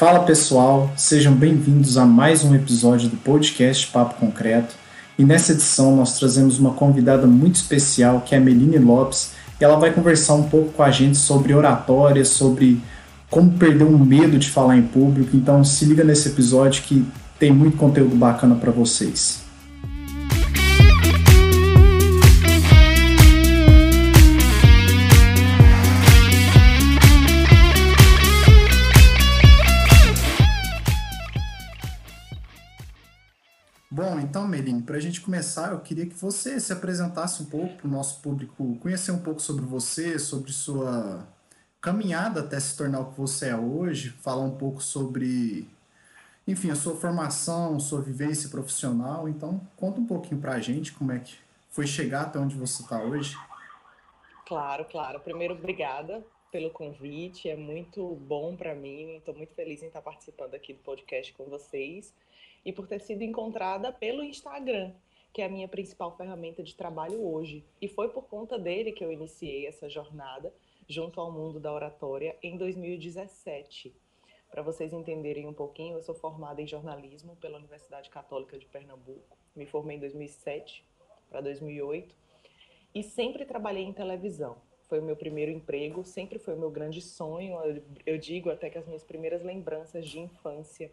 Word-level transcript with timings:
Fala 0.00 0.20
pessoal, 0.20 0.90
sejam 0.96 1.34
bem-vindos 1.34 1.98
a 1.98 2.06
mais 2.06 2.42
um 2.42 2.54
episódio 2.54 3.06
do 3.06 3.18
podcast 3.18 3.86
Papo 3.88 4.14
Concreto. 4.14 4.74
E 5.18 5.24
nessa 5.26 5.52
edição 5.52 5.94
nós 5.94 6.18
trazemos 6.18 6.58
uma 6.58 6.70
convidada 6.70 7.26
muito 7.26 7.56
especial, 7.56 8.22
que 8.22 8.34
é 8.34 8.38
a 8.38 8.40
Meline 8.40 8.78
Lopes, 8.78 9.32
e 9.60 9.62
ela 9.62 9.76
vai 9.76 9.92
conversar 9.92 10.36
um 10.36 10.44
pouco 10.44 10.72
com 10.72 10.82
a 10.82 10.90
gente 10.90 11.18
sobre 11.18 11.52
oratória, 11.52 12.24
sobre 12.24 12.80
como 13.28 13.50
perder 13.58 13.84
o 13.84 13.98
medo 13.98 14.38
de 14.38 14.48
falar 14.48 14.78
em 14.78 14.84
público. 14.84 15.36
Então 15.36 15.62
se 15.62 15.84
liga 15.84 16.02
nesse 16.02 16.30
episódio 16.30 16.82
que 16.84 17.04
tem 17.38 17.52
muito 17.52 17.76
conteúdo 17.76 18.16
bacana 18.16 18.54
para 18.54 18.70
vocês. 18.72 19.49
Então, 34.22 34.46
Meline, 34.46 34.82
para 34.82 34.96
a 34.96 35.00
gente 35.00 35.20
começar, 35.20 35.72
eu 35.72 35.80
queria 35.80 36.06
que 36.06 36.14
você 36.14 36.60
se 36.60 36.72
apresentasse 36.72 37.42
um 37.42 37.46
pouco 37.46 37.76
para 37.76 37.86
o 37.86 37.90
nosso 37.90 38.20
público, 38.20 38.76
conhecer 38.80 39.12
um 39.12 39.22
pouco 39.22 39.40
sobre 39.40 39.64
você, 39.64 40.18
sobre 40.18 40.52
sua 40.52 41.26
caminhada 41.80 42.40
até 42.40 42.60
se 42.60 42.76
tornar 42.76 43.00
o 43.00 43.12
que 43.12 43.18
você 43.18 43.48
é 43.48 43.56
hoje, 43.56 44.10
falar 44.10 44.42
um 44.42 44.56
pouco 44.56 44.82
sobre, 44.82 45.68
enfim, 46.46 46.70
a 46.70 46.76
sua 46.76 46.94
formação, 46.94 47.80
sua 47.80 48.02
vivência 48.02 48.50
profissional. 48.50 49.28
Então, 49.28 49.60
conta 49.76 50.00
um 50.00 50.06
pouquinho 50.06 50.40
para 50.40 50.52
a 50.52 50.60
gente 50.60 50.92
como 50.92 51.12
é 51.12 51.18
que 51.18 51.34
foi 51.70 51.86
chegar 51.86 52.22
até 52.22 52.38
onde 52.38 52.56
você 52.56 52.82
está 52.82 53.02
hoje. 53.02 53.36
Claro, 54.46 54.84
claro. 54.84 55.20
Primeiro, 55.20 55.54
obrigada 55.54 56.22
pelo 56.50 56.70
convite. 56.70 57.48
É 57.48 57.56
muito 57.56 58.16
bom 58.16 58.56
para 58.56 58.74
mim. 58.74 59.16
Estou 59.16 59.34
muito 59.34 59.54
feliz 59.54 59.82
em 59.82 59.86
estar 59.86 60.02
participando 60.02 60.54
aqui 60.54 60.74
do 60.74 60.80
podcast 60.80 61.32
com 61.34 61.44
vocês 61.44 62.12
e 62.64 62.72
por 62.72 62.86
ter 62.86 63.00
sido 63.00 63.22
encontrada 63.22 63.92
pelo 63.92 64.22
Instagram, 64.22 64.92
que 65.32 65.42
é 65.42 65.46
a 65.46 65.48
minha 65.48 65.68
principal 65.68 66.16
ferramenta 66.16 66.62
de 66.62 66.74
trabalho 66.74 67.24
hoje. 67.24 67.64
E 67.80 67.88
foi 67.88 68.08
por 68.08 68.24
conta 68.24 68.58
dele 68.58 68.92
que 68.92 69.04
eu 69.04 69.12
iniciei 69.12 69.66
essa 69.66 69.88
jornada 69.88 70.52
junto 70.88 71.20
ao 71.20 71.30
mundo 71.30 71.60
da 71.60 71.72
oratória 71.72 72.36
em 72.42 72.56
2017. 72.56 73.94
Para 74.50 74.62
vocês 74.62 74.92
entenderem 74.92 75.46
um 75.46 75.52
pouquinho, 75.52 75.96
eu 75.96 76.02
sou 76.02 76.14
formada 76.14 76.60
em 76.60 76.66
jornalismo 76.66 77.36
pela 77.36 77.58
Universidade 77.58 78.10
Católica 78.10 78.58
de 78.58 78.66
Pernambuco. 78.66 79.38
Me 79.54 79.64
formei 79.64 79.96
em 79.96 80.00
2007 80.00 80.84
para 81.30 81.40
2008 81.40 82.16
e 82.92 83.04
sempre 83.04 83.44
trabalhei 83.44 83.84
em 83.84 83.92
televisão. 83.92 84.56
Foi 84.88 84.98
o 84.98 85.04
meu 85.04 85.14
primeiro 85.14 85.52
emprego, 85.52 86.04
sempre 86.04 86.40
foi 86.40 86.54
o 86.54 86.58
meu 86.58 86.68
grande 86.68 87.00
sonho. 87.00 87.56
Eu 88.04 88.18
digo 88.18 88.50
até 88.50 88.68
que 88.68 88.76
as 88.76 88.86
minhas 88.86 89.04
primeiras 89.04 89.44
lembranças 89.44 90.04
de 90.08 90.18
infância 90.18 90.90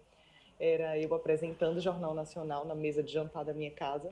era 0.60 0.98
eu 1.00 1.14
apresentando 1.14 1.78
o 1.78 1.82
Jornal 1.82 2.14
Nacional 2.14 2.66
na 2.66 2.76
mesa 2.76 3.04
de 3.04 3.12
jantar 3.12 3.46
da 3.46 3.54
minha 3.54 3.72
casa. 3.72 4.12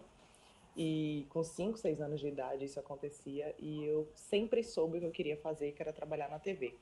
E 0.78 1.26
com 1.30 1.42
5, 1.42 1.78
6 1.78 2.02
anos 2.02 2.20
de 2.20 2.28
idade 2.28 2.66
isso 2.66 2.80
acontecia 2.80 3.56
e 3.58 3.86
eu 3.86 4.10
sempre 4.14 4.62
soube 4.62 4.98
o 4.98 5.02
que 5.02 5.08
eu 5.08 5.12
queria 5.12 5.38
fazer, 5.38 5.72
que 5.72 5.82
era 5.82 5.94
trabalhar 5.94 6.30
na 6.30 6.38
TV. 6.38 6.76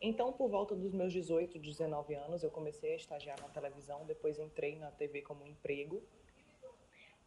Então, 0.00 0.32
por 0.32 0.48
volta 0.48 0.74
dos 0.74 0.92
meus 0.92 1.12
18, 1.12 1.58
19 1.58 2.14
anos, 2.14 2.42
eu 2.42 2.50
comecei 2.50 2.92
a 2.92 2.96
estagiar 2.96 3.40
na 3.40 3.48
televisão, 3.48 4.04
depois 4.04 4.38
entrei 4.38 4.76
na 4.76 4.90
TV 4.90 5.22
como 5.22 5.46
emprego. 5.46 6.02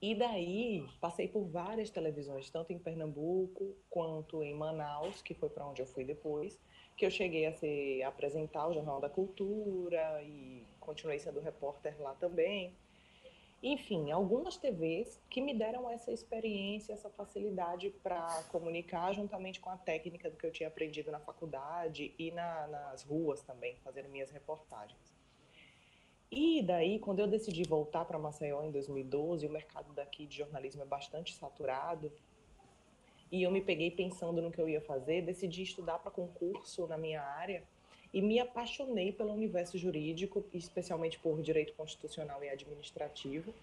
E 0.02 0.14
daí, 0.14 0.86
passei 1.00 1.28
por 1.28 1.46
várias 1.46 1.90
televisões, 1.90 2.50
tanto 2.50 2.74
em 2.74 2.78
Pernambuco 2.78 3.76
quanto 3.90 4.44
em 4.44 4.54
Manaus, 4.54 5.22
que 5.22 5.34
foi 5.34 5.50
para 5.50 5.66
onde 5.66 5.82
eu 5.82 5.86
fui 5.86 6.04
depois, 6.04 6.60
que 6.98 7.06
eu 7.06 7.12
cheguei 7.12 7.46
a, 7.46 7.54
ser, 7.54 8.04
a 8.04 8.10
apresentar 8.10 8.68
o 8.68 8.74
Jornal 8.74 9.00
da 9.00 9.10
Cultura 9.10 10.22
e 10.22 10.64
continuei 10.86 11.20
sendo 11.20 11.40
repórter 11.40 12.00
lá 12.00 12.14
também. 12.16 12.74
Enfim, 13.64 14.12
algumas 14.12 14.58
TVs 14.58 15.20
que 15.30 15.42
me 15.42 15.54
deram 15.54 15.90
essa 15.90 16.12
experiência, 16.12 16.94
essa 16.94 17.10
facilidade 17.10 17.90
para 18.04 18.44
comunicar 18.52 19.12
juntamente 19.14 19.60
com 19.60 19.72
a 19.72 19.78
técnica 19.78 20.30
do 20.30 20.38
que 20.38 20.46
eu 20.46 20.52
tinha 20.52 20.70
aprendido 20.70 21.12
na 21.12 21.20
faculdade 21.20 22.14
e 22.20 22.32
na, 22.32 22.68
nas 22.68 23.02
ruas 23.04 23.42
também, 23.42 23.76
fazendo 23.78 24.08
minhas 24.10 24.30
reportagens. 24.30 25.16
E 26.32 26.62
daí, 26.62 27.00
quando 27.00 27.20
eu 27.20 27.28
decidi 27.28 27.64
voltar 27.64 28.06
para 28.06 28.20
Maceió 28.20 28.64
em 28.64 28.72
2012, 28.72 29.48
o 29.48 29.50
mercado 29.50 29.94
daqui 29.94 30.28
de 30.28 30.38
jornalismo 30.38 30.84
é 30.84 30.86
bastante 30.86 31.34
saturado, 31.34 32.12
e 33.32 33.42
eu 33.42 33.50
me 33.50 33.62
peguei 33.62 33.90
pensando 33.90 34.42
no 34.42 34.52
que 34.52 34.62
eu 34.62 34.70
ia 34.70 34.82
fazer, 34.82 35.24
decidi 35.24 35.64
estudar 35.64 36.00
para 36.00 36.12
concurso 36.12 36.86
na 36.88 36.98
minha 36.98 37.22
área 37.22 37.64
e 38.16 38.22
me 38.22 38.40
apaixonei 38.40 39.12
pelo 39.12 39.34
universo 39.34 39.78
jurídico, 39.78 40.46
especialmente 40.54 41.20
por 41.20 41.42
direito 41.42 41.74
constitucional 41.74 42.42
e 42.42 42.48
administrativo, 42.48 43.54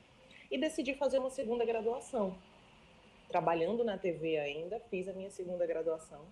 e 0.50 0.58
decidi 0.58 0.92
fazer 0.92 1.18
uma 1.18 1.30
segunda 1.30 1.64
graduação. 1.64 2.36
Trabalhando 3.28 3.82
na 3.82 3.96
TV 3.96 4.36
ainda, 4.36 4.78
fiz 4.90 5.08
a 5.08 5.14
minha 5.14 5.30
segunda 5.30 5.66
graduação 5.66 6.26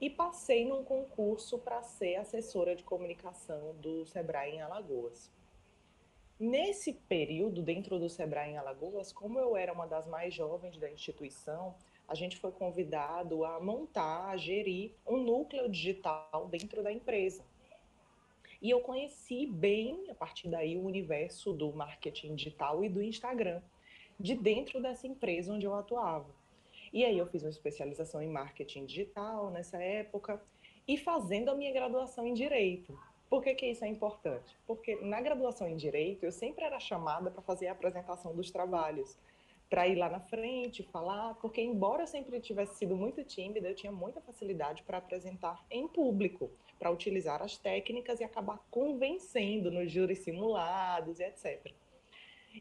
e 0.00 0.10
passei 0.10 0.64
num 0.66 0.82
concurso 0.82 1.58
para 1.58 1.80
ser 1.84 2.16
assessora 2.16 2.74
de 2.74 2.82
comunicação 2.82 3.72
do 3.76 4.04
Sebrae 4.04 4.56
em 4.56 4.60
Alagoas. 4.60 5.30
Nesse 6.40 6.92
período, 6.92 7.62
dentro 7.62 8.00
do 8.00 8.08
Sebrae 8.08 8.50
em 8.50 8.58
Alagoas, 8.58 9.12
como 9.12 9.38
eu 9.38 9.56
era 9.56 9.72
uma 9.72 9.86
das 9.86 10.08
mais 10.08 10.34
jovens 10.34 10.76
da 10.76 10.90
instituição, 10.90 11.76
a 12.08 12.14
gente 12.14 12.36
foi 12.36 12.52
convidado 12.52 13.44
a 13.44 13.60
montar, 13.60 14.28
a 14.28 14.36
gerir 14.36 14.92
um 15.06 15.16
núcleo 15.16 15.68
digital 15.68 16.48
dentro 16.50 16.82
da 16.82 16.92
empresa. 16.92 17.44
E 18.60 18.70
eu 18.70 18.80
conheci 18.80 19.46
bem, 19.46 20.04
a 20.08 20.14
partir 20.14 20.48
daí, 20.48 20.76
o 20.76 20.84
universo 20.84 21.52
do 21.52 21.72
marketing 21.72 22.36
digital 22.36 22.84
e 22.84 22.88
do 22.88 23.02
Instagram, 23.02 23.60
de 24.20 24.34
dentro 24.34 24.80
dessa 24.80 25.06
empresa 25.06 25.52
onde 25.52 25.66
eu 25.66 25.74
atuava. 25.74 26.30
E 26.92 27.04
aí 27.04 27.18
eu 27.18 27.26
fiz 27.26 27.42
uma 27.42 27.50
especialização 27.50 28.22
em 28.22 28.28
marketing 28.28 28.84
digital 28.84 29.50
nessa 29.50 29.82
época 29.82 30.40
e 30.86 30.96
fazendo 30.96 31.48
a 31.48 31.54
minha 31.54 31.72
graduação 31.72 32.26
em 32.26 32.34
direito. 32.34 32.96
Por 33.28 33.42
que, 33.42 33.54
que 33.54 33.66
isso 33.66 33.84
é 33.84 33.88
importante? 33.88 34.56
Porque 34.66 34.96
na 34.96 35.20
graduação 35.20 35.66
em 35.66 35.74
direito 35.74 36.24
eu 36.24 36.30
sempre 36.30 36.64
era 36.64 36.78
chamada 36.78 37.30
para 37.30 37.40
fazer 37.40 37.68
a 37.68 37.72
apresentação 37.72 38.34
dos 38.36 38.50
trabalhos 38.50 39.16
para 39.72 39.88
ir 39.88 39.94
lá 39.94 40.10
na 40.10 40.20
frente, 40.20 40.82
falar, 40.82 41.32
porque 41.36 41.62
embora 41.62 42.02
eu 42.02 42.06
sempre 42.06 42.38
tivesse 42.40 42.76
sido 42.76 42.94
muito 42.94 43.24
tímida, 43.24 43.66
eu 43.66 43.74
tinha 43.74 43.90
muita 43.90 44.20
facilidade 44.20 44.82
para 44.82 44.98
apresentar 44.98 45.64
em 45.70 45.88
público, 45.88 46.50
para 46.78 46.90
utilizar 46.90 47.40
as 47.40 47.56
técnicas 47.56 48.20
e 48.20 48.24
acabar 48.24 48.58
convencendo 48.70 49.70
nos 49.70 49.90
júris 49.90 50.18
simulados 50.18 51.20
e 51.20 51.24
etc. 51.24 51.72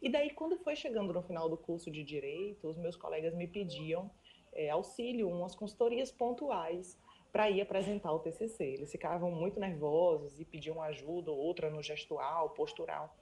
E 0.01 0.07
daí, 0.07 0.29
quando 0.29 0.55
foi 0.59 0.73
chegando 0.73 1.11
no 1.11 1.21
final 1.21 1.49
do 1.49 1.57
curso 1.57 1.91
de 1.91 2.01
Direito, 2.01 2.65
os 2.65 2.77
meus 2.77 2.95
colegas 2.95 3.35
me 3.35 3.45
pediam 3.45 4.09
é, 4.53 4.69
auxílio, 4.69 5.27
umas 5.27 5.53
consultorias 5.53 6.13
pontuais 6.13 6.97
para 7.29 7.49
ir 7.49 7.59
apresentar 7.59 8.13
o 8.13 8.19
TCC. 8.19 8.63
Eles 8.63 8.89
ficavam 8.89 9.29
muito 9.29 9.59
nervosos 9.59 10.39
e 10.39 10.45
pediam 10.45 10.81
ajuda, 10.81 11.29
outra 11.29 11.69
no 11.69 11.83
gestual, 11.83 12.51
postural. 12.51 13.13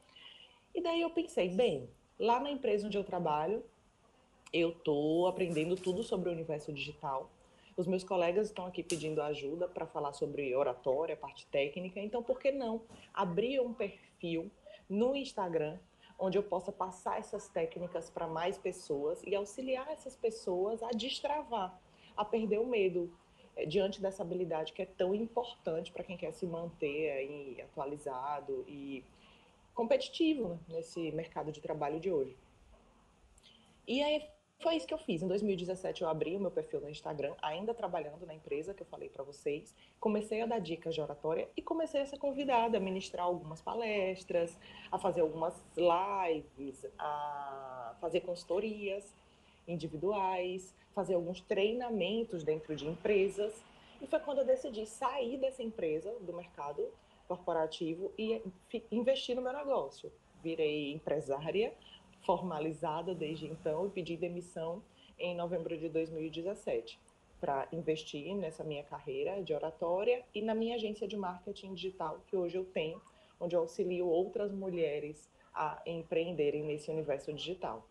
E 0.75 0.79
daí 0.79 1.01
eu 1.01 1.09
pensei, 1.09 1.49
bem, 1.49 1.89
lá 2.19 2.39
na 2.39 2.51
empresa 2.51 2.85
onde 2.85 2.95
eu 2.95 3.03
trabalho, 3.03 3.63
eu 4.51 4.69
estou 4.69 5.27
aprendendo 5.27 5.75
tudo 5.75 6.03
sobre 6.03 6.29
o 6.29 6.31
universo 6.31 6.73
digital. 6.73 7.29
Os 7.77 7.87
meus 7.87 8.03
colegas 8.03 8.47
estão 8.47 8.65
aqui 8.65 8.83
pedindo 8.83 9.21
ajuda 9.21 9.67
para 9.67 9.85
falar 9.85 10.13
sobre 10.13 10.53
oratória, 10.55 11.15
parte 11.15 11.47
técnica. 11.47 11.99
Então, 11.99 12.21
por 12.21 12.39
que 12.39 12.51
não 12.51 12.81
abrir 13.13 13.61
um 13.61 13.73
perfil 13.73 14.51
no 14.89 15.15
Instagram 15.15 15.77
onde 16.19 16.37
eu 16.37 16.43
possa 16.43 16.71
passar 16.71 17.17
essas 17.17 17.47
técnicas 17.47 18.09
para 18.09 18.27
mais 18.27 18.57
pessoas 18.57 19.21
e 19.23 19.33
auxiliar 19.33 19.89
essas 19.89 20.15
pessoas 20.15 20.83
a 20.83 20.89
destravar, 20.89 21.79
a 22.17 22.25
perder 22.25 22.59
o 22.59 22.67
medo 22.67 23.09
eh, 23.55 23.65
diante 23.65 24.01
dessa 24.01 24.21
habilidade 24.21 24.73
que 24.73 24.81
é 24.81 24.85
tão 24.85 25.15
importante 25.15 25.93
para 25.93 26.03
quem 26.03 26.17
quer 26.17 26.33
se 26.33 26.45
manter 26.45 27.11
aí 27.11 27.61
atualizado 27.61 28.65
e 28.67 29.05
competitivo 29.73 30.49
né, 30.49 30.57
nesse 30.67 31.09
mercado 31.13 31.53
de 31.53 31.61
trabalho 31.61 32.01
de 32.01 32.11
hoje. 32.11 32.35
E 33.87 34.03
aí 34.03 34.27
foi 34.61 34.75
isso 34.75 34.85
que 34.85 34.93
eu 34.93 34.97
fiz. 34.97 35.21
Em 35.21 35.27
2017 35.27 36.01
eu 36.01 36.09
abri 36.09 36.35
o 36.35 36.39
meu 36.39 36.51
perfil 36.51 36.81
no 36.81 36.89
Instagram, 36.89 37.33
ainda 37.41 37.73
trabalhando 37.73 38.25
na 38.25 38.33
empresa 38.33 38.73
que 38.73 38.81
eu 38.81 38.87
falei 38.87 39.07
para 39.09 39.23
vocês. 39.23 39.73
Comecei 39.99 40.41
a 40.41 40.45
dar 40.45 40.59
dicas 40.59 40.93
de 40.93 41.01
oratória 41.01 41.47
e 41.55 41.61
comecei 41.61 42.01
a 42.01 42.05
ser 42.05 42.17
convidada 42.17 42.77
a 42.77 42.79
ministrar 42.79 43.25
algumas 43.25 43.61
palestras, 43.61 44.57
a 44.91 44.99
fazer 44.99 45.21
algumas 45.21 45.55
lives, 45.77 46.85
a 46.97 47.95
fazer 48.01 48.19
consultorias 48.21 49.15
individuais, 49.65 50.75
fazer 50.93 51.13
alguns 51.13 51.39
treinamentos 51.39 52.43
dentro 52.43 52.75
de 52.75 52.85
empresas. 52.85 53.63
E 54.01 54.07
foi 54.07 54.19
quando 54.19 54.39
eu 54.39 54.45
decidi 54.45 54.85
sair 54.85 55.37
dessa 55.37 55.63
empresa, 55.63 56.13
do 56.21 56.33
mercado 56.33 56.85
corporativo 57.29 58.11
e 58.17 58.41
investir 58.91 59.35
no 59.37 59.41
meu 59.41 59.53
negócio. 59.53 60.11
Virei 60.43 60.91
empresária 60.91 61.73
formalizada 62.21 63.13
desde 63.13 63.47
então 63.47 63.87
e 63.87 63.89
pedi 63.89 64.17
demissão 64.17 64.83
em 65.17 65.35
novembro 65.35 65.77
de 65.77 65.89
2017 65.89 66.99
para 67.39 67.67
investir 67.71 68.35
nessa 68.35 68.63
minha 68.63 68.83
carreira 68.83 69.41
de 69.41 69.53
oratória 69.53 70.23
e 70.33 70.41
na 70.41 70.53
minha 70.53 70.75
agência 70.75 71.07
de 71.07 71.15
marketing 71.15 71.73
digital 71.73 72.21
que 72.27 72.35
hoje 72.35 72.57
eu 72.57 72.65
tenho 72.65 73.01
onde 73.39 73.55
eu 73.55 73.61
auxilio 73.61 74.07
outras 74.07 74.51
mulheres 74.51 75.29
a 75.53 75.81
empreenderem 75.85 76.63
nesse 76.63 76.91
universo 76.91 77.33
digital. 77.33 77.87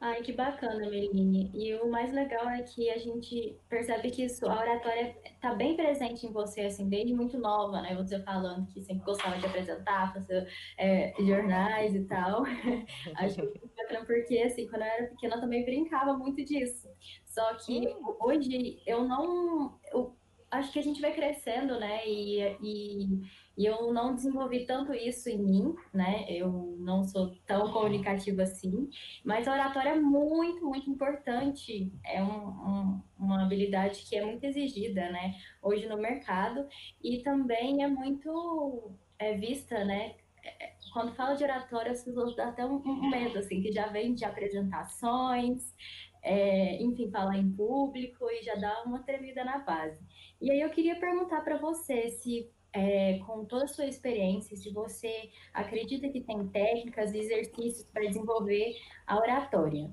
Ai, 0.00 0.22
que 0.22 0.32
bacana, 0.32 0.88
Meline. 0.88 1.50
E 1.52 1.74
o 1.74 1.90
mais 1.90 2.10
legal 2.10 2.48
é 2.48 2.62
que 2.62 2.88
a 2.88 2.96
gente 2.96 3.54
percebe 3.68 4.10
que 4.10 4.24
isso, 4.24 4.48
a 4.48 4.58
oratória 4.58 5.14
está 5.26 5.52
bem 5.54 5.76
presente 5.76 6.26
em 6.26 6.32
você, 6.32 6.62
assim, 6.62 6.88
desde 6.88 7.12
muito 7.12 7.36
nova, 7.36 7.82
né? 7.82 7.94
Você 7.94 8.18
falando 8.22 8.66
que 8.68 8.80
sempre 8.80 9.04
gostava 9.04 9.36
de 9.36 9.44
apresentar, 9.44 10.10
fazer 10.14 10.48
é, 10.78 11.12
jornais 11.18 11.94
e 11.94 12.04
tal. 12.04 12.44
Acho 13.16 13.46
que 13.52 13.68
bacana 13.76 14.06
porque, 14.06 14.38
assim, 14.38 14.66
quando 14.68 14.82
eu 14.82 14.88
era 14.88 15.06
pequena 15.08 15.36
eu 15.36 15.40
também 15.42 15.66
brincava 15.66 16.16
muito 16.16 16.42
disso. 16.46 16.88
Só 17.26 17.54
que 17.56 17.86
hum. 17.88 18.16
hoje 18.22 18.82
eu 18.86 19.04
não... 19.04 19.78
Eu, 19.92 20.16
acho 20.50 20.72
que 20.72 20.78
a 20.78 20.82
gente 20.82 21.00
vai 21.00 21.14
crescendo, 21.14 21.78
né? 21.78 22.06
E, 22.06 22.56
e 22.60 23.20
e 23.60 23.66
eu 23.66 23.92
não 23.92 24.14
desenvolvi 24.14 24.64
tanto 24.64 24.94
isso 24.94 25.28
em 25.28 25.36
mim, 25.36 25.74
né? 25.92 26.24
Eu 26.30 26.78
não 26.78 27.04
sou 27.04 27.36
tão 27.44 27.70
comunicativa 27.70 28.44
assim, 28.44 28.88
mas 29.22 29.46
a 29.46 29.52
oratória 29.52 29.90
é 29.90 30.00
muito, 30.00 30.64
muito 30.64 30.88
importante. 30.88 31.92
É 32.02 32.24
um, 32.24 32.48
um, 32.48 33.02
uma 33.18 33.42
habilidade 33.42 34.02
que 34.08 34.16
é 34.16 34.24
muito 34.24 34.42
exigida, 34.44 35.10
né? 35.10 35.34
Hoje 35.60 35.86
no 35.86 35.98
mercado 35.98 36.66
e 37.04 37.22
também 37.22 37.82
é 37.82 37.86
muito 37.86 38.92
é, 39.18 39.36
vista, 39.36 39.84
né? 39.84 40.14
É, 40.42 40.72
quando 40.94 41.14
fala 41.14 41.34
de 41.34 41.44
oratória, 41.44 41.92
as 41.92 42.02
pessoas 42.02 42.34
dão 42.34 42.48
até 42.48 42.64
um, 42.64 42.76
um 42.76 43.10
medo, 43.10 43.40
assim, 43.40 43.60
que 43.60 43.70
já 43.72 43.88
vem 43.88 44.14
de 44.14 44.24
apresentações, 44.24 45.74
é, 46.22 46.82
enfim, 46.82 47.10
falar 47.10 47.36
em 47.36 47.52
público 47.52 48.24
e 48.30 48.42
já 48.42 48.54
dá 48.54 48.84
uma 48.84 49.02
tremida 49.02 49.44
na 49.44 49.58
base. 49.58 50.00
E 50.40 50.50
aí 50.50 50.62
eu 50.62 50.70
queria 50.70 50.98
perguntar 50.98 51.42
para 51.42 51.58
você 51.58 52.08
se 52.08 52.50
é, 52.72 53.18
com 53.26 53.44
toda 53.44 53.64
a 53.64 53.68
sua 53.68 53.86
experiência, 53.86 54.56
se 54.56 54.70
você 54.70 55.30
acredita 55.52 56.08
que 56.08 56.20
tem 56.20 56.46
técnicas 56.48 57.12
e 57.12 57.18
exercícios 57.18 57.86
para 57.92 58.06
desenvolver 58.06 58.76
a 59.06 59.18
oratória. 59.18 59.92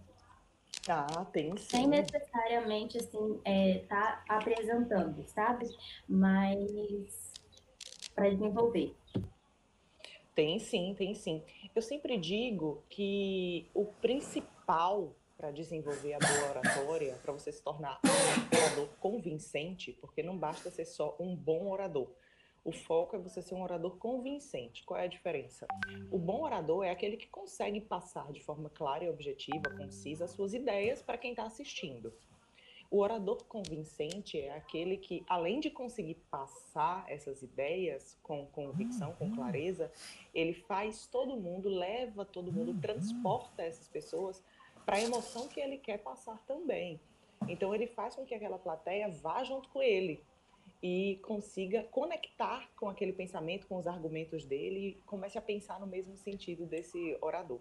Ah, 0.87 1.25
tem 1.25 1.55
sim. 1.57 1.65
Sem 1.65 1.87
necessariamente, 1.87 2.97
assim, 2.97 3.41
é, 3.43 3.79
tá 3.89 4.23
apresentando, 4.29 5.23
sabe? 5.27 5.67
Mas 6.07 7.33
para 8.15 8.29
desenvolver. 8.29 8.95
Tem 10.33 10.59
sim, 10.59 10.93
tem 10.97 11.13
sim. 11.13 11.43
Eu 11.75 11.81
sempre 11.81 12.17
digo 12.17 12.83
que 12.89 13.69
o 13.73 13.85
principal 13.85 15.15
para 15.37 15.51
desenvolver 15.51 16.13
a 16.13 16.19
boa 16.19 16.49
oratória, 16.49 17.13
para 17.21 17.31
você 17.31 17.51
se 17.51 17.61
tornar 17.61 17.99
um 18.03 18.57
orador 18.57 18.87
convincente, 18.99 19.91
porque 20.01 20.23
não 20.23 20.35
basta 20.35 20.71
ser 20.71 20.85
só 20.85 21.15
um 21.19 21.35
bom 21.35 21.69
orador 21.69 22.11
o 22.67 22.71
foco 22.73 23.15
é 23.15 23.19
você 23.19 23.41
ser 23.41 23.55
um 23.55 23.63
orador 23.63 23.95
convincente. 23.95 24.83
Qual 24.83 24.99
é 24.99 25.05
a 25.05 25.07
diferença? 25.07 25.65
O 26.11 26.17
bom 26.17 26.43
orador 26.43 26.83
é 26.83 26.89
aquele 26.89 27.15
que 27.15 27.27
consegue 27.27 27.79
passar 27.79 28.29
de 28.33 28.43
forma 28.43 28.69
clara 28.69 29.05
e 29.05 29.09
objetiva, 29.09 29.69
concisa, 29.77 30.25
as 30.25 30.31
suas 30.31 30.53
ideias 30.53 31.01
para 31.01 31.17
quem 31.17 31.31
está 31.31 31.45
assistindo. 31.45 32.13
O 32.91 32.99
orador 32.99 33.41
convincente 33.45 34.37
é 34.37 34.53
aquele 34.53 34.97
que, 34.97 35.23
além 35.29 35.61
de 35.61 35.69
conseguir 35.69 36.15
passar 36.29 37.05
essas 37.07 37.41
ideias 37.41 38.17
com 38.21 38.45
convicção, 38.47 39.13
com 39.13 39.33
clareza, 39.33 39.89
ele 40.35 40.53
faz 40.53 41.07
todo 41.07 41.37
mundo, 41.37 41.69
leva 41.69 42.25
todo 42.25 42.51
mundo, 42.51 42.77
transporta 42.81 43.63
essas 43.63 43.87
pessoas 43.87 44.43
para 44.85 44.97
a 44.97 45.01
emoção 45.01 45.47
que 45.47 45.61
ele 45.61 45.77
quer 45.77 45.99
passar 45.99 46.37
também. 46.45 46.99
Então, 47.47 47.73
ele 47.73 47.87
faz 47.87 48.13
com 48.13 48.25
que 48.25 48.35
aquela 48.35 48.59
plateia 48.59 49.07
vá 49.07 49.41
junto 49.45 49.69
com 49.69 49.81
ele, 49.81 50.21
e 50.81 51.19
consiga 51.23 51.83
conectar 51.83 52.69
com 52.75 52.87
aquele 52.87 53.13
pensamento, 53.13 53.67
com 53.67 53.77
os 53.77 53.87
argumentos 53.87 54.45
dele 54.45 54.89
e 54.89 54.93
comece 55.05 55.37
a 55.37 55.41
pensar 55.41 55.79
no 55.79 55.87
mesmo 55.87 56.15
sentido 56.15 56.65
desse 56.65 57.17
orador. 57.21 57.59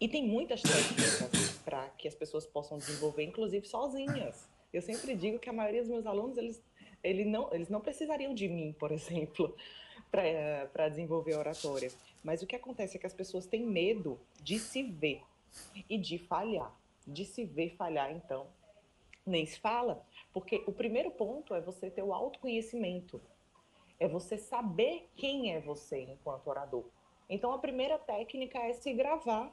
E 0.00 0.08
tem 0.08 0.26
muitas 0.26 0.62
técnicas 0.62 1.58
para 1.64 1.88
que 1.90 2.08
as 2.08 2.14
pessoas 2.14 2.46
possam 2.46 2.78
desenvolver, 2.78 3.24
inclusive 3.24 3.66
sozinhas. 3.66 4.48
Eu 4.72 4.80
sempre 4.80 5.14
digo 5.14 5.38
que 5.38 5.50
a 5.50 5.52
maioria 5.52 5.82
dos 5.82 5.90
meus 5.90 6.06
alunos, 6.06 6.38
eles, 6.38 6.62
ele 7.02 7.24
não, 7.24 7.52
eles 7.52 7.68
não 7.68 7.80
precisariam 7.80 8.32
de 8.32 8.48
mim, 8.48 8.74
por 8.78 8.92
exemplo, 8.92 9.54
para 10.10 10.88
desenvolver 10.88 11.34
oratória. 11.34 11.90
Mas 12.22 12.40
o 12.40 12.46
que 12.46 12.56
acontece 12.56 12.96
é 12.96 13.00
que 13.00 13.06
as 13.06 13.12
pessoas 13.12 13.46
têm 13.46 13.66
medo 13.66 14.18
de 14.42 14.58
se 14.58 14.82
ver 14.82 15.22
e 15.88 15.98
de 15.98 16.18
falhar. 16.18 16.74
De 17.06 17.24
se 17.24 17.44
ver 17.44 17.74
falhar, 17.76 18.12
então, 18.12 18.46
nem 19.26 19.44
se 19.44 19.58
fala. 19.58 20.06
Porque 20.32 20.62
o 20.66 20.72
primeiro 20.72 21.10
ponto 21.10 21.54
é 21.54 21.60
você 21.60 21.90
ter 21.90 22.02
o 22.02 22.12
autoconhecimento. 22.12 23.20
É 23.98 24.08
você 24.08 24.38
saber 24.38 25.08
quem 25.14 25.52
é 25.52 25.60
você 25.60 26.00
enquanto 26.00 26.46
orador. 26.48 26.84
Então 27.28 27.52
a 27.52 27.58
primeira 27.58 27.98
técnica 27.98 28.58
é 28.58 28.72
se 28.72 28.92
gravar. 28.92 29.52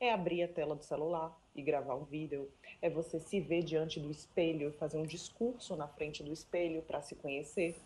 É 0.00 0.12
abrir 0.12 0.44
a 0.44 0.48
tela 0.48 0.76
do 0.76 0.84
celular 0.84 1.36
e 1.54 1.62
gravar 1.62 1.96
um 1.96 2.04
vídeo. 2.04 2.50
É 2.80 2.88
você 2.88 3.18
se 3.18 3.40
ver 3.40 3.62
diante 3.62 3.98
do 3.98 4.10
espelho 4.10 4.68
e 4.68 4.72
fazer 4.72 4.98
um 4.98 5.06
discurso 5.06 5.74
na 5.74 5.88
frente 5.88 6.22
do 6.22 6.32
espelho 6.32 6.82
para 6.82 7.02
se 7.02 7.16
conhecer. 7.16 7.76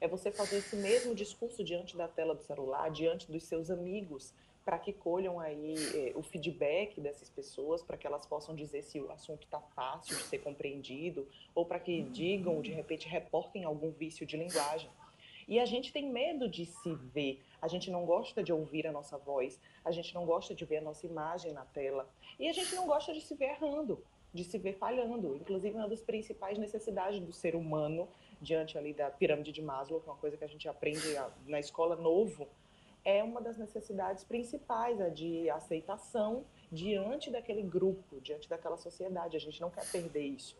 É 0.00 0.08
você 0.08 0.32
fazer 0.32 0.56
esse 0.56 0.74
mesmo 0.74 1.14
discurso 1.14 1.62
diante 1.62 1.96
da 1.96 2.08
tela 2.08 2.34
do 2.34 2.42
celular, 2.42 2.90
diante 2.90 3.30
dos 3.30 3.44
seus 3.44 3.70
amigos, 3.70 4.34
para 4.64 4.78
que 4.78 4.92
colham 4.92 5.40
aí 5.40 5.74
eh, 5.94 6.12
o 6.14 6.22
feedback 6.22 7.00
dessas 7.00 7.28
pessoas, 7.28 7.82
para 7.82 7.96
que 7.96 8.06
elas 8.06 8.24
possam 8.26 8.54
dizer 8.54 8.82
se 8.82 9.00
o 9.00 9.10
assunto 9.10 9.44
está 9.44 9.60
fácil 9.60 10.16
de 10.16 10.22
ser 10.22 10.38
compreendido, 10.38 11.26
ou 11.54 11.66
para 11.66 11.80
que 11.80 12.02
digam, 12.02 12.60
de 12.60 12.70
repente, 12.70 13.08
reportem 13.08 13.64
algum 13.64 13.90
vício 13.90 14.24
de 14.24 14.36
linguagem. 14.36 14.90
E 15.48 15.58
a 15.58 15.66
gente 15.66 15.92
tem 15.92 16.08
medo 16.08 16.48
de 16.48 16.66
se 16.66 16.94
ver, 16.94 17.42
a 17.60 17.66
gente 17.66 17.90
não 17.90 18.06
gosta 18.06 18.42
de 18.42 18.52
ouvir 18.52 18.86
a 18.86 18.92
nossa 18.92 19.18
voz, 19.18 19.60
a 19.84 19.90
gente 19.90 20.14
não 20.14 20.24
gosta 20.24 20.54
de 20.54 20.64
ver 20.64 20.78
a 20.78 20.82
nossa 20.82 21.06
imagem 21.06 21.52
na 21.52 21.64
tela, 21.64 22.08
e 22.38 22.48
a 22.48 22.52
gente 22.52 22.74
não 22.74 22.86
gosta 22.86 23.12
de 23.12 23.20
se 23.20 23.34
ver 23.34 23.50
errando, 23.50 24.02
de 24.32 24.44
se 24.44 24.56
ver 24.58 24.74
falhando. 24.74 25.36
Inclusive, 25.36 25.76
uma 25.76 25.88
das 25.88 26.00
principais 26.00 26.56
necessidades 26.56 27.20
do 27.20 27.32
ser 27.32 27.56
humano, 27.56 28.08
diante 28.40 28.78
ali 28.78 28.92
da 28.92 29.10
pirâmide 29.10 29.52
de 29.52 29.60
Maslow, 29.60 30.00
que 30.00 30.08
é 30.08 30.12
uma 30.12 30.18
coisa 30.18 30.36
que 30.36 30.44
a 30.44 30.48
gente 30.48 30.68
aprende 30.68 31.00
na 31.46 31.58
escola 31.58 31.96
novo, 31.96 32.48
é 33.04 33.22
uma 33.22 33.40
das 33.40 33.58
necessidades 33.58 34.24
principais, 34.24 35.00
a 35.00 35.08
de 35.08 35.50
aceitação 35.50 36.44
diante 36.70 37.30
daquele 37.30 37.62
grupo, 37.62 38.20
diante 38.20 38.48
daquela 38.48 38.76
sociedade. 38.76 39.36
A 39.36 39.40
gente 39.40 39.60
não 39.60 39.70
quer 39.70 39.90
perder 39.90 40.22
isso. 40.22 40.56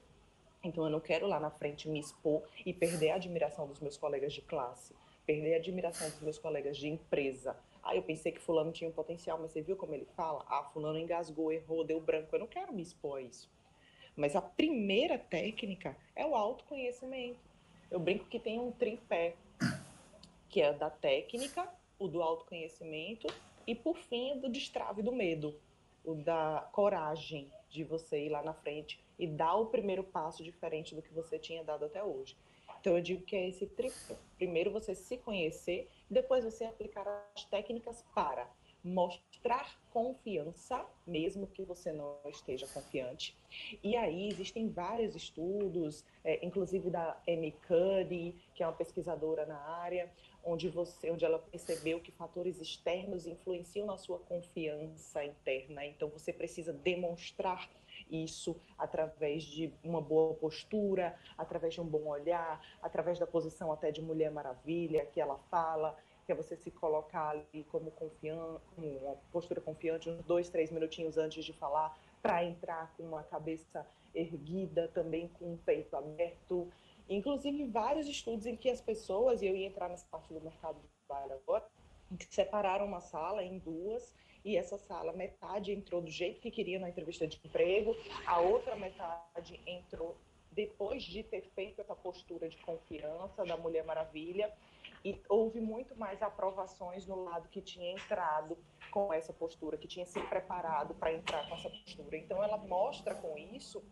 Então 0.63 0.85
eu 0.85 0.91
não 0.91 1.01
quero 1.01 1.27
lá 1.27 1.41
na 1.41 1.51
frente 1.51 1.89
me 1.89 1.99
expor 1.99 2.43
e 2.65 2.73
perder 2.73 3.11
a 3.11 3.15
admiração 3.17 3.67
dos 3.67 3.81
meus 3.81 3.97
colegas 3.97 4.33
de 4.33 4.43
classe, 4.43 4.95
perder 5.27 5.55
a 5.55 5.57
admiração 5.57 6.09
dos 6.11 6.21
meus 6.21 6.39
colegas 6.39 6.77
de 6.77 6.89
empresa. 6.89 7.57
Ah, 7.83 7.97
eu 7.97 8.03
pensei 8.03 8.31
que 8.31 8.41
fulano 8.41 8.71
tinha 8.71 8.89
um 8.89 8.93
potencial, 8.93 9.39
mas 9.41 9.51
você 9.51 9.61
viu 9.61 9.77
como 9.77 9.95
ele 9.95 10.07
fala? 10.17 10.45
Ah, 10.49 10.63
fulano 10.73 10.99
engasgou, 10.99 11.53
errou, 11.53 11.83
deu 11.83 12.01
branco. 12.01 12.35
Eu 12.35 12.41
não 12.41 12.47
quero 12.47 12.73
me 12.73 12.83
expor 12.83 13.19
a 13.19 13.23
isso. 13.23 13.51
Mas 14.15 14.37
a 14.37 14.43
primeira 14.43 15.19
técnica 15.19 15.97
é 16.15 16.25
o 16.25 16.37
autoconhecimento. 16.37 17.41
Eu 17.91 17.99
brinco 17.99 18.27
que 18.27 18.39
tem 18.39 18.61
um 18.61 18.71
tripé, 18.71 19.35
que 20.49 20.63
é 20.63 20.73
da 20.73 20.91
técnica, 20.91 21.69
o 21.99 22.09
do 22.09 22.23
autoconhecimento 22.23 23.27
e, 23.67 23.75
por 23.75 23.97
fim, 23.97 24.33
o 24.33 24.41
do 24.41 24.49
destrave 24.49 25.03
do 25.03 25.13
medo, 25.13 25.55
o 26.05 26.15
da 26.15 26.69
coragem 26.73 27.51
de 27.69 27.85
você 27.85 28.27
ir 28.27 28.29
lá 28.29 28.43
na 28.43 28.53
frente 28.53 29.01
e 29.19 29.27
dar 29.27 29.57
o 29.57 29.67
primeiro 29.67 30.03
passo 30.03 30.43
diferente 30.43 30.95
do 30.95 31.03
que 31.03 31.13
você 31.13 31.39
tinha 31.39 31.63
dado 31.65 31.85
até 31.85 32.03
hoje. 32.03 32.37
Então, 32.81 32.97
eu 32.97 33.03
digo 33.03 33.23
que 33.23 33.37
é 33.37 33.49
esse 33.49 33.67
tripé. 33.67 34.17
Primeiro, 34.37 34.71
você 34.73 34.95
se 34.95 35.17
conhecer, 35.17 35.89
depois 36.11 36.45
você 36.45 36.65
aplicar 36.65 37.07
as 37.35 37.45
técnicas 37.45 38.05
para 38.15 38.49
mostrar 38.85 39.81
confiança, 39.91 40.85
mesmo 41.07 41.47
que 41.47 41.63
você 41.63 41.93
não 41.93 42.19
esteja 42.27 42.67
confiante. 42.67 43.37
E 43.83 43.97
aí 43.97 44.29
existem 44.29 44.69
vários 44.69 45.15
estudos, 45.15 46.05
é, 46.25 46.45
inclusive 46.45 46.91
da 46.91 47.17
Amy 47.29 47.55
Cuddy, 47.69 48.35
que 48.55 48.63
é 48.63 48.67
uma 48.67 48.73
pesquisadora 48.73 49.47
na 49.47 49.59
área, 49.59 50.11
onde 50.45 50.69
você, 50.69 51.11
onde 51.11 51.25
ela 51.25 51.39
percebeu 51.39 52.01
que 52.01 52.11
fatores 52.11 52.61
externos 52.61 53.27
influenciam 53.27 53.87
na 53.87 53.97
sua 53.97 54.19
confiança 54.19 55.25
interna. 55.25 55.85
Então 55.87 56.09
você 56.09 56.33
precisa 56.33 56.73
demonstrar 56.73 57.71
isso 58.11 58.57
através 58.77 59.45
de 59.45 59.73
uma 59.83 60.01
boa 60.01 60.35
postura, 60.35 61.15
através 61.37 61.75
de 61.75 61.81
um 61.81 61.87
bom 61.87 62.09
olhar, 62.09 62.61
através 62.83 63.19
da 63.19 63.27
posição 63.27 63.73
até 63.73 63.91
de 63.91 64.03
Mulher 64.03 64.31
Maravilha 64.31 65.07
que 65.07 65.21
ela 65.21 65.39
fala, 65.51 65.97
que 66.25 66.33
é 66.33 66.35
você 66.35 66.57
se 66.57 66.71
colocar 66.71 67.31
ali 67.31 67.65
como 67.71 67.91
confiante, 67.91 68.63
uma 68.79 69.17
postura 69.33 69.61
confiante, 69.61 70.09
uns 70.09 70.25
dois, 70.25 70.49
três 70.49 70.71
minutinhos 70.71 71.19
antes 71.19 71.45
de 71.45 71.53
falar, 71.53 71.99
para 72.21 72.45
entrar 72.45 72.93
com 72.97 73.03
uma 73.03 73.23
cabeça 73.25 73.87
erguida, 74.15 74.89
também 74.89 75.29
com 75.29 75.55
o 75.55 75.59
peito 75.59 75.97
aberto. 75.97 76.71
Inclusive, 77.15 77.67
vários 77.67 78.09
estudos 78.09 78.47
em 78.47 78.57
que 78.57 78.71
as 78.71 78.81
pessoas, 78.81 79.43
e 79.43 79.47
eu 79.47 79.55
ia 79.55 79.67
entrar 79.67 79.89
nessa 79.89 80.07
parte 80.11 80.33
do 80.33 80.41
mercado 80.41 80.81
de 80.81 80.89
trabalho 81.07 81.35
agora, 81.35 81.67
separaram 82.31 82.87
uma 82.87 83.01
sala 83.01 83.43
em 83.43 83.59
duas, 83.59 84.15
e 84.45 84.57
essa 84.57 84.79
sala, 84.79 85.13
metade 85.13 85.73
entrou 85.73 86.01
do 86.01 86.11
jeito 86.11 86.41
que 86.41 86.51
queria 86.51 86.79
na 86.79 86.89
entrevista 86.89 87.27
de 87.27 87.41
emprego, 87.45 87.95
a 88.27 88.41
outra 88.41 88.77
metade 88.77 89.61
entrou 89.67 90.17
depois 90.51 91.03
de 91.03 91.23
ter 91.23 91.43
feito 91.55 91.81
essa 91.81 91.95
postura 91.95 92.49
de 92.49 92.57
confiança 92.59 93.45
da 93.45 93.57
Mulher 93.57 93.85
Maravilha, 93.85 94.53
e 95.05 95.21
houve 95.29 95.61
muito 95.61 95.97
mais 95.97 96.23
aprovações 96.23 97.07
no 97.07 97.25
lado 97.25 97.49
que 97.49 97.61
tinha 97.61 97.93
entrado 97.93 98.57
com 98.91 99.13
essa 99.13 99.33
postura, 99.33 99.77
que 99.77 99.89
tinha 99.89 100.07
se 100.07 100.21
preparado 100.29 100.95
para 100.95 101.13
entrar 101.13 101.49
com 101.49 101.55
essa 101.57 101.69
postura. 101.69 102.17
Então, 102.17 102.43
ela 102.43 102.57
mostra 102.57 103.15
com 103.15 103.37
isso 103.37 103.83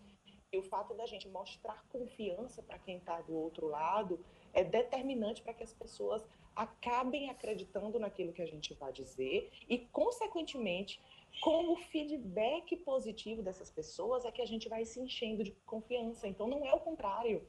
e 0.52 0.58
o 0.58 0.62
fato 0.62 0.94
da 0.94 1.06
gente 1.06 1.28
mostrar 1.28 1.84
confiança 1.90 2.62
para 2.62 2.78
quem 2.78 2.96
está 2.96 3.20
do 3.20 3.34
outro 3.34 3.68
lado 3.68 4.18
é 4.52 4.64
determinante 4.64 5.42
para 5.42 5.54
que 5.54 5.62
as 5.62 5.72
pessoas 5.72 6.26
acabem 6.56 7.30
acreditando 7.30 7.98
naquilo 8.00 8.32
que 8.32 8.42
a 8.42 8.46
gente 8.46 8.74
vai 8.74 8.92
dizer 8.92 9.50
e, 9.68 9.78
consequentemente, 9.78 11.00
com 11.40 11.72
o 11.72 11.76
feedback 11.76 12.76
positivo 12.78 13.42
dessas 13.42 13.70
pessoas 13.70 14.24
é 14.24 14.32
que 14.32 14.42
a 14.42 14.46
gente 14.46 14.68
vai 14.68 14.84
se 14.84 15.00
enchendo 15.00 15.44
de 15.44 15.52
confiança. 15.64 16.26
Então, 16.26 16.48
não 16.48 16.66
é 16.66 16.74
o 16.74 16.80
contrário. 16.80 17.46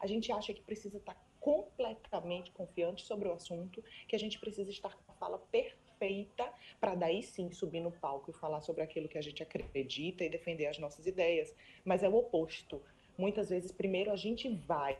A 0.00 0.06
gente 0.06 0.32
acha 0.32 0.54
que 0.54 0.62
precisa 0.62 0.96
estar 0.96 1.16
completamente 1.38 2.50
confiante 2.52 3.04
sobre 3.04 3.28
o 3.28 3.32
assunto, 3.32 3.84
que 4.08 4.16
a 4.16 4.18
gente 4.18 4.38
precisa 4.40 4.70
estar 4.70 4.96
com 4.96 5.12
a 5.12 5.14
fala 5.16 5.38
perfeita 5.38 5.87
para 6.80 6.94
daí 6.94 7.22
sim 7.22 7.50
subir 7.50 7.80
no 7.80 7.90
palco 7.90 8.30
e 8.30 8.34
falar 8.34 8.60
sobre 8.60 8.82
aquilo 8.82 9.08
que 9.08 9.18
a 9.18 9.22
gente 9.22 9.42
acredita 9.42 10.24
e 10.24 10.28
defender 10.28 10.66
as 10.66 10.78
nossas 10.78 11.06
ideias. 11.06 11.54
Mas 11.84 12.02
é 12.02 12.08
o 12.08 12.16
oposto. 12.16 12.80
Muitas 13.16 13.50
vezes, 13.50 13.72
primeiro 13.72 14.10
a 14.12 14.16
gente 14.16 14.48
vai 14.48 14.98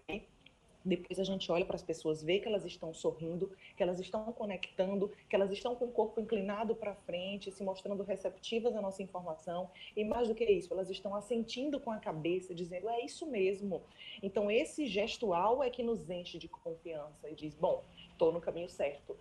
depois 0.84 1.18
a 1.18 1.24
gente 1.24 1.50
olha 1.52 1.64
para 1.64 1.76
as 1.76 1.82
pessoas, 1.82 2.22
vê 2.22 2.38
que 2.38 2.48
elas 2.48 2.64
estão 2.64 2.94
sorrindo, 2.94 3.52
que 3.76 3.82
elas 3.82 4.00
estão 4.00 4.32
conectando, 4.32 5.12
que 5.28 5.36
elas 5.36 5.50
estão 5.50 5.74
com 5.74 5.86
o 5.86 5.92
corpo 5.92 6.20
inclinado 6.20 6.74
para 6.74 6.94
frente, 6.94 7.52
se 7.52 7.62
mostrando 7.62 8.02
receptivas 8.02 8.74
à 8.74 8.80
nossa 8.80 9.02
informação. 9.02 9.70
E 9.94 10.04
mais 10.04 10.28
do 10.28 10.34
que 10.34 10.44
isso, 10.44 10.72
elas 10.72 10.88
estão 10.88 11.14
assentindo 11.14 11.78
com 11.78 11.90
a 11.90 11.98
cabeça, 11.98 12.54
dizendo: 12.54 12.88
é 12.88 13.04
isso 13.04 13.26
mesmo. 13.26 13.82
Então, 14.22 14.50
esse 14.50 14.86
gestual 14.86 15.62
é 15.62 15.68
que 15.68 15.82
nos 15.82 16.08
enche 16.08 16.38
de 16.38 16.48
confiança 16.48 17.28
e 17.28 17.34
diz: 17.34 17.54
bom, 17.54 17.84
estou 18.10 18.32
no 18.32 18.40
caminho 18.40 18.68
certo. 18.68 19.16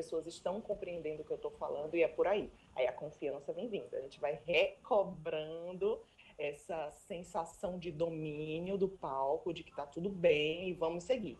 As 0.00 0.06
pessoas 0.06 0.26
estão 0.26 0.62
compreendendo 0.62 1.20
o 1.20 1.24
que 1.26 1.30
eu 1.30 1.36
estou 1.36 1.50
falando 1.50 1.94
e 1.94 2.02
é 2.02 2.08
por 2.08 2.26
aí. 2.26 2.50
Aí 2.74 2.86
a 2.86 2.92
confiança 2.92 3.52
vem 3.52 3.68
vindo. 3.68 3.94
A 3.94 4.00
gente 4.00 4.18
vai 4.18 4.40
recobrando 4.46 6.00
essa 6.38 6.90
sensação 6.90 7.78
de 7.78 7.92
domínio 7.92 8.78
do 8.78 8.88
palco, 8.88 9.52
de 9.52 9.62
que 9.62 9.68
está 9.68 9.84
tudo 9.84 10.08
bem 10.08 10.70
e 10.70 10.72
vamos 10.72 11.04
seguir. 11.04 11.38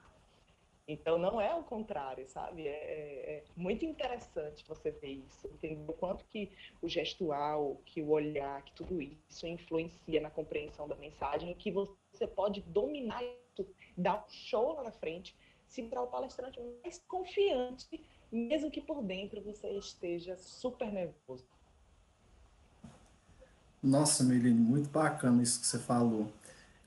Então 0.86 1.16
não 1.16 1.40
é 1.40 1.54
o 1.54 1.62
contrário, 1.62 2.28
sabe? 2.28 2.68
É, 2.68 2.70
é, 2.70 3.30
é, 3.36 3.44
muito 3.56 3.86
interessante 3.86 4.62
você 4.68 4.90
ver 4.90 5.22
isso, 5.26 5.46
entender 5.46 5.90
o 5.90 5.94
quanto 5.94 6.26
que 6.26 6.50
o 6.82 6.88
gestual, 6.88 7.80
que 7.86 8.02
o 8.02 8.10
olhar, 8.10 8.62
que 8.62 8.72
tudo 8.74 9.00
isso 9.00 9.46
influencia 9.46 10.20
na 10.20 10.28
compreensão 10.28 10.86
da 10.86 10.96
mensagem 10.96 11.52
e 11.52 11.54
que 11.54 11.70
você 11.70 12.26
pode 12.26 12.60
dominar 12.60 13.22
isso, 13.22 13.66
dar 13.96 14.22
um 14.22 14.28
show 14.28 14.74
lá 14.74 14.82
na 14.82 14.92
frente, 14.92 15.34
se 15.70 15.84
para 15.84 16.02
o 16.02 16.06
palestrante 16.08 16.60
mais 16.82 17.00
confiante, 17.06 18.04
mesmo 18.30 18.70
que 18.70 18.80
por 18.80 19.02
dentro 19.02 19.40
você 19.40 19.68
esteja 19.78 20.36
super 20.36 20.92
nervoso. 20.92 21.44
Nossa, 23.82 24.22
Meline, 24.24 24.60
muito 24.60 24.90
bacana 24.90 25.42
isso 25.42 25.60
que 25.60 25.66
você 25.66 25.78
falou. 25.78 26.30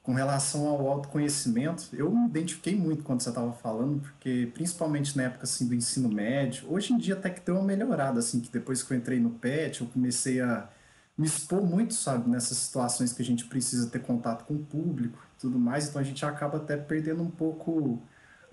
Com 0.03 0.13
relação 0.13 0.67
ao 0.67 0.85
autoconhecimento, 0.89 1.87
eu 1.93 2.11
me 2.11 2.27
identifiquei 2.27 2.75
muito 2.75 3.03
quando 3.03 3.21
você 3.21 3.29
estava 3.29 3.53
falando, 3.53 4.01
porque 4.01 4.51
principalmente 4.53 5.15
na 5.15 5.23
época 5.23 5.45
assim, 5.45 5.65
do 5.65 5.73
ensino 5.73 6.09
médio, 6.09 6.69
hoje 6.69 6.91
em 6.91 6.97
dia 6.97 7.13
até 7.13 7.29
que 7.29 7.39
deu 7.39 7.55
uma 7.55 7.63
melhorada, 7.63 8.19
assim, 8.19 8.41
que 8.41 8.51
depois 8.51 8.83
que 8.83 8.91
eu 8.91 8.97
entrei 8.97 9.17
no 9.17 9.29
PET, 9.29 9.79
eu 9.79 9.87
comecei 9.87 10.41
a 10.41 10.69
me 11.17 11.25
expor 11.25 11.63
muito, 11.63 11.93
sabe, 11.93 12.29
nessas 12.29 12.57
situações 12.57 13.13
que 13.13 13.21
a 13.21 13.25
gente 13.25 13.45
precisa 13.45 13.89
ter 13.89 13.99
contato 13.99 14.43
com 14.43 14.55
o 14.55 14.65
público 14.65 15.17
e 15.37 15.39
tudo 15.39 15.57
mais, 15.57 15.87
então 15.87 16.01
a 16.01 16.03
gente 16.03 16.25
acaba 16.25 16.57
até 16.57 16.75
perdendo 16.75 17.23
um 17.23 17.31
pouco 17.31 18.01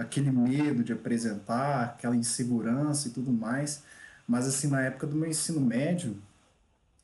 aquele 0.01 0.31
medo 0.31 0.83
de 0.83 0.93
apresentar, 0.93 1.85
aquela 1.85 2.17
insegurança 2.17 3.09
e 3.09 3.11
tudo 3.11 3.31
mais. 3.31 3.83
Mas 4.27 4.47
assim, 4.47 4.69
na 4.69 4.81
época 4.83 5.07
do 5.07 5.15
meu 5.17 5.29
ensino 5.29 5.61
médio, 5.61 6.17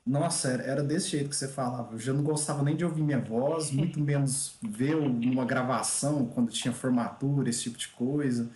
nossa, 0.07 0.49
era, 0.49 0.63
era 0.63 0.83
desse 0.83 1.11
jeito 1.11 1.29
que 1.29 1.37
você 1.37 1.49
falava. 1.49 1.95
Eu 1.95 1.99
já 1.99 2.13
não 2.13 2.23
gostava 2.23 2.63
nem 2.63 2.77
de 2.77 2.85
ouvir 2.85 3.03
minha 3.03 3.21
voz, 3.21 3.71
muito 3.73 4.01
menos 4.01 4.57
ver 4.63 4.95
uma 4.97 5.45
gravação 5.45 6.27
quando 6.27 6.51
tinha 6.51 6.73
formatura, 6.73 7.51
esse 7.51 7.65
tipo 7.65 7.79
de 7.79 7.89
coisa. 7.89 8.51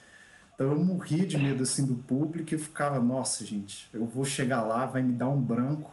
Então 0.54 0.72
eu 0.72 0.78
morria 0.84 1.26
de 1.26 1.38
medo 1.38 1.62
assim 1.62 1.84
do 1.86 1.94
público 1.94 2.54
e 2.54 2.58
ficava, 2.58 3.00
nossa, 3.00 3.44
gente, 3.44 3.88
eu 3.92 4.06
vou 4.06 4.24
chegar 4.24 4.62
lá, 4.62 4.86
vai 4.86 5.02
me 5.02 5.12
dar 5.12 5.28
um 5.28 5.40
branco. 5.40 5.92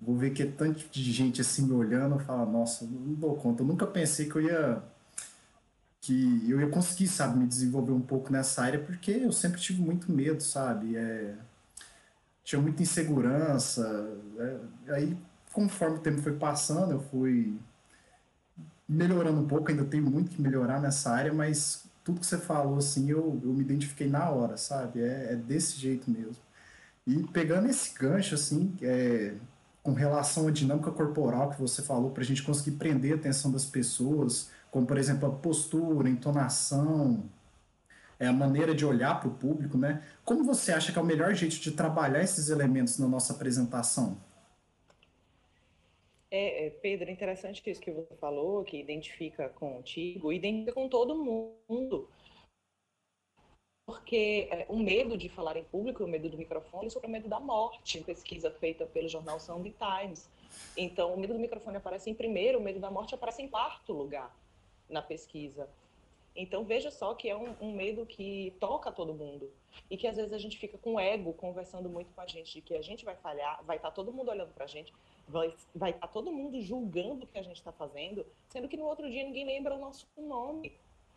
Vou 0.00 0.16
ver 0.16 0.30
que 0.30 0.42
é 0.42 0.46
tanto 0.46 0.88
de 0.90 1.12
gente 1.12 1.40
assim 1.40 1.62
me 1.66 1.72
olhando, 1.72 2.16
eu 2.16 2.20
falo, 2.20 2.50
nossa, 2.50 2.84
não 2.84 3.14
dou 3.14 3.36
conta. 3.36 3.62
Eu 3.62 3.66
nunca 3.66 3.86
pensei 3.86 4.28
que 4.28 4.36
eu 4.36 4.42
ia 4.42 4.82
que 6.02 6.50
eu 6.50 6.60
ia 6.60 6.68
conseguir, 6.68 7.06
sabe, 7.06 7.38
me 7.38 7.46
desenvolver 7.46 7.92
um 7.92 8.00
pouco 8.00 8.32
nessa 8.32 8.60
área, 8.62 8.80
porque 8.80 9.12
eu 9.12 9.30
sempre 9.30 9.60
tive 9.60 9.80
muito 9.80 10.10
medo, 10.10 10.42
sabe? 10.42 10.96
É, 10.96 11.36
tinha 12.42 12.60
muita 12.60 12.82
insegurança. 12.82 13.86
Né? 14.34 14.60
Aí, 14.88 15.16
conforme 15.52 15.98
o 15.98 16.00
tempo 16.00 16.20
foi 16.20 16.32
passando, 16.32 16.90
eu 16.92 17.00
fui 17.00 17.56
melhorando 18.88 19.40
um 19.40 19.46
pouco, 19.46 19.70
ainda 19.70 19.84
tenho 19.84 20.02
muito 20.02 20.32
que 20.32 20.42
melhorar 20.42 20.80
nessa 20.80 21.12
área, 21.12 21.32
mas 21.32 21.84
tudo 22.02 22.18
que 22.18 22.26
você 22.26 22.36
falou, 22.36 22.78
assim, 22.78 23.08
eu, 23.08 23.40
eu 23.40 23.52
me 23.52 23.60
identifiquei 23.60 24.08
na 24.08 24.28
hora, 24.28 24.56
sabe? 24.56 25.00
É, 25.00 25.34
é 25.34 25.36
desse 25.36 25.78
jeito 25.78 26.10
mesmo. 26.10 26.42
E 27.06 27.22
pegando 27.28 27.68
esse 27.68 27.96
gancho, 27.96 28.34
assim, 28.34 28.74
é, 28.82 29.34
com 29.84 29.92
relação 29.92 30.48
à 30.48 30.50
dinâmica 30.50 30.90
corporal 30.90 31.50
que 31.50 31.60
você 31.60 31.80
falou, 31.80 32.10
para 32.10 32.24
a 32.24 32.26
gente 32.26 32.42
conseguir 32.42 32.72
prender 32.72 33.12
a 33.12 33.16
atenção 33.16 33.52
das 33.52 33.64
pessoas, 33.64 34.50
como, 34.72 34.86
por 34.86 34.96
exemplo, 34.96 35.28
a 35.28 35.30
postura, 35.30 36.08
entonação, 36.08 37.28
é 38.18 38.26
a 38.26 38.32
maneira 38.32 38.74
de 38.74 38.86
olhar 38.86 39.20
para 39.20 39.28
o 39.28 39.34
público, 39.34 39.76
né? 39.76 40.02
Como 40.24 40.42
você 40.44 40.72
acha 40.72 40.90
que 40.90 40.98
é 40.98 41.02
o 41.02 41.04
melhor 41.04 41.34
jeito 41.34 41.56
de 41.56 41.72
trabalhar 41.72 42.22
esses 42.22 42.48
elementos 42.48 42.98
na 42.98 43.06
nossa 43.06 43.34
apresentação? 43.34 44.16
É, 46.30 46.66
é, 46.66 46.70
Pedro, 46.70 47.10
é 47.10 47.12
interessante 47.12 47.62
isso 47.68 47.82
que 47.82 47.90
você 47.90 48.16
falou, 48.16 48.64
que 48.64 48.80
identifica 48.80 49.50
contigo, 49.50 50.32
identifica 50.32 50.72
com 50.72 50.88
todo 50.88 51.22
mundo. 51.22 52.08
Porque 53.84 54.48
é, 54.50 54.64
o 54.70 54.78
medo 54.78 55.18
de 55.18 55.28
falar 55.28 55.58
em 55.58 55.64
público, 55.64 56.02
o 56.02 56.08
medo 56.08 56.30
do 56.30 56.38
microfone, 56.38 56.90
sobre 56.90 57.08
o 57.08 57.10
medo 57.10 57.28
da 57.28 57.38
morte, 57.38 58.00
pesquisa 58.00 58.50
feita 58.50 58.86
pelo 58.86 59.06
jornal 59.06 59.38
Sunday 59.38 59.74
Times. 59.78 60.30
Então, 60.74 61.12
o 61.12 61.20
medo 61.20 61.34
do 61.34 61.38
microfone 61.38 61.76
aparece 61.76 62.08
em 62.08 62.14
primeiro, 62.14 62.58
o 62.58 62.62
medo 62.62 62.80
da 62.80 62.90
morte 62.90 63.14
aparece 63.14 63.42
em 63.42 63.48
quarto 63.48 63.92
lugar 63.92 64.34
na 64.92 65.02
pesquisa. 65.02 65.68
Então 66.34 66.64
veja 66.64 66.90
só 66.90 67.14
que 67.14 67.28
é 67.28 67.36
um, 67.36 67.54
um, 67.60 67.72
medo 67.72 68.06
que 68.06 68.54
toca 68.58 68.90
todo 68.90 69.12
mundo 69.12 69.50
e 69.90 69.96
que 69.96 70.06
às 70.06 70.16
vezes 70.16 70.32
a 70.32 70.38
gente 70.38 70.56
fica 70.56 70.78
com 70.78 70.98
ego 70.98 71.32
conversando 71.34 71.90
muito 71.90 72.12
com 72.14 72.20
a 72.20 72.26
gente 72.26 72.54
de 72.54 72.60
que 72.62 72.74
a 72.74 72.82
gente 72.82 73.04
vai 73.04 73.14
falhar, 73.16 73.62
vai 73.64 73.76
estar 73.76 73.90
tá 73.90 73.94
todo 73.94 74.12
mundo 74.12 74.30
olhando 74.30 74.52
para 74.54 74.64
a 74.64 74.68
gente, 74.68 74.92
vai 75.28 75.90
estar 75.90 75.92
tá 75.92 76.08
todo 76.08 76.32
mundo 76.32 76.60
julgando 76.60 77.24
o 77.24 77.26
que 77.26 77.38
a 77.38 77.42
gente 77.42 77.56
está 77.56 77.70
fazendo, 77.70 78.24
sendo 78.48 78.66
que 78.66 78.78
no 78.78 78.86
outro 78.86 79.10
dia 79.10 79.24
ninguém 79.24 79.44
lembra 79.44 79.74
o 79.74 79.78
nosso 79.78 80.06
nome, 80.16 80.72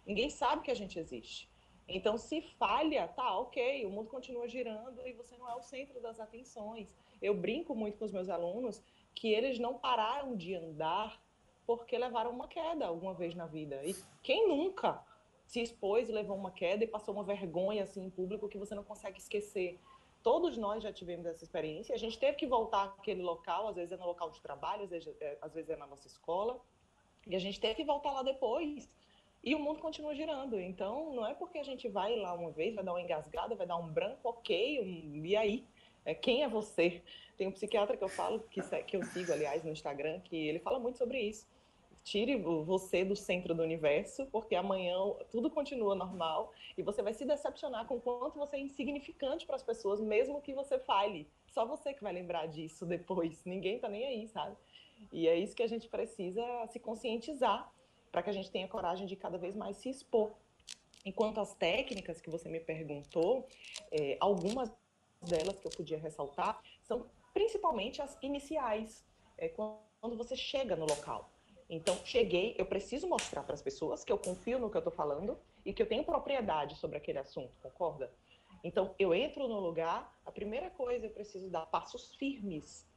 ninguém 0.05 0.29
sabe 0.29 0.63
que 0.63 0.71
a 0.71 0.75
gente 0.75 0.99
existe. 0.99 1.49
Então 1.87 2.17
se 2.17 2.41
falha, 2.41 3.07
tá 3.07 3.39
ok, 3.39 3.85
o 3.85 3.89
mundo 3.89 4.09
continua 4.09 4.49
girando 4.49 5.05
e 5.07 5.13
você 5.13 5.37
não 5.37 5.49
é 5.49 5.55
o 5.55 5.61
centro 5.61 6.01
das 6.01 6.19
atenções. 6.19 6.93
Eu 7.21 7.33
brinco 7.33 7.73
muito 7.73 7.97
com 7.97 8.05
os 8.05 8.11
meus 8.11 8.27
alunos 8.27 8.83
que 9.13 9.31
eles 9.31 9.57
não 9.59 9.75
pararam 9.75 10.35
de 10.35 10.55
andar 10.55 11.21
porque 11.65 11.97
levaram 11.97 12.31
uma 12.31 12.47
queda 12.47 12.85
alguma 12.85 13.13
vez 13.13 13.33
na 13.35 13.45
vida. 13.45 13.81
E 13.83 13.95
quem 14.21 14.47
nunca 14.47 15.01
se 15.47 15.61
expôs 15.61 16.09
levou 16.09 16.35
uma 16.35 16.51
queda 16.51 16.83
e 16.83 16.87
passou 16.87 17.13
uma 17.13 17.23
vergonha 17.23 17.83
assim 17.83 18.03
em 18.03 18.09
público 18.09 18.47
que 18.47 18.57
você 18.57 18.75
não 18.75 18.83
consegue 18.83 19.19
esquecer? 19.19 19.79
Todos 20.21 20.57
nós 20.57 20.81
já 20.83 20.91
tivemos 20.91 21.25
essa 21.25 21.43
experiência. 21.43 21.93
A 21.93 21.97
gente 21.97 22.17
teve 22.17 22.37
que 22.37 22.47
voltar 22.47 22.85
àquele 22.85 23.21
local, 23.21 23.67
às 23.67 23.75
vezes 23.75 23.91
é 23.91 23.97
no 23.97 24.05
local 24.05 24.31
de 24.31 24.41
trabalho, 24.41 24.83
às 24.83 24.89
vezes 24.89 25.13
é, 25.19 25.37
às 25.41 25.53
vezes 25.53 25.69
é 25.69 25.75
na 25.75 25.85
nossa 25.85 26.07
escola, 26.07 26.59
e 27.27 27.35
a 27.35 27.39
gente 27.39 27.59
teve 27.59 27.75
que 27.75 27.83
voltar 27.83 28.11
lá 28.11 28.23
depois. 28.23 28.89
E 29.43 29.53
o 29.53 29.59
mundo 29.59 29.79
continua 29.79 30.15
girando. 30.15 30.59
Então, 30.59 31.13
não 31.13 31.27
é 31.27 31.35
porque 31.35 31.59
a 31.59 31.63
gente 31.63 31.87
vai 31.87 32.15
lá 32.15 32.33
uma 32.33 32.49
vez, 32.49 32.73
vai 32.73 32.83
dar 32.83 32.93
uma 32.93 33.01
engasgada, 33.01 33.53
vai 33.53 33.67
dar 33.67 33.77
um 33.77 33.87
branco, 33.87 34.27
ok, 34.27 35.21
e 35.23 35.35
aí? 35.35 35.63
É, 36.03 36.15
quem 36.15 36.43
é 36.43 36.47
você? 36.47 37.03
Tem 37.37 37.47
um 37.47 37.51
psiquiatra 37.51 37.95
que 37.95 38.03
eu 38.03 38.09
falo, 38.09 38.39
que, 38.49 38.61
que 38.83 38.97
eu 38.97 39.03
sigo, 39.03 39.31
aliás, 39.31 39.63
no 39.63 39.71
Instagram, 39.71 40.19
que 40.21 40.35
ele 40.35 40.59
fala 40.59 40.79
muito 40.79 40.97
sobre 40.97 41.19
isso 41.19 41.47
tire 42.05 42.37
você 42.37 43.03
do 43.03 43.15
centro 43.15 43.55
do 43.55 43.63
universo, 43.63 44.27
porque 44.27 44.55
amanhã 44.55 44.95
tudo 45.31 45.49
continua 45.49 45.95
normal 45.95 46.53
e 46.77 46.83
você 46.83 47.01
vai 47.01 47.13
se 47.13 47.25
decepcionar 47.25 47.87
com 47.87 47.95
o 47.95 47.99
quanto 47.99 48.37
você 48.37 48.57
é 48.57 48.59
insignificante 48.59 49.43
para 49.43 49.55
as 49.55 49.63
pessoas, 49.63 49.99
mesmo 49.99 50.39
que 50.39 50.53
você 50.53 50.77
fale. 50.77 51.27
Só 51.47 51.65
você 51.65 51.95
que 51.95 52.03
vai 52.03 52.13
lembrar 52.13 52.45
disso 52.45 52.85
depois. 52.87 53.43
Ninguém 53.43 53.79
tá 53.79 53.89
nem 53.89 54.05
aí, 54.05 54.27
sabe? 54.27 54.55
E 55.11 55.27
é 55.27 55.35
isso 55.35 55.55
que 55.55 55.63
a 55.63 55.67
gente 55.67 55.89
precisa 55.89 56.43
se 56.67 56.79
conscientizar 56.79 57.73
para 58.11 58.21
que 58.21 58.29
a 58.29 58.33
gente 58.33 58.51
tenha 58.51 58.67
coragem 58.67 59.07
de 59.07 59.15
cada 59.15 59.39
vez 59.39 59.55
mais 59.55 59.77
se 59.77 59.89
expor. 59.89 60.31
Enquanto 61.03 61.39
as 61.39 61.55
técnicas 61.55 62.21
que 62.21 62.29
você 62.29 62.47
me 62.47 62.59
perguntou, 62.59 63.47
é, 63.91 64.15
algumas 64.19 64.71
delas 65.21 65.57
que 65.59 65.65
eu 65.67 65.71
podia 65.71 65.97
ressaltar 65.97 66.61
são 66.83 67.07
principalmente 67.33 67.99
as 67.99 68.15
iniciais, 68.21 69.03
é, 69.39 69.49
quando 69.49 70.15
você 70.15 70.35
chega 70.35 70.75
no 70.75 70.85
local. 70.85 71.34
Então, 71.69 71.97
cheguei, 72.05 72.55
eu 72.57 72.65
preciso 72.65 73.07
mostrar 73.07 73.43
para 73.43 73.55
as 73.55 73.61
pessoas 73.61 74.03
que 74.03 74.11
eu 74.11 74.17
confio 74.17 74.59
no 74.59 74.69
que 74.69 74.77
eu 74.77 74.79
estou 74.79 74.93
falando 74.93 75.37
e 75.65 75.73
que 75.73 75.81
eu 75.81 75.87
tenho 75.87 76.03
propriedade 76.03 76.75
sobre 76.75 76.97
aquele 76.97 77.17
assunto, 77.17 77.51
concorda? 77.61 78.11
Então, 78.63 78.93
eu 78.99 79.13
entro 79.13 79.47
no 79.47 79.59
lugar, 79.59 80.15
a 80.25 80.31
primeira 80.31 80.69
coisa 80.69 81.07
eu 81.07 81.11
preciso 81.11 81.49
dar 81.49 81.65
passos 81.65 82.15
firmes. 82.15 82.87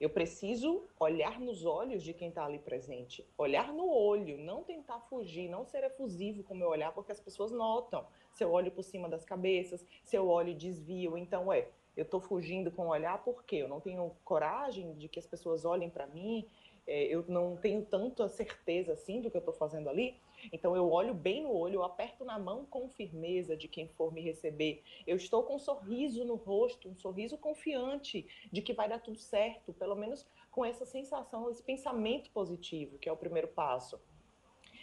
Eu 0.00 0.10
preciso 0.10 0.84
olhar 0.98 1.40
nos 1.40 1.64
olhos 1.64 2.04
de 2.04 2.12
quem 2.12 2.28
está 2.28 2.44
ali 2.44 2.60
presente, 2.60 3.26
olhar 3.36 3.72
no 3.72 3.88
olho, 3.90 4.38
não 4.38 4.62
tentar 4.62 5.00
fugir, 5.00 5.48
não 5.48 5.64
ser 5.64 5.82
efusivo 5.82 6.44
com 6.44 6.54
o 6.54 6.56
meu 6.56 6.68
olhar, 6.68 6.92
porque 6.92 7.10
as 7.10 7.20
pessoas 7.20 7.50
notam. 7.50 8.06
Se 8.32 8.44
eu 8.44 8.52
olho 8.52 8.70
por 8.70 8.84
cima 8.84 9.08
das 9.08 9.24
cabeças, 9.24 9.84
se 10.04 10.14
eu 10.14 10.28
olho 10.28 10.50
e 10.50 10.54
desvio, 10.54 11.18
então 11.18 11.52
é, 11.52 11.68
eu 11.96 12.04
estou 12.04 12.20
fugindo 12.20 12.70
com 12.70 12.86
o 12.86 12.90
olhar 12.90 13.24
porque 13.24 13.56
eu 13.56 13.66
não 13.66 13.80
tenho 13.80 14.14
coragem 14.24 14.94
de 14.94 15.08
que 15.08 15.18
as 15.18 15.26
pessoas 15.26 15.64
olhem 15.64 15.90
para 15.90 16.06
mim, 16.06 16.46
é, 16.88 17.04
eu 17.04 17.24
não 17.28 17.56
tenho 17.56 17.84
tanta 17.84 18.28
certeza 18.28 18.94
assim 18.94 19.20
do 19.20 19.30
que 19.30 19.36
eu 19.36 19.40
estou 19.40 19.54
fazendo 19.54 19.88
ali. 19.88 20.16
Então 20.52 20.74
eu 20.74 20.90
olho 20.90 21.14
bem 21.14 21.42
no 21.42 21.52
olho, 21.52 21.74
eu 21.74 21.82
aperto 21.84 22.24
na 22.24 22.38
mão 22.38 22.64
com 22.64 22.88
firmeza 22.88 23.56
de 23.56 23.68
quem 23.68 23.88
for 23.88 24.12
me 24.12 24.20
receber. 24.20 24.82
Eu 25.06 25.16
estou 25.16 25.42
com 25.42 25.56
um 25.56 25.58
sorriso 25.58 26.24
no 26.24 26.36
rosto, 26.36 26.88
um 26.88 26.96
sorriso 26.96 27.36
confiante 27.36 28.26
de 28.50 28.62
que 28.62 28.72
vai 28.72 28.88
dar 28.88 29.00
tudo 29.00 29.18
certo, 29.18 29.72
pelo 29.72 29.94
menos 29.94 30.26
com 30.50 30.64
essa 30.64 30.86
sensação, 30.86 31.50
esse 31.50 31.62
pensamento 31.62 32.30
positivo, 32.30 32.98
que 32.98 33.08
é 33.08 33.12
o 33.12 33.16
primeiro 33.16 33.48
passo. 33.48 34.00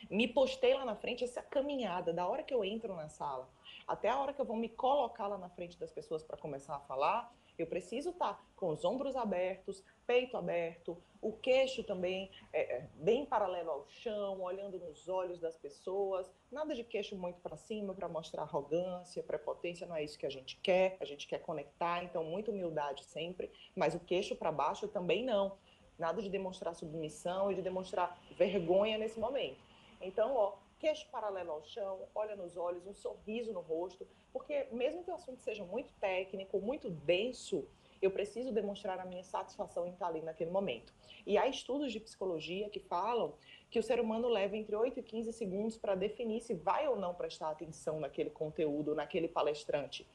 Me 0.09 0.27
postei 0.27 0.73
lá 0.73 0.85
na 0.85 0.95
frente, 0.95 1.23
essa 1.23 1.41
caminhada, 1.41 2.13
da 2.13 2.27
hora 2.27 2.43
que 2.43 2.53
eu 2.53 2.63
entro 2.63 2.95
na 2.95 3.09
sala 3.09 3.49
até 3.87 4.09
a 4.09 4.19
hora 4.19 4.33
que 4.33 4.41
eu 4.41 4.45
vou 4.45 4.55
me 4.55 4.69
colocar 4.69 5.27
lá 5.27 5.37
na 5.37 5.49
frente 5.49 5.77
das 5.77 5.91
pessoas 5.91 6.23
para 6.23 6.37
começar 6.37 6.75
a 6.75 6.79
falar, 6.81 7.33
eu 7.57 7.67
preciso 7.67 8.09
estar 8.09 8.33
tá 8.33 8.43
com 8.55 8.69
os 8.69 8.83
ombros 8.83 9.15
abertos, 9.15 9.83
peito 10.05 10.37
aberto, 10.37 10.97
o 11.21 11.31
queixo 11.31 11.83
também 11.83 12.29
é, 12.53 12.75
é, 12.75 12.89
bem 12.95 13.25
paralelo 13.25 13.71
ao 13.71 13.87
chão, 13.87 14.41
olhando 14.41 14.77
nos 14.79 15.09
olhos 15.09 15.39
das 15.39 15.57
pessoas. 15.57 16.31
Nada 16.51 16.75
de 16.75 16.83
queixo 16.83 17.15
muito 17.15 17.39
para 17.39 17.57
cima 17.57 17.93
para 17.93 18.07
mostrar 18.07 18.43
arrogância, 18.43 19.23
prepotência, 19.23 19.87
não 19.87 19.95
é 19.95 20.03
isso 20.03 20.19
que 20.19 20.25
a 20.25 20.29
gente 20.29 20.55
quer. 20.57 20.97
A 20.99 21.05
gente 21.05 21.27
quer 21.27 21.39
conectar, 21.39 22.03
então 22.03 22.23
muita 22.23 22.51
humildade 22.51 23.03
sempre, 23.03 23.51
mas 23.75 23.95
o 23.95 23.99
queixo 23.99 24.35
para 24.35 24.51
baixo 24.51 24.87
também 24.87 25.25
não. 25.25 25.57
Nada 25.97 26.21
de 26.21 26.29
demonstrar 26.29 26.75
submissão 26.75 27.51
e 27.51 27.55
de 27.55 27.61
demonstrar 27.61 28.19
vergonha 28.37 28.97
nesse 28.97 29.19
momento. 29.19 29.63
Então, 30.01 30.35
ó, 30.35 30.57
queixo 30.79 31.07
paralelo 31.09 31.51
ao 31.51 31.63
chão, 31.63 32.07
olha 32.13 32.35
nos 32.35 32.55
olhos, 32.57 32.85
um 32.85 32.93
sorriso 32.93 33.51
no 33.51 33.61
rosto, 33.61 34.07
porque 34.31 34.67
mesmo 34.71 35.03
que 35.03 35.09
o 35.09 35.15
assunto 35.15 35.41
seja 35.41 35.63
muito 35.63 35.91
técnico, 35.99 36.59
muito 36.59 36.89
denso, 36.89 37.67
eu 38.05 38.11
preciso 38.11 38.51
demonstrar 38.51 38.99
a 38.99 39.05
minha 39.05 39.23
satisfação 39.23 39.87
em 39.87 39.91
estar 39.91 40.07
ali 40.07 40.21
naquele 40.21 40.51
momento. 40.51 40.93
E 41.25 41.37
há 41.37 41.47
estudos 41.47 41.91
de 41.91 41.99
psicologia 41.99 42.69
que 42.69 42.79
falam 42.79 43.33
que 43.69 43.79
o 43.79 43.83
ser 43.83 43.99
humano 43.99 44.27
leva 44.27 44.55
entre 44.55 44.75
8 44.75 44.99
e 44.99 45.03
15 45.03 45.33
segundos 45.33 45.77
para 45.77 45.95
definir 45.95 46.41
se 46.41 46.53
vai 46.53 46.87
ou 46.87 46.95
não 46.95 47.13
prestar 47.13 47.49
atenção 47.49 47.99
naquele 47.99 48.29
conteúdo, 48.29 48.93
naquele 48.93 49.27
palestrante. 49.27 50.07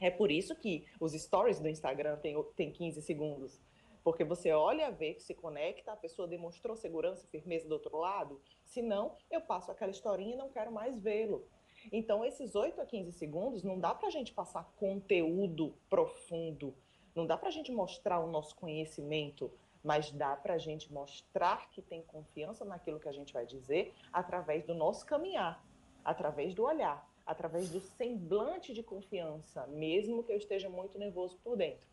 É 0.00 0.10
por 0.10 0.30
isso 0.30 0.54
que 0.56 0.86
os 0.98 1.12
stories 1.12 1.60
do 1.60 1.68
Instagram 1.68 2.16
têm, 2.16 2.42
têm 2.56 2.72
15 2.72 3.02
segundos. 3.02 3.60
Porque 4.02 4.24
você 4.24 4.50
olha, 4.50 4.90
vê 4.90 5.18
se 5.18 5.34
conecta, 5.34 5.92
a 5.92 5.96
pessoa 5.96 6.26
demonstrou 6.26 6.74
segurança 6.74 7.24
e 7.24 7.28
firmeza 7.28 7.68
do 7.68 7.72
outro 7.72 7.98
lado. 7.98 8.40
Se 8.64 8.80
não, 8.80 9.14
eu 9.30 9.42
passo 9.42 9.70
aquela 9.70 9.90
historinha 9.90 10.34
e 10.34 10.38
não 10.38 10.48
quero 10.48 10.72
mais 10.72 10.98
vê-lo. 10.98 11.46
Então, 11.92 12.24
esses 12.24 12.54
8 12.54 12.80
a 12.80 12.86
15 12.86 13.12
segundos 13.12 13.62
não 13.62 13.78
dá 13.78 13.94
para 13.94 14.08
a 14.08 14.10
gente 14.10 14.32
passar 14.32 14.64
conteúdo 14.76 15.74
profundo, 15.88 16.74
não 17.14 17.26
dá 17.26 17.36
para 17.36 17.48
a 17.48 17.52
gente 17.52 17.72
mostrar 17.72 18.20
o 18.20 18.30
nosso 18.30 18.54
conhecimento, 18.56 19.50
mas 19.82 20.10
dá 20.10 20.36
para 20.36 20.54
a 20.54 20.58
gente 20.58 20.92
mostrar 20.92 21.70
que 21.70 21.82
tem 21.82 22.02
confiança 22.02 22.64
naquilo 22.64 23.00
que 23.00 23.08
a 23.08 23.12
gente 23.12 23.32
vai 23.32 23.46
dizer 23.46 23.94
através 24.12 24.64
do 24.64 24.74
nosso 24.74 25.04
caminhar, 25.06 25.64
através 26.04 26.54
do 26.54 26.64
olhar, 26.64 27.08
através 27.26 27.70
do 27.70 27.80
semblante 27.80 28.74
de 28.74 28.82
confiança, 28.82 29.66
mesmo 29.68 30.22
que 30.22 30.32
eu 30.32 30.36
esteja 30.36 30.68
muito 30.68 30.98
nervoso 30.98 31.38
por 31.42 31.56
dentro. 31.56 31.88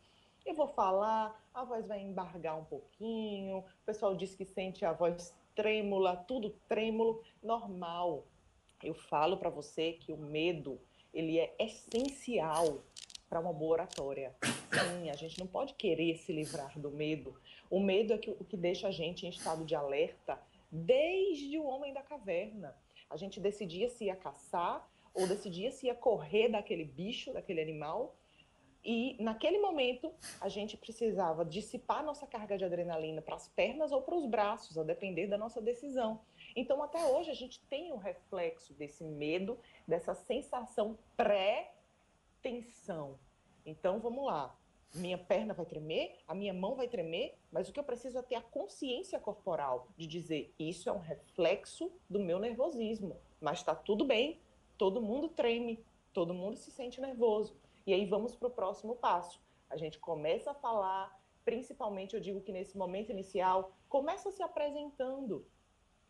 Eu 0.45 0.55
vou 0.55 0.67
falar, 0.67 1.43
a 1.53 1.63
voz 1.63 1.87
vai 1.87 1.99
embargar 1.99 2.57
um 2.57 2.63
pouquinho, 2.65 3.59
o 3.59 3.85
pessoal 3.85 4.15
diz 4.15 4.33
que 4.33 4.45
sente 4.45 4.85
a 4.85 4.93
voz 4.93 5.35
trêmula, 5.53 6.15
tudo 6.15 6.51
trêmulo, 6.69 7.21
normal. 7.43 8.25
Eu 8.81 8.93
falo 8.93 9.37
para 9.37 9.49
você 9.49 9.93
que 9.93 10.13
o 10.13 10.17
medo, 10.17 10.79
ele 11.13 11.37
é 11.39 11.53
essencial 11.59 12.83
para 13.29 13.39
uma 13.39 13.53
boa 13.53 13.73
oratória. 13.73 14.35
Sim, 14.41 15.09
a 15.09 15.15
gente 15.15 15.39
não 15.39 15.47
pode 15.47 15.73
querer 15.73 16.17
se 16.17 16.31
livrar 16.31 16.77
do 16.79 16.91
medo. 16.91 17.35
O 17.69 17.79
medo 17.79 18.13
é 18.13 18.17
que, 18.17 18.31
o 18.31 18.43
que 18.43 18.57
deixa 18.57 18.87
a 18.87 18.91
gente 18.91 19.25
em 19.25 19.29
estado 19.29 19.65
de 19.65 19.75
alerta 19.75 20.39
desde 20.71 21.57
o 21.57 21.65
homem 21.65 21.93
da 21.93 22.01
caverna. 22.01 22.75
A 23.09 23.17
gente 23.17 23.39
decidia 23.39 23.89
se 23.89 24.05
ia 24.05 24.15
caçar 24.15 24.89
ou 25.13 25.27
decidia 25.27 25.71
se 25.71 25.87
ia 25.87 25.95
correr 25.95 26.49
daquele 26.49 26.85
bicho, 26.85 27.33
daquele 27.33 27.61
animal, 27.61 28.15
e 28.89 29.17
naquele 29.19 29.59
momento, 29.59 30.13
a 30.39 30.47
gente 30.47 30.77
precisava 30.77 31.43
dissipar 31.43 32.05
nossa 32.05 32.25
carga 32.25 32.57
de 32.57 32.63
adrenalina 32.63 33.21
para 33.21 33.35
as 33.35 33.49
pernas 33.49 33.91
ou 33.91 34.01
para 34.01 34.15
os 34.15 34.25
braços, 34.25 34.77
a 34.77 34.83
depender 34.83 35.27
da 35.27 35.37
nossa 35.37 35.61
decisão. 35.61 36.21
Então, 36.55 36.81
até 36.81 37.05
hoje, 37.05 37.29
a 37.29 37.33
gente 37.33 37.59
tem 37.65 37.91
o 37.91 37.97
reflexo 37.97 38.73
desse 38.73 39.03
medo, 39.03 39.59
dessa 39.85 40.15
sensação 40.15 40.97
pré-tensão. 42.47 43.19
Então, 43.65 43.99
vamos 43.99 44.25
lá. 44.25 44.55
Minha 44.95 45.17
perna 45.17 45.53
vai 45.53 45.65
tremer, 45.65 46.17
a 46.25 46.33
minha 46.33 46.53
mão 46.53 46.75
vai 46.75 46.87
tremer, 46.87 47.37
mas 47.51 47.67
o 47.67 47.73
que 47.73 47.79
eu 47.79 47.83
preciso 47.83 48.17
é 48.17 48.21
ter 48.21 48.35
a 48.35 48.41
consciência 48.41 49.19
corporal 49.19 49.89
de 49.97 50.07
dizer: 50.07 50.53
isso 50.57 50.89
é 50.89 50.93
um 50.93 50.99
reflexo 50.99 51.91
do 52.09 52.19
meu 52.19 52.39
nervosismo, 52.39 53.17
mas 53.41 53.59
está 53.59 53.75
tudo 53.75 54.05
bem, 54.05 54.39
todo 54.77 55.01
mundo 55.01 55.27
treme, 55.27 55.83
todo 56.13 56.33
mundo 56.33 56.55
se 56.55 56.71
sente 56.71 57.01
nervoso. 57.01 57.55
E 57.85 57.93
aí 57.93 58.05
vamos 58.05 58.33
para 58.33 58.47
o 58.47 58.51
próximo 58.51 58.95
passo. 58.95 59.41
A 59.69 59.75
gente 59.75 59.99
começa 59.99 60.51
a 60.51 60.55
falar, 60.55 61.21
principalmente 61.43 62.15
eu 62.15 62.21
digo 62.21 62.41
que 62.41 62.53
nesse 62.53 62.77
momento 62.77 63.11
inicial, 63.11 63.73
começa 63.89 64.31
se 64.31 64.41
apresentando. 64.41 65.45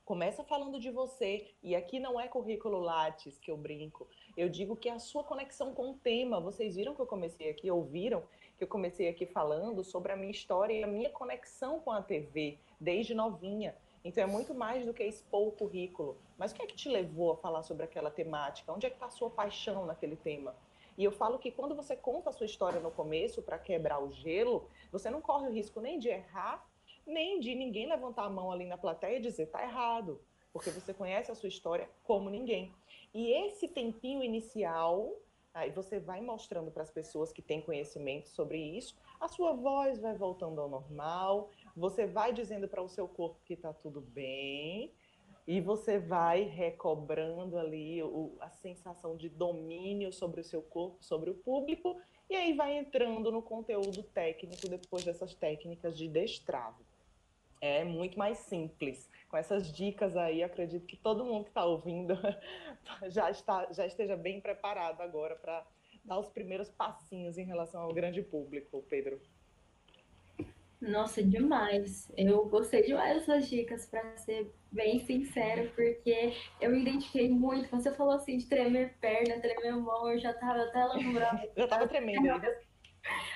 Começa 0.08 0.42
falando 0.42 0.80
de 0.80 0.90
você, 0.90 1.54
e 1.62 1.76
aqui 1.76 2.00
não 2.00 2.18
é 2.18 2.30
currículo 2.30 2.80
Lattes 2.80 3.38
que 3.38 3.52
eu 3.52 3.58
brinco. 3.58 4.08
Eu 4.38 4.48
digo 4.48 4.74
que 4.74 4.88
é 4.88 4.94
a 4.94 5.00
sua 5.00 5.22
conexão 5.22 5.74
com 5.74 5.92
o 5.92 5.96
tema. 5.96 6.40
Vocês 6.40 6.78
viram 6.78 6.96
que 6.96 7.02
eu 7.02 7.06
comecei 7.06 7.50
aqui, 7.50 7.70
ouviram 7.70 8.24
que 8.58 8.64
eu 8.64 8.70
comecei 8.70 9.10
aqui 9.10 9.26
falando 9.26 9.84
sobre 9.84 10.14
a 10.14 10.16
minha 10.16 10.32
história 10.32 10.74
e 10.74 10.82
a 10.82 10.88
minha 10.88 11.10
conexão 11.10 11.82
com 11.82 11.92
a 11.92 12.02
TV 12.02 12.58
desde 12.80 13.14
novinha. 13.14 13.76
Então 14.02 14.24
é 14.24 14.26
muito 14.26 14.54
mais 14.54 14.86
do 14.86 14.94
que 14.94 15.04
expor 15.04 15.50
o 15.50 15.52
currículo. 15.52 16.16
Mas 16.38 16.54
o 16.54 16.56
que 16.56 16.62
é 16.62 16.68
que 16.68 16.76
te 16.78 16.88
levou 16.88 17.34
a 17.34 17.36
falar 17.36 17.64
sobre 17.64 17.84
aquela 17.84 18.10
temática? 18.10 18.72
Onde 18.72 18.86
é 18.86 18.90
que 18.90 18.96
está 18.96 19.08
a 19.08 19.10
sua 19.10 19.30
paixão 19.30 19.86
naquele 19.86 20.16
tema? 20.16 20.56
E 20.98 21.04
eu 21.04 21.12
falo 21.12 21.38
que 21.38 21.52
quando 21.52 21.76
você 21.76 21.98
conta 21.98 22.30
a 22.30 22.34
sua 22.34 22.46
história 22.46 22.80
no 22.80 22.92
começo 22.92 23.42
para 23.42 23.60
quebrar 23.60 24.02
o 24.02 24.10
gelo, 24.14 24.70
você 24.90 25.10
não 25.10 25.20
corre 25.20 25.50
o 25.50 25.52
risco 25.52 25.82
nem 25.82 26.00
de 26.00 26.08
errar, 26.08 26.66
nem 27.08 27.40
de 27.40 27.56
ninguém 27.56 27.88
levantar 27.88 28.26
a 28.26 28.30
mão 28.30 28.52
ali 28.52 28.66
na 28.66 28.78
plateia 28.78 29.18
e 29.18 29.22
dizer 29.22 29.48
tá 29.48 29.64
errado, 29.64 30.22
porque 30.52 30.70
você 30.70 30.94
conhece 30.94 31.32
a 31.32 31.36
sua 31.36 31.50
história 31.50 31.90
como 32.04 32.30
ninguém. 32.30 32.74
E 33.14 33.32
esse 33.32 33.68
tempinho 33.68 34.22
inicial, 34.22 35.16
aí 35.54 35.72
você 35.72 36.00
vai 36.00 36.22
mostrando 36.22 36.70
para 36.70 36.84
as 36.84 36.92
pessoas 36.92 37.32
que 37.32 37.42
têm 37.42 37.62
conhecimento 37.62 38.30
sobre 38.30 38.60
isso, 38.60 38.96
a 39.20 39.28
sua 39.28 39.54
voz 39.54 40.00
vai 40.00 40.16
voltando 40.16 40.60
ao 40.60 40.70
normal, 40.70 41.50
você 41.76 42.06
vai 42.06 42.34
dizendo 42.34 42.68
para 42.68 42.82
o 42.82 42.90
seu 42.90 43.08
corpo 43.08 43.40
que 43.46 43.54
está 43.54 43.74
tudo 43.74 44.02
bem, 44.02 44.94
e 45.48 45.62
você 45.62 45.98
vai 45.98 46.44
recobrando 46.44 47.58
ali 47.58 48.04
o, 48.04 48.36
a 48.42 48.50
sensação 48.50 49.16
de 49.16 49.30
domínio 49.30 50.12
sobre 50.12 50.42
o 50.42 50.44
seu 50.44 50.62
corpo, 50.62 51.02
sobre 51.02 51.30
o 51.30 51.36
público, 51.36 51.98
e 52.30 52.36
aí 52.36 52.54
vai 52.54 52.78
entrando 52.78 53.32
no 53.32 53.42
conteúdo 53.42 54.04
técnico 54.04 54.68
depois 54.68 55.06
dessas 55.06 55.34
técnicas 55.34 55.98
de 55.98 56.10
destrave. 56.10 56.87
É 57.60 57.84
muito 57.84 58.18
mais 58.18 58.38
simples. 58.40 59.10
Com 59.30 59.38
essas 59.38 59.72
dicas 59.72 60.16
aí, 60.16 60.44
acredito 60.44 60.86
que 60.86 60.96
todo 60.96 61.26
mundo 61.26 61.44
que 61.44 61.50
está 61.50 61.66
ouvindo 61.66 62.14
já, 63.10 63.30
está, 63.30 63.72
já 63.72 63.86
esteja 63.86 64.16
bem 64.16 64.40
preparado 64.40 65.02
agora 65.02 65.36
para 65.36 65.66
dar 66.06 66.20
os 66.20 66.30
primeiros 66.30 66.70
passinhos 66.70 67.38
em 67.38 67.44
relação 67.44 67.82
ao 67.82 67.94
grande 67.94 68.22
público, 68.22 68.84
Pedro. 68.90 69.20
Nossa, 70.80 71.24
demais. 71.24 72.12
Eu 72.16 72.46
gostei 72.46 72.84
demais 72.84 73.18
dessas 73.18 73.50
dicas, 73.50 73.88
para 73.88 74.16
ser 74.18 74.54
bem 74.72 75.00
sincero, 75.00 75.72
porque 75.76 76.34
eu 76.62 76.70
me 76.70 76.82
identifiquei 76.82 77.30
muito. 77.30 77.68
Quando 77.68 77.82
você 77.82 77.94
falou 77.94 78.14
assim 78.14 78.38
de 78.38 78.46
tremer 78.46 78.94
perna, 79.02 79.40
tremer 79.42 79.76
mão, 79.76 80.12
eu 80.12 80.20
já 80.20 80.34
tava 80.34 80.62
até 80.62 80.86
lembrando. 80.86 81.42
eu 81.56 81.68
tava 81.68 81.88
tremendo 81.88 82.32
ainda. 82.32 82.62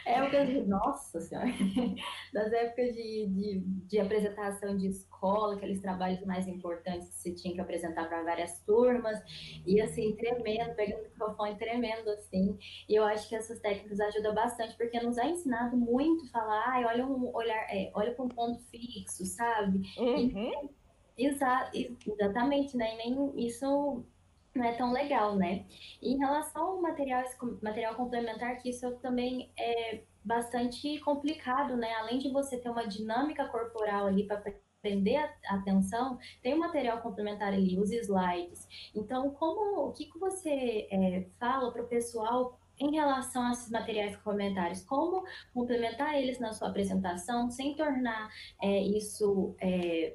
Épocas 0.06 0.48
de, 0.48 0.62
nossa 0.64 1.22
senhora, 1.22 1.48
das 2.34 2.52
épocas 2.52 2.94
de, 2.96 3.28
de, 3.28 3.60
de, 3.60 4.00
apresentação 4.00 4.76
de 4.76 4.88
escola, 4.88 5.56
aqueles 5.56 5.80
trabalhos 5.80 6.26
mais 6.26 6.48
importantes 6.48 7.08
que 7.10 7.16
você 7.16 7.36
tinha 7.36 7.54
que 7.54 7.62
apresentar 7.62 8.08
para 8.10 8.24
várias 8.24 8.60
turmas, 8.66 9.20
e 9.66 9.80
assim, 9.80 10.16
tremendo, 10.16 10.76
pegando 10.76 11.02
o 11.02 11.04
microfone 11.04 11.56
tremendo, 11.56 12.10
assim. 12.10 12.58
E 12.90 12.96
eu 12.96 13.04
acho 13.04 13.30
que 13.30 13.36
essas 13.36 13.60
técnicas 13.60 14.00
ajudam 14.00 14.34
bastante, 14.34 14.76
porque 14.76 15.00
nos 15.00 15.18
é 15.18 15.30
ensinado 15.30 15.78
muito 15.78 16.30
falar, 16.32 16.64
ai, 16.68 16.86
olha 16.86 17.06
um 17.06 17.34
olhar, 17.34 17.68
é, 17.70 17.92
olha 17.94 18.14
para 18.14 18.26
um 18.26 18.30
ponto 18.30 18.60
fixo, 18.70 19.24
sabe? 19.26 19.82
Uhum. 19.98 20.70
E, 21.18 21.28
Exa 21.28 21.70
exatamente, 22.08 22.76
né? 22.76 22.96
E 22.96 22.98
nem 22.98 23.46
isso 23.46 24.04
não 24.54 24.66
é 24.66 24.74
tão 24.74 24.92
legal, 24.92 25.36
né? 25.36 25.66
E 26.02 26.14
em 26.14 26.18
relação 26.18 26.64
ao 26.64 26.82
material, 26.82 27.24
material 27.62 27.96
complementar, 27.96 28.58
que 28.58 28.70
isso 28.70 28.92
também 28.98 29.52
é 29.58 30.04
bastante 30.24 31.00
complicado, 31.00 31.76
né? 31.78 31.94
Além 31.96 32.20
de 32.20 32.30
você 32.30 32.58
ter 32.58 32.70
uma 32.70 32.88
dinâmica 32.88 33.46
corporal 33.48 34.08
ali 34.08 34.26
para 34.26 34.44
prender 34.82 35.20
a 35.46 35.56
atenção, 35.56 36.18
tem 36.42 36.56
um 36.56 36.60
material 36.60 37.02
complementar 37.02 37.54
ali, 37.54 37.80
os 37.80 37.92
slides. 37.92 38.68
Então, 38.96 39.30
como 39.32 39.88
o 39.88 39.94
que, 39.94 40.06
que 40.06 40.20
você 40.20 40.88
é, 40.92 41.28
fala 41.40 41.72
para 41.72 41.84
o 41.84 41.88
pessoal 41.88 42.60
em 42.80 42.96
relação 42.96 43.44
a 43.44 43.52
esses 43.52 43.70
materiais 43.70 44.18
complementares? 44.18 44.84
Como 44.84 45.24
complementar 45.54 46.16
eles 46.16 46.40
na 46.40 46.52
sua 46.52 46.70
apresentação 46.70 47.50
sem 47.50 47.76
tornar 47.76 48.30
é, 48.62 48.82
isso 48.82 49.56
é, 49.62 50.12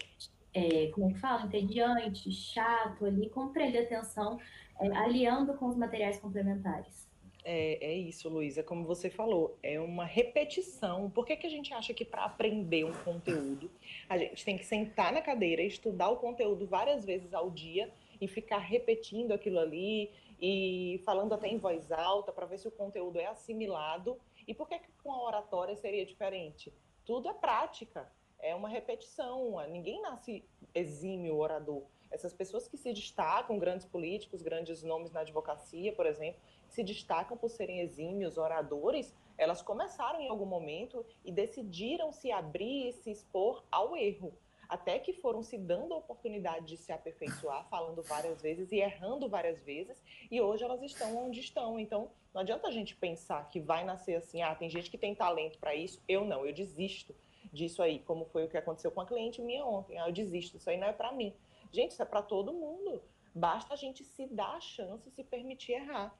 é, 0.56 0.86
como 0.92 1.10
é 1.10 1.12
que 1.12 1.20
fala, 1.20 1.44
entediante, 1.44 2.32
chato 2.32 3.04
ali, 3.04 3.28
como 3.28 3.52
prender 3.52 3.84
atenção, 3.84 4.40
é, 4.80 4.88
aliando 4.96 5.52
com 5.54 5.66
os 5.66 5.76
materiais 5.76 6.18
complementares. 6.18 7.06
É, 7.44 7.92
é 7.92 7.94
isso, 7.94 8.28
Luísa, 8.30 8.62
como 8.62 8.84
você 8.86 9.10
falou, 9.10 9.58
é 9.62 9.78
uma 9.78 10.06
repetição. 10.06 11.10
Por 11.10 11.26
que, 11.26 11.36
que 11.36 11.46
a 11.46 11.50
gente 11.50 11.74
acha 11.74 11.92
que 11.92 12.06
para 12.06 12.24
aprender 12.24 12.84
um 12.84 12.94
conteúdo, 13.04 13.70
a 14.08 14.16
gente 14.16 14.44
tem 14.44 14.56
que 14.56 14.64
sentar 14.64 15.12
na 15.12 15.20
cadeira, 15.20 15.62
estudar 15.62 16.08
o 16.08 16.16
conteúdo 16.16 16.66
várias 16.66 17.04
vezes 17.04 17.34
ao 17.34 17.50
dia 17.50 17.92
e 18.18 18.26
ficar 18.26 18.58
repetindo 18.58 19.32
aquilo 19.32 19.58
ali 19.58 20.10
e 20.40 21.02
falando 21.04 21.34
até 21.34 21.48
em 21.48 21.58
voz 21.58 21.92
alta 21.92 22.32
para 22.32 22.46
ver 22.46 22.58
se 22.58 22.66
o 22.66 22.70
conteúdo 22.70 23.18
é 23.18 23.26
assimilado? 23.26 24.18
E 24.48 24.54
por 24.54 24.66
que, 24.66 24.78
que 24.78 24.90
com 25.02 25.12
a 25.12 25.22
oratória 25.22 25.76
seria 25.76 26.04
diferente? 26.06 26.72
Tudo 27.04 27.28
é 27.28 27.34
prática 27.34 28.10
é 28.46 28.54
uma 28.54 28.68
repetição. 28.68 29.56
Ninguém 29.68 30.00
nasce 30.00 30.44
exímio 30.72 31.36
orador. 31.36 31.82
Essas 32.12 32.32
pessoas 32.32 32.68
que 32.68 32.76
se 32.76 32.92
destacam, 32.92 33.58
grandes 33.58 33.84
políticos, 33.84 34.40
grandes 34.40 34.82
nomes 34.84 35.10
na 35.10 35.20
advocacia, 35.20 35.92
por 35.92 36.06
exemplo, 36.06 36.40
se 36.68 36.84
destacam 36.84 37.36
por 37.36 37.50
serem 37.50 37.80
exímios 37.80 38.38
oradores, 38.38 39.12
elas 39.36 39.60
começaram 39.60 40.20
em 40.20 40.28
algum 40.28 40.46
momento 40.46 41.04
e 41.24 41.32
decidiram 41.32 42.12
se 42.12 42.30
abrir 42.30 42.88
e 42.88 42.92
se 42.92 43.10
expor 43.10 43.64
ao 43.70 43.96
erro. 43.96 44.32
Até 44.68 44.98
que 44.98 45.12
foram 45.12 45.42
se 45.42 45.58
dando 45.58 45.94
a 45.94 45.98
oportunidade 45.98 46.66
de 46.66 46.76
se 46.76 46.92
aperfeiçoar, 46.92 47.68
falando 47.68 48.02
várias 48.02 48.40
vezes 48.40 48.70
e 48.70 48.76
errando 48.76 49.28
várias 49.28 49.62
vezes, 49.62 50.02
e 50.30 50.40
hoje 50.40 50.64
elas 50.64 50.82
estão 50.82 51.16
onde 51.16 51.40
estão. 51.40 51.78
Então, 51.78 52.10
não 52.32 52.40
adianta 52.40 52.68
a 52.68 52.72
gente 52.72 52.94
pensar 52.96 53.48
que 53.48 53.60
vai 53.60 53.84
nascer 53.84 54.16
assim, 54.16 54.42
ah, 54.42 54.54
tem 54.54 54.70
gente 54.70 54.90
que 54.90 54.98
tem 54.98 55.14
talento 55.14 55.58
para 55.58 55.74
isso, 55.74 56.02
eu 56.08 56.24
não, 56.24 56.44
eu 56.44 56.52
desisto 56.52 57.14
disso 57.52 57.82
aí, 57.82 58.00
como 58.00 58.24
foi 58.26 58.44
o 58.44 58.48
que 58.48 58.56
aconteceu 58.56 58.90
com 58.90 59.00
a 59.00 59.06
cliente 59.06 59.40
minha 59.40 59.64
ontem. 59.64 59.98
Ah, 59.98 60.08
eu 60.08 60.12
desisto, 60.12 60.56
isso 60.56 60.68
aí 60.68 60.76
não 60.76 60.88
é 60.88 60.92
para 60.92 61.12
mim. 61.12 61.34
Gente, 61.72 61.92
isso 61.92 62.02
é 62.02 62.06
para 62.06 62.22
todo 62.22 62.52
mundo. 62.52 63.02
Basta 63.34 63.74
a 63.74 63.76
gente 63.76 64.04
se 64.04 64.26
dar 64.26 64.56
a 64.56 64.60
chance, 64.60 65.10
se 65.10 65.22
permitir 65.22 65.72
errar. 65.72 66.16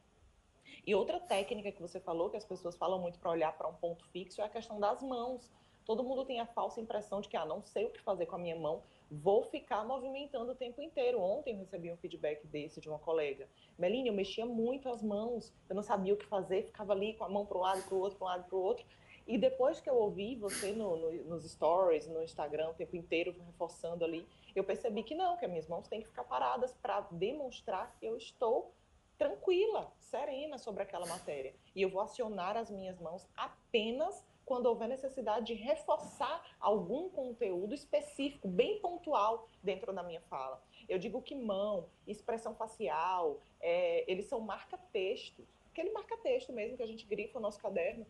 E 0.87 0.95
outra 0.95 1.19
técnica 1.19 1.73
que 1.73 1.81
você 1.81 1.99
falou, 1.99 2.31
que 2.31 2.37
as 2.37 2.45
pessoas 2.45 2.77
falam 2.77 3.01
muito 3.01 3.19
para 3.19 3.31
olhar 3.31 3.57
para 3.57 3.69
um 3.69 3.75
ponto 3.75 4.05
fixo, 4.11 4.41
é 4.41 4.45
a 4.45 4.49
questão 4.49 4.79
das 4.79 5.03
mãos. 5.03 5.51
Todo 5.85 6.03
mundo 6.03 6.25
tem 6.25 6.41
a 6.41 6.47
falsa 6.47 6.81
impressão 6.81 7.21
de 7.21 7.29
que, 7.29 7.37
ah, 7.37 7.47
não 7.47 7.63
sei 7.63 7.87
o 7.87 7.91
que 7.91 8.01
fazer 8.01 8.27
com 8.27 8.35
a 8.35 8.39
minha 8.39 8.57
mão, 8.57 8.83
vou 9.09 9.45
ficar 9.45 9.85
movimentando 9.85 10.51
o 10.51 10.55
tempo 10.55 10.83
inteiro. 10.83 11.21
Ontem 11.21 11.53
eu 11.53 11.59
recebi 11.59 11.93
um 11.93 11.97
feedback 11.97 12.45
desse 12.49 12.81
de 12.81 12.89
uma 12.89 12.99
colega. 12.99 13.49
Meline, 13.79 14.09
eu 14.09 14.15
mexia 14.15 14.45
muito 14.45 14.89
as 14.89 15.01
mãos, 15.01 15.55
eu 15.69 15.77
não 15.77 15.83
sabia 15.83 16.13
o 16.13 16.17
que 16.17 16.27
fazer, 16.27 16.65
ficava 16.65 16.93
ali 16.93 17.15
com 17.15 17.25
a 17.25 17.29
mão 17.29 17.47
para 17.47 17.57
um 17.57 17.61
lado, 17.61 17.83
para 17.85 17.95
o 17.95 18.01
outro, 18.01 18.19
para 18.19 18.27
um 18.27 18.31
lado, 18.31 18.45
para 18.49 18.57
o 18.57 18.61
outro. 18.61 18.85
E 19.27 19.37
depois 19.37 19.81
que 19.81 19.91
eu 19.91 19.97
ouvi 19.97 20.37
você 20.37 20.73
no, 20.73 20.97
no, 20.97 21.13
nos 21.25 21.51
stories, 21.51 22.07
no 22.07 22.23
Instagram, 22.23 22.71
o 22.71 22.75
tempo 22.75 22.97
inteiro 22.97 23.35
reforçando 23.45 24.05
ali, 24.05 24.27
eu 24.55 24.63
percebi 24.63 25.03
que 25.03 25.15
não, 25.15 25.37
que 25.37 25.45
as 25.45 25.51
minhas 25.51 25.67
mãos 25.67 25.89
têm 25.89 26.01
que 26.01 26.07
ficar 26.07 26.25
paradas 26.25 26.73
para 26.75 27.01
demonstrar 27.11 27.95
que 27.99 28.07
eu 28.07 28.17
estou 28.17 28.73
tranquila, 29.19 29.93
serena 29.99 30.59
sobre 30.59 30.83
aquela 30.83 31.07
matéria. 31.07 31.55
E 31.75 31.83
eu 31.83 31.89
vou 31.89 32.01
acionar 32.01 32.57
as 32.57 32.71
minhas 32.71 32.99
mãos 33.01 33.27
apenas 33.37 34.25
quando 34.45 34.67
houver 34.67 34.89
necessidade 34.89 35.47
de 35.47 35.55
reforçar 35.55 36.57
algum 36.61 37.09
conteúdo 37.11 37.75
específico, 37.75 38.47
bem 38.47 38.79
pontual 38.79 39.49
dentro 39.61 39.93
da 39.93 40.05
minha 40.05 40.21
fala. 40.23 40.63
Eu 40.89 41.01
digo 41.01 41.21
que 41.21 41.35
mão, 41.35 41.87
expressão 42.07 42.55
facial, 42.55 43.41
é, 43.61 44.05
eles 44.07 44.27
são 44.27 44.39
marca-textos. 44.39 45.45
Aquele 45.73 45.91
marca-texto 45.91 46.53
mesmo 46.53 46.77
que 46.77 46.83
a 46.83 46.87
gente 46.87 47.05
grifa 47.07 47.41
no 47.41 47.43
nosso 47.43 47.59
caderno 47.59 48.07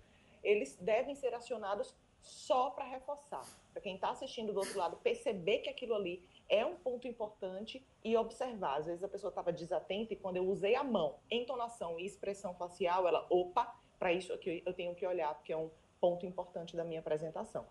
eles 0.47 0.77
devem 0.77 1.17
ser 1.17 1.35
acionados 1.35 1.93
só 2.23 2.71
para 2.71 2.85
reforçar. 2.85 3.45
Para 3.73 3.83
quem 3.83 3.97
está 3.97 4.11
assistindo 4.11 4.53
do 4.53 4.61
outro 4.61 4.79
lado, 4.79 4.97
perceber 4.99 5.59
que 5.59 5.69
aquilo 5.69 5.95
ali 5.95 6.27
é 6.49 6.65
um 6.65 6.77
ponto 6.77 7.07
importante 7.09 7.85
e 8.05 8.17
observar. 8.17 8.79
Às 8.79 8.87
vezes 8.87 9.03
a 9.03 9.09
pessoa 9.09 9.29
estava 9.29 9.53
desatenta 9.53 10.15
e 10.15 10.17
quando 10.17 10.37
eu 10.37 10.49
usei 10.49 10.77
a 10.77 10.85
mão, 10.85 11.17
entonação 11.31 11.99
e 11.99 12.07
expressão 12.07 12.55
facial, 12.55 13.07
ela, 13.09 13.27
opa, 13.29 13.77
para 13.99 14.13
isso 14.13 14.33
aqui 14.33 14.63
eu 14.65 14.73
tenho 14.73 14.95
que 14.95 15.05
olhar, 15.05 15.35
porque 15.35 15.53
é 15.53 15.57
um 15.57 15.71
ponto 16.01 16.25
importante 16.25 16.77
da 16.77 16.85
minha 16.85 17.01
apresentação. 17.01 17.67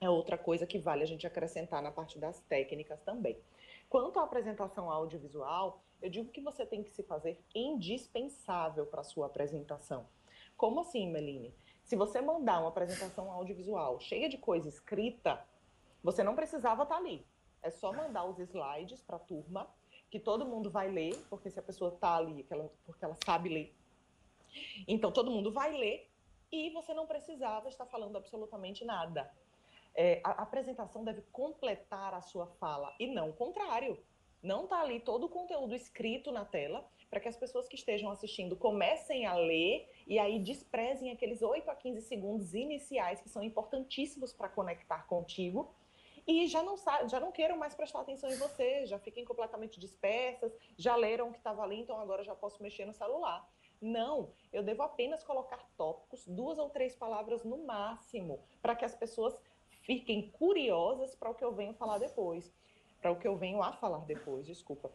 É 0.00 0.08
outra 0.08 0.38
coisa 0.38 0.66
que 0.66 0.78
vale 0.78 1.02
a 1.02 1.06
gente 1.06 1.26
acrescentar 1.26 1.82
na 1.82 1.92
parte 1.92 2.18
das 2.18 2.40
técnicas 2.40 3.00
também. 3.02 3.38
Quanto 3.88 4.18
à 4.18 4.24
apresentação 4.24 4.90
audiovisual, 4.90 5.82
eu 6.00 6.10
digo 6.10 6.30
que 6.30 6.40
você 6.40 6.66
tem 6.66 6.82
que 6.82 6.90
se 6.90 7.02
fazer 7.02 7.38
indispensável 7.54 8.86
para 8.86 9.02
a 9.02 9.04
sua 9.04 9.26
apresentação. 9.26 10.06
Como 10.56 10.80
assim, 10.80 11.10
Meline? 11.10 11.54
Se 11.84 11.96
você 11.96 12.20
mandar 12.20 12.60
uma 12.60 12.68
apresentação 12.68 13.30
audiovisual 13.30 14.00
cheia 14.00 14.28
de 14.28 14.38
coisa 14.38 14.68
escrita, 14.68 15.46
você 16.02 16.22
não 16.22 16.34
precisava 16.34 16.82
estar 16.82 16.94
tá 16.94 17.00
ali. 17.00 17.26
É 17.62 17.70
só 17.70 17.92
mandar 17.92 18.24
os 18.24 18.38
slides 18.38 19.02
para 19.02 19.16
a 19.16 19.20
turma, 19.20 19.68
que 20.10 20.18
todo 20.18 20.46
mundo 20.46 20.70
vai 20.70 20.90
ler, 20.90 21.14
porque 21.28 21.50
se 21.50 21.58
a 21.58 21.62
pessoa 21.62 21.92
está 21.92 22.16
ali, 22.16 22.46
porque 22.86 23.04
ela 23.04 23.16
sabe 23.24 23.48
ler. 23.50 23.76
Então, 24.88 25.12
todo 25.12 25.30
mundo 25.30 25.52
vai 25.52 25.76
ler 25.76 26.10
e 26.50 26.70
você 26.70 26.94
não 26.94 27.06
precisava 27.06 27.68
estar 27.68 27.86
falando 27.86 28.16
absolutamente 28.16 28.84
nada. 28.84 29.30
É, 29.94 30.20
a 30.24 30.42
apresentação 30.42 31.04
deve 31.04 31.22
completar 31.32 32.14
a 32.14 32.20
sua 32.20 32.46
fala 32.46 32.94
e 32.98 33.06
não 33.06 33.30
o 33.30 33.32
contrário. 33.32 34.02
Não 34.44 34.64
está 34.64 34.82
ali 34.82 35.00
todo 35.00 35.24
o 35.24 35.28
conteúdo 35.30 35.74
escrito 35.74 36.30
na 36.30 36.44
tela 36.44 36.86
para 37.08 37.18
que 37.18 37.28
as 37.28 37.36
pessoas 37.36 37.66
que 37.66 37.76
estejam 37.76 38.10
assistindo 38.10 38.54
comecem 38.54 39.24
a 39.24 39.34
ler 39.34 39.90
e 40.06 40.18
aí 40.18 40.38
desprezem 40.38 41.10
aqueles 41.10 41.40
8 41.40 41.70
a 41.70 41.74
15 41.74 42.02
segundos 42.02 42.52
iniciais 42.52 43.22
que 43.22 43.28
são 43.30 43.42
importantíssimos 43.42 44.34
para 44.34 44.50
conectar 44.50 45.06
contigo 45.06 45.74
e 46.26 46.46
já 46.46 46.62
não 46.62 46.76
já 47.08 47.18
não 47.18 47.32
queiram 47.32 47.56
mais 47.56 47.74
prestar 47.74 48.00
atenção 48.00 48.28
em 48.28 48.36
você, 48.36 48.84
já 48.84 48.98
fiquem 48.98 49.24
completamente 49.24 49.80
dispersas, 49.80 50.54
já 50.76 50.94
leram 50.94 51.28
o 51.28 51.32
que 51.32 51.38
estava 51.38 51.62
ali, 51.62 51.80
então 51.80 51.98
agora 51.98 52.22
já 52.22 52.34
posso 52.34 52.62
mexer 52.62 52.84
no 52.84 52.92
celular. 52.92 53.48
Não, 53.80 54.30
eu 54.52 54.62
devo 54.62 54.82
apenas 54.82 55.24
colocar 55.24 55.66
tópicos, 55.76 56.26
duas 56.26 56.58
ou 56.58 56.68
três 56.68 56.94
palavras 56.94 57.44
no 57.44 57.64
máximo, 57.64 58.42
para 58.60 58.76
que 58.76 58.84
as 58.84 58.94
pessoas 58.94 59.34
fiquem 59.82 60.30
curiosas 60.30 61.14
para 61.14 61.30
o 61.30 61.34
que 61.34 61.44
eu 61.44 61.52
venho 61.52 61.74
falar 61.74 61.98
depois, 61.98 62.52
para 63.04 63.12
o 63.12 63.16
que 63.16 63.28
eu 63.28 63.36
venho 63.36 63.62
a 63.62 63.70
falar 63.70 64.06
depois, 64.06 64.46
desculpa 64.46 64.90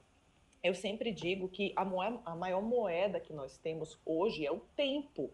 eu 0.63 0.73
sempre 0.75 1.11
digo 1.11 1.47
que 1.47 1.71
a, 1.75 1.85
moeda, 1.85 2.19
a 2.25 2.35
maior 2.35 2.61
moeda 2.61 3.19
que 3.19 3.31
nós 3.31 3.57
temos 3.57 3.99
hoje 4.03 4.45
é 4.45 4.51
o 4.51 4.59
tempo. 4.75 5.31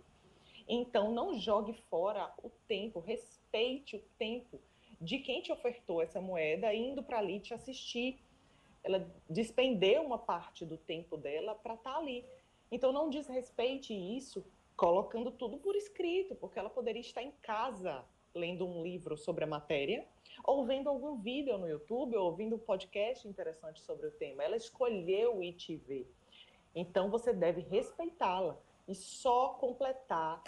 Então, 0.67 1.11
não 1.11 1.39
jogue 1.39 1.73
fora 1.89 2.31
o 2.43 2.49
tempo, 2.67 2.99
respeite 2.99 3.95
o 3.95 4.03
tempo 4.17 4.59
de 4.99 5.19
quem 5.19 5.41
te 5.41 5.51
ofertou 5.51 6.01
essa 6.01 6.21
moeda 6.21 6.73
indo 6.73 7.03
para 7.03 7.19
ali 7.19 7.39
te 7.39 7.53
assistir. 7.53 8.19
Ela 8.83 9.07
despendeu 9.29 10.03
uma 10.03 10.17
parte 10.17 10.65
do 10.65 10.77
tempo 10.77 11.17
dela 11.17 11.55
para 11.55 11.73
estar 11.73 11.93
tá 11.93 11.97
ali. 11.97 12.23
Então, 12.71 12.91
não 12.91 13.09
desrespeite 13.09 13.93
isso 13.93 14.45
colocando 14.75 15.31
tudo 15.31 15.57
por 15.57 15.75
escrito, 15.75 16.35
porque 16.35 16.59
ela 16.59 16.69
poderia 16.69 17.01
estar 17.01 17.23
em 17.23 17.31
casa 17.41 18.03
lendo 18.35 18.67
um 18.67 18.83
livro 18.83 19.17
sobre 19.17 19.43
a 19.43 19.47
matéria 19.47 20.05
ou 20.43 20.65
vendo 20.65 20.89
algum 20.89 21.17
vídeo 21.17 21.57
no 21.57 21.67
YouTube, 21.67 22.15
ou 22.15 22.25
ouvindo 22.25 22.55
um 22.55 22.59
podcast 22.59 23.27
interessante 23.27 23.81
sobre 23.81 24.07
o 24.07 24.11
tema. 24.11 24.43
Ela 24.43 24.55
escolheu 24.55 25.41
ir 25.41 25.53
te 25.53 25.75
ver. 25.75 26.11
Então 26.75 27.09
você 27.09 27.33
deve 27.33 27.61
respeitá-la 27.61 28.57
e 28.87 28.93
só 28.93 29.49
completar 29.49 30.43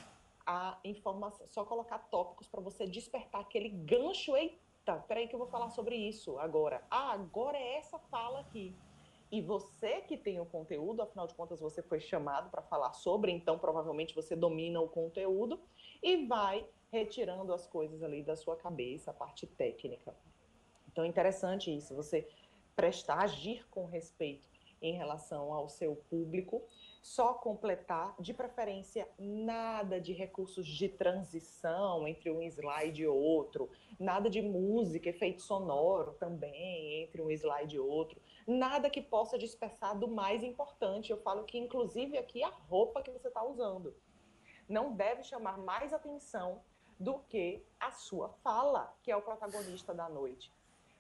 a 0.46 0.80
informação, 0.84 1.46
só 1.50 1.66
colocar 1.66 2.00
tópicos 2.10 2.48
para 2.48 2.62
você 2.62 2.86
despertar 2.86 3.42
aquele 3.42 3.70
gancho. 3.70 4.36
Eita, 4.36 4.98
peraí 5.08 5.28
que 5.28 5.36
eu 5.36 5.40
vou 5.40 5.48
falar 5.48 5.70
sobre 5.70 5.96
isso 5.96 6.38
agora. 6.38 6.84
Ah, 6.90 7.14
agora 7.14 7.58
é 7.58 7.78
essa 7.78 7.98
fala 8.00 8.42
aqui. 8.42 8.76
E 9.30 9.42
você 9.42 10.02
que 10.02 10.16
tem 10.16 10.40
o 10.40 10.46
conteúdo, 10.46 11.02
afinal 11.02 11.28
de 11.28 11.34
contas 11.34 11.60
você 11.60 11.82
foi 11.82 12.00
chamado 12.00 12.50
para 12.50 12.62
falar 12.62 12.94
sobre, 12.94 13.32
então 13.32 13.60
provavelmente 13.60 14.16
você 14.16 14.36
domina 14.38 14.80
o 14.80 14.88
conteúdo 14.88 15.60
e 16.02 16.26
vai 16.26 16.66
retirando 16.92 17.54
as 17.54 17.68
coisas 17.68 18.02
ali 18.04 18.24
da 18.24 18.36
sua 18.36 18.56
cabeça, 18.56 19.12
a 19.12 19.14
parte 19.14 19.46
técnica. 19.46 20.16
Então 20.92 21.04
é 21.04 21.08
interessante 21.08 21.76
isso, 21.76 21.96
você 21.96 22.28
prestar, 22.76 23.24
agir 23.24 23.68
com 23.70 23.86
respeito. 23.86 24.48
em 24.82 24.94
relação 24.94 25.54
ao 25.54 25.68
seu 25.68 25.96
público. 25.96 26.64
Só 27.02 27.34
completar, 27.34 28.16
de 28.20 28.34
preferência, 28.34 29.08
nada 29.18 30.00
de 30.00 30.14
recursos 30.14 30.68
de 30.68 30.90
transição 30.90 32.08
entre 32.08 32.30
um 32.30 32.42
slide 32.44 33.02
e 33.02 33.08
outro, 33.08 33.70
nada 34.00 34.30
de 34.30 34.42
música, 34.42 35.10
efeito 35.10 35.42
sonoro 35.42 36.14
também 36.14 37.02
entre 37.02 37.22
um 37.22 37.32
slide 37.32 37.76
e 37.76 37.80
outro, 37.80 38.22
nada 38.46 38.90
que 38.90 39.02
possa 39.02 39.38
dispersar 39.38 39.98
do 39.98 40.08
mais 40.08 40.44
importante. 40.44 41.12
Eu 41.12 41.18
falo 41.18 41.46
que, 41.46 41.58
inclusive, 41.58 42.18
aqui 42.18 42.44
a 42.44 42.50
roupa 42.50 43.02
que 43.02 43.12
você 43.12 43.30
está 43.30 43.44
usando 43.44 43.96
não 44.68 44.94
deve 44.94 45.24
chamar 45.24 45.58
mais 45.58 45.94
atenção 45.94 46.62
do 47.00 47.20
que 47.30 47.64
a 47.80 47.92
sua 47.92 48.30
fala, 48.44 48.94
que 49.04 49.12
é 49.12 49.16
o 49.16 49.22
protagonista 49.22 49.94
da 49.94 50.10
noite. 50.10 50.52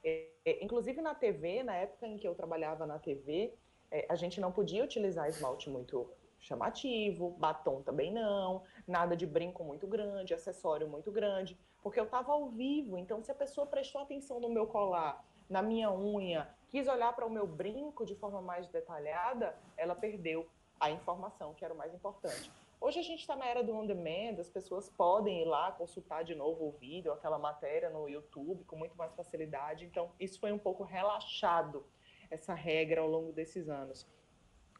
É, 0.03 0.27
é, 0.45 0.63
inclusive 0.63 1.01
na 1.01 1.15
TV, 1.15 1.63
na 1.63 1.75
época 1.75 2.07
em 2.07 2.17
que 2.17 2.27
eu 2.27 2.35
trabalhava 2.35 2.85
na 2.85 2.99
TV, 2.99 3.53
é, 3.91 4.05
a 4.09 4.15
gente 4.15 4.39
não 4.39 4.51
podia 4.51 4.83
utilizar 4.83 5.27
esmalte 5.27 5.69
muito 5.69 6.09
chamativo, 6.39 7.31
batom 7.31 7.81
também 7.81 8.11
não, 8.11 8.63
nada 8.87 9.17
de 9.17 9.25
brinco 9.25 9.63
muito 9.63 9.87
grande, 9.87 10.33
acessório 10.33 10.87
muito 10.87 11.11
grande, 11.11 11.57
porque 11.81 11.99
eu 11.99 12.05
estava 12.05 12.31
ao 12.31 12.47
vivo. 12.49 12.97
Então, 12.97 13.23
se 13.23 13.31
a 13.31 13.35
pessoa 13.35 13.65
prestou 13.65 14.01
atenção 14.01 14.39
no 14.39 14.49
meu 14.49 14.67
colar, 14.67 15.23
na 15.49 15.61
minha 15.61 15.91
unha, 15.91 16.47
quis 16.69 16.87
olhar 16.87 17.13
para 17.13 17.25
o 17.25 17.29
meu 17.29 17.47
brinco 17.47 18.05
de 18.05 18.15
forma 18.15 18.41
mais 18.41 18.67
detalhada, 18.67 19.55
ela 19.75 19.95
perdeu 19.95 20.47
a 20.79 20.91
informação, 20.91 21.53
que 21.53 21.65
era 21.65 21.73
o 21.73 21.77
mais 21.77 21.93
importante. 21.93 22.51
Hoje 22.79 22.99
a 22.99 23.03
gente 23.03 23.21
está 23.21 23.35
na 23.35 23.45
era 23.47 23.63
do 23.63 23.73
on 23.73 23.87
demand, 23.87 24.39
as 24.39 24.49
pessoas 24.49 24.87
podem 24.87 25.41
ir 25.41 25.45
lá 25.45 25.71
consultar 25.71 26.23
de 26.23 26.35
novo 26.35 26.67
o 26.67 26.71
vídeo, 26.71 27.11
aquela 27.11 27.39
matéria 27.39 27.89
no 27.89 28.07
YouTube 28.07 28.63
com 28.65 28.75
muito 28.75 28.95
mais 28.95 29.13
facilidade. 29.15 29.83
Então, 29.83 30.11
isso 30.19 30.39
foi 30.39 30.51
um 30.51 30.59
pouco 30.59 30.83
relaxado, 30.83 31.83
essa 32.29 32.53
regra 32.53 33.01
ao 33.01 33.07
longo 33.09 33.31
desses 33.31 33.67
anos. 33.67 34.07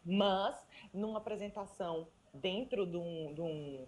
Mas, 0.06 0.64
numa 0.94 1.18
apresentação 1.18 2.08
dentro 2.32 2.86
de 2.86 2.98
um, 2.98 3.34
de 3.34 3.42
um, 3.42 3.88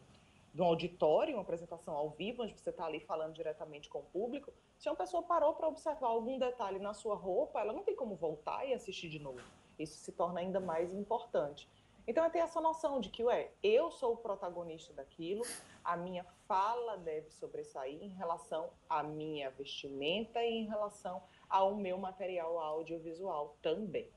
de 0.56 0.62
um 0.62 0.66
auditório, 0.66 1.36
uma 1.36 1.44
apresentação 1.44 1.96
ao 1.96 2.10
vivo, 2.10 2.44
onde 2.44 2.60
você 2.60 2.72
está 2.72 2.86
ali 2.86 3.00
falando 3.02 3.34
diretamente 3.36 3.90
com 3.90 4.00
o 4.00 4.04
público, 4.04 4.52
se 4.80 4.90
uma 4.90 4.96
pessoa 4.96 5.22
parou 5.22 5.54
para 5.54 5.68
observar 5.68 6.08
algum 6.08 6.40
detalhe 6.40 6.80
na 6.80 6.96
sua 6.96 7.16
roupa, 7.16 7.60
ela 7.60 7.72
não 7.72 7.84
tem 7.84 7.96
como 7.96 8.16
voltar 8.16 8.66
e 8.66 8.74
assistir 8.74 9.08
de 9.08 9.20
novo. 9.20 9.40
Isso 9.78 10.00
se 10.00 10.12
torna 10.12 10.40
ainda 10.40 10.60
mais 10.60 10.94
importante. 10.94 11.70
Então 12.10 12.26
é 12.26 12.30
ter 12.32 12.40
essa 12.40 12.60
noção 12.60 13.00
de 13.00 13.08
que, 13.08 13.24
ué, 13.24 13.52
eu 13.62 13.92
sou 13.92 14.14
o 14.14 14.18
protagonista 14.18 14.92
daquilo, 14.94 15.46
a 15.86 15.96
minha 15.96 16.26
fala 16.48 16.98
deve 16.98 17.30
sobressair 17.30 18.02
em 18.02 18.10
relação 18.10 18.72
à 18.90 19.04
minha 19.04 19.52
vestimenta 19.52 20.40
e 20.40 20.64
em 20.64 20.66
relação 20.66 21.22
ao 21.48 21.76
meu 21.76 22.00
material 22.00 22.58
audiovisual 22.58 23.56
também. 23.62 24.10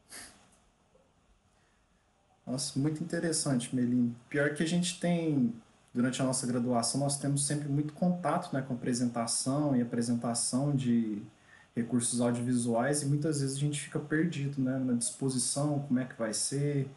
Nossa, 2.46 2.78
muito 2.78 3.04
interessante, 3.04 3.76
Melim. 3.76 4.16
Pior 4.30 4.54
que 4.54 4.62
a 4.62 4.66
gente 4.66 4.98
tem, 4.98 5.54
durante 5.92 6.22
a 6.22 6.24
nossa 6.24 6.46
graduação, 6.46 6.98
nós 6.98 7.18
temos 7.18 7.46
sempre 7.46 7.68
muito 7.68 7.92
contato 7.92 8.54
né, 8.54 8.62
com 8.62 8.72
apresentação 8.72 9.76
e 9.76 9.82
apresentação 9.82 10.74
de 10.74 11.22
recursos 11.76 12.22
audiovisuais 12.22 13.02
e 13.02 13.06
muitas 13.06 13.42
vezes 13.42 13.58
a 13.58 13.60
gente 13.60 13.78
fica 13.78 13.98
perdido 13.98 14.62
né, 14.62 14.78
na 14.78 14.94
disposição, 14.94 15.80
como 15.80 16.00
é 16.00 16.06
que 16.06 16.14
vai 16.14 16.32
ser, 16.32 16.88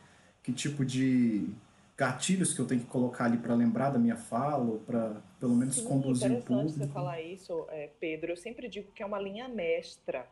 que 0.45 0.53
tipo 0.53 0.85
de 0.85 1.49
gatilhos 1.97 2.53
que 2.53 2.61
eu 2.61 2.67
tenho 2.67 2.81
que 2.81 2.87
colocar 2.87 3.25
ali 3.25 3.37
para 3.37 3.55
lembrar 3.55 3.89
da 3.89 3.97
minha 3.97 4.15
fala, 4.15 4.63
ou 4.63 4.79
para 4.79 5.19
pelo 5.39 5.55
menos 5.55 5.75
Sim, 5.75 5.87
conduzir 5.87 6.31
o 6.31 6.41
público. 6.43 6.69
você 6.69 6.87
falar 6.87 7.19
isso, 7.19 7.65
é, 7.69 7.89
Pedro. 7.99 8.31
Eu 8.31 8.37
sempre 8.37 8.67
digo 8.69 8.91
que 8.91 9.01
é 9.01 9.05
uma 9.05 9.19
linha 9.19 9.47
mestra. 9.47 10.27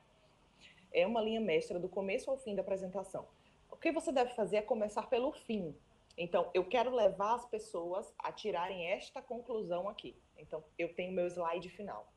É 0.93 1.07
uma 1.07 1.19
linha 1.19 1.41
mestra 1.41 1.79
do 1.79 1.89
começo 1.89 2.29
ao 2.29 2.37
fim 2.37 2.53
da 2.53 2.61
apresentação. 2.61 3.25
O 3.71 3.75
que 3.75 3.91
você 3.91 4.11
deve 4.11 4.35
fazer 4.35 4.57
é 4.57 4.61
começar 4.61 5.09
pelo 5.09 5.31
fim. 5.31 5.73
Então, 6.15 6.51
eu 6.53 6.63
quero 6.63 6.95
levar 6.95 7.33
as 7.33 7.45
pessoas 7.47 8.13
a 8.19 8.31
tirarem 8.31 8.85
esta 8.85 9.19
conclusão 9.19 9.89
aqui. 9.89 10.15
Então, 10.37 10.63
eu 10.77 10.93
tenho 10.93 11.11
meu 11.11 11.25
slide 11.25 11.69
final. 11.69 12.13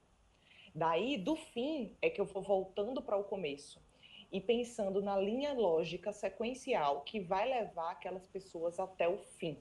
Daí, 0.75 1.17
do 1.17 1.35
fim, 1.35 1.97
é 2.03 2.11
que 2.11 2.21
eu 2.21 2.27
vou 2.27 2.43
voltando 2.43 3.01
para 3.01 3.17
o 3.17 3.25
começo 3.25 3.81
e 4.37 4.41
pensando 4.41 5.01
na 5.01 5.17
linha 5.17 5.55
lógica 5.55 6.13
sequencial 6.13 7.01
que 7.01 7.19
vai 7.19 7.49
levar 7.49 7.93
aquelas 7.93 8.27
pessoas 8.27 8.79
até 8.79 9.09
o 9.09 9.17
fim. 9.17 9.59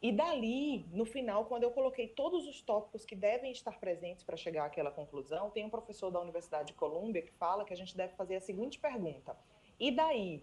E 0.00 0.10
dali, 0.10 0.86
no 0.90 1.04
final, 1.04 1.44
quando 1.44 1.64
eu 1.64 1.70
coloquei 1.70 2.08
todos 2.08 2.46
os 2.46 2.62
tópicos 2.62 3.04
que 3.04 3.14
devem 3.14 3.52
estar 3.52 3.78
presentes 3.78 4.24
para 4.24 4.38
chegar 4.38 4.64
àquela 4.64 4.90
conclusão, 4.90 5.50
tem 5.50 5.66
um 5.66 5.68
professor 5.68 6.10
da 6.10 6.18
Universidade 6.18 6.68
de 6.68 6.72
Colômbia 6.72 7.20
que 7.20 7.32
fala 7.32 7.62
que 7.62 7.74
a 7.74 7.76
gente 7.76 7.94
deve 7.94 8.14
fazer 8.14 8.36
a 8.36 8.40
seguinte 8.40 8.78
pergunta: 8.78 9.36
e 9.78 9.90
daí? 9.90 10.42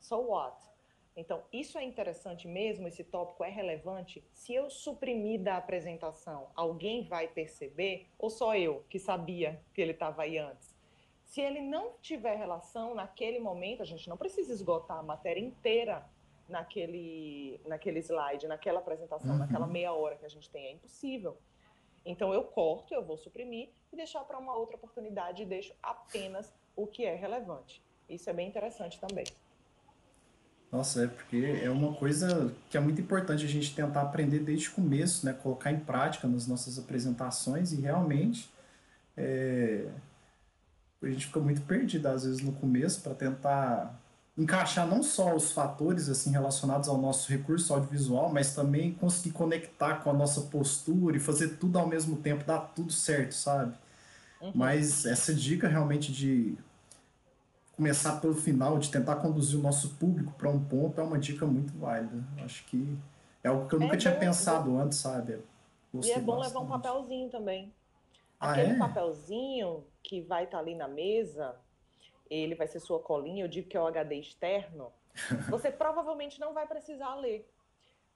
So 0.00 0.16
what? 0.16 0.56
Então, 1.14 1.42
isso 1.52 1.76
é 1.76 1.84
interessante 1.84 2.48
mesmo? 2.48 2.88
Esse 2.88 3.04
tópico 3.04 3.44
é 3.44 3.50
relevante? 3.50 4.24
Se 4.32 4.54
eu 4.54 4.70
suprimir 4.70 5.42
da 5.42 5.58
apresentação, 5.58 6.48
alguém 6.54 7.02
vai 7.02 7.28
perceber? 7.28 8.06
Ou 8.18 8.30
só 8.30 8.56
eu 8.56 8.82
que 8.88 8.98
sabia 8.98 9.60
que 9.74 9.82
ele 9.82 9.92
estava 9.92 10.22
aí 10.22 10.38
antes? 10.38 10.77
Se 11.28 11.42
ele 11.42 11.60
não 11.60 11.92
tiver 12.00 12.36
relação 12.36 12.94
naquele 12.94 13.38
momento, 13.38 13.82
a 13.82 13.84
gente 13.84 14.08
não 14.08 14.16
precisa 14.16 14.50
esgotar 14.50 14.98
a 14.98 15.02
matéria 15.02 15.40
inteira 15.40 16.02
naquele, 16.48 17.60
naquele 17.66 17.98
slide, 17.98 18.48
naquela 18.48 18.78
apresentação, 18.78 19.32
uhum. 19.32 19.38
naquela 19.38 19.66
meia 19.66 19.92
hora 19.92 20.16
que 20.16 20.24
a 20.24 20.28
gente 20.28 20.48
tem. 20.48 20.66
É 20.66 20.72
impossível. 20.72 21.36
Então 22.04 22.32
eu 22.32 22.42
corto, 22.44 22.94
eu 22.94 23.04
vou 23.04 23.18
suprimir 23.18 23.68
e 23.92 23.96
deixar 23.96 24.20
para 24.20 24.38
uma 24.38 24.56
outra 24.56 24.76
oportunidade 24.76 25.42
e 25.42 25.46
deixo 25.46 25.74
apenas 25.82 26.50
o 26.74 26.86
que 26.86 27.04
é 27.04 27.14
relevante. 27.14 27.82
Isso 28.08 28.30
é 28.30 28.32
bem 28.32 28.48
interessante 28.48 28.98
também. 28.98 29.26
Nossa, 30.72 31.04
é 31.04 31.08
porque 31.08 31.60
é 31.62 31.68
uma 31.68 31.94
coisa 31.94 32.54
que 32.70 32.76
é 32.78 32.80
muito 32.80 33.02
importante 33.02 33.44
a 33.44 33.48
gente 33.48 33.74
tentar 33.74 34.00
aprender 34.00 34.38
desde 34.38 34.70
o 34.70 34.72
começo, 34.72 35.26
né? 35.26 35.34
Colocar 35.34 35.72
em 35.72 35.80
prática 35.80 36.26
nas 36.26 36.46
nossas 36.46 36.78
apresentações 36.78 37.72
e 37.72 37.80
realmente 37.82 38.50
é, 39.14 39.86
a 41.02 41.06
gente 41.08 41.26
fica 41.26 41.40
muito 41.40 41.60
perdido 41.62 42.06
às 42.06 42.24
vezes 42.24 42.40
no 42.40 42.52
começo 42.52 43.00
para 43.02 43.14
tentar 43.14 44.00
encaixar 44.36 44.86
não 44.86 45.02
só 45.02 45.34
os 45.34 45.50
fatores 45.52 46.08
assim 46.08 46.30
relacionados 46.30 46.88
ao 46.88 46.96
nosso 46.98 47.30
recurso 47.30 47.74
audiovisual, 47.74 48.32
mas 48.32 48.54
também 48.54 48.94
conseguir 48.94 49.32
conectar 49.32 49.96
com 49.96 50.10
a 50.10 50.12
nossa 50.12 50.42
postura 50.42 51.16
e 51.16 51.20
fazer 51.20 51.56
tudo 51.58 51.78
ao 51.78 51.86
mesmo 51.88 52.16
tempo, 52.18 52.44
dar 52.44 52.58
tudo 52.60 52.92
certo, 52.92 53.32
sabe? 53.32 53.74
Uhum. 54.40 54.52
Mas 54.54 55.04
essa 55.06 55.34
dica 55.34 55.68
realmente 55.68 56.12
de 56.12 56.56
começar 57.76 58.20
pelo 58.20 58.34
final, 58.34 58.78
de 58.78 58.90
tentar 58.90 59.16
conduzir 59.16 59.58
o 59.58 59.62
nosso 59.62 59.90
público 59.96 60.32
para 60.34 60.50
um 60.50 60.64
ponto, 60.64 61.00
é 61.00 61.04
uma 61.04 61.18
dica 61.18 61.46
muito 61.46 61.76
válida. 61.78 62.24
Acho 62.44 62.64
que 62.66 62.98
é 63.42 63.48
algo 63.48 63.68
que 63.68 63.74
eu 63.74 63.80
nunca 63.80 63.96
é 63.96 63.98
tinha 63.98 64.14
bom, 64.14 64.20
pensado 64.20 64.70
bom. 64.72 64.80
antes, 64.80 64.98
sabe? 64.98 65.38
Gostei 65.92 66.14
e 66.14 66.18
é 66.18 66.20
bom 66.20 66.38
bastante. 66.38 66.54
levar 66.54 66.60
um 66.60 66.66
papelzinho 66.68 67.30
também. 67.30 67.74
Ah, 68.40 68.52
Aquele 68.52 68.72
é? 68.72 68.74
papelzinho 68.74 69.84
que 70.08 70.22
vai 70.22 70.44
estar 70.44 70.56
tá 70.56 70.62
ali 70.62 70.74
na 70.74 70.88
mesa, 70.88 71.54
ele 72.30 72.54
vai 72.54 72.66
ser 72.66 72.80
sua 72.80 72.98
colinha, 72.98 73.44
eu 73.44 73.48
digo 73.48 73.68
que 73.68 73.76
é 73.76 73.80
o 73.80 73.86
HD 73.86 74.16
externo, 74.16 74.90
você 75.50 75.70
provavelmente 75.70 76.40
não 76.40 76.54
vai 76.54 76.66
precisar 76.66 77.14
ler. 77.16 77.46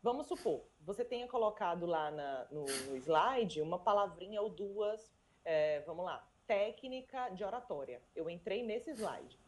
Vamos 0.02 0.26
supor, 0.26 0.64
você 0.80 1.04
tenha 1.04 1.28
colocado 1.28 1.86
lá 1.86 2.10
na, 2.10 2.46
no, 2.50 2.64
no, 2.64 2.96
slide 2.96 3.60
uma 3.60 3.78
palavrinha 3.78 4.40
ou 4.40 4.48
duas, 4.48 5.14
é, 5.44 5.80
vamos 5.80 6.04
lá, 6.04 6.26
técnica 6.46 7.28
de 7.28 7.44
oratória. 7.44 8.02
Eu 8.16 8.28
entrei 8.28 8.64
nesse 8.64 8.90
slide. 8.90 9.38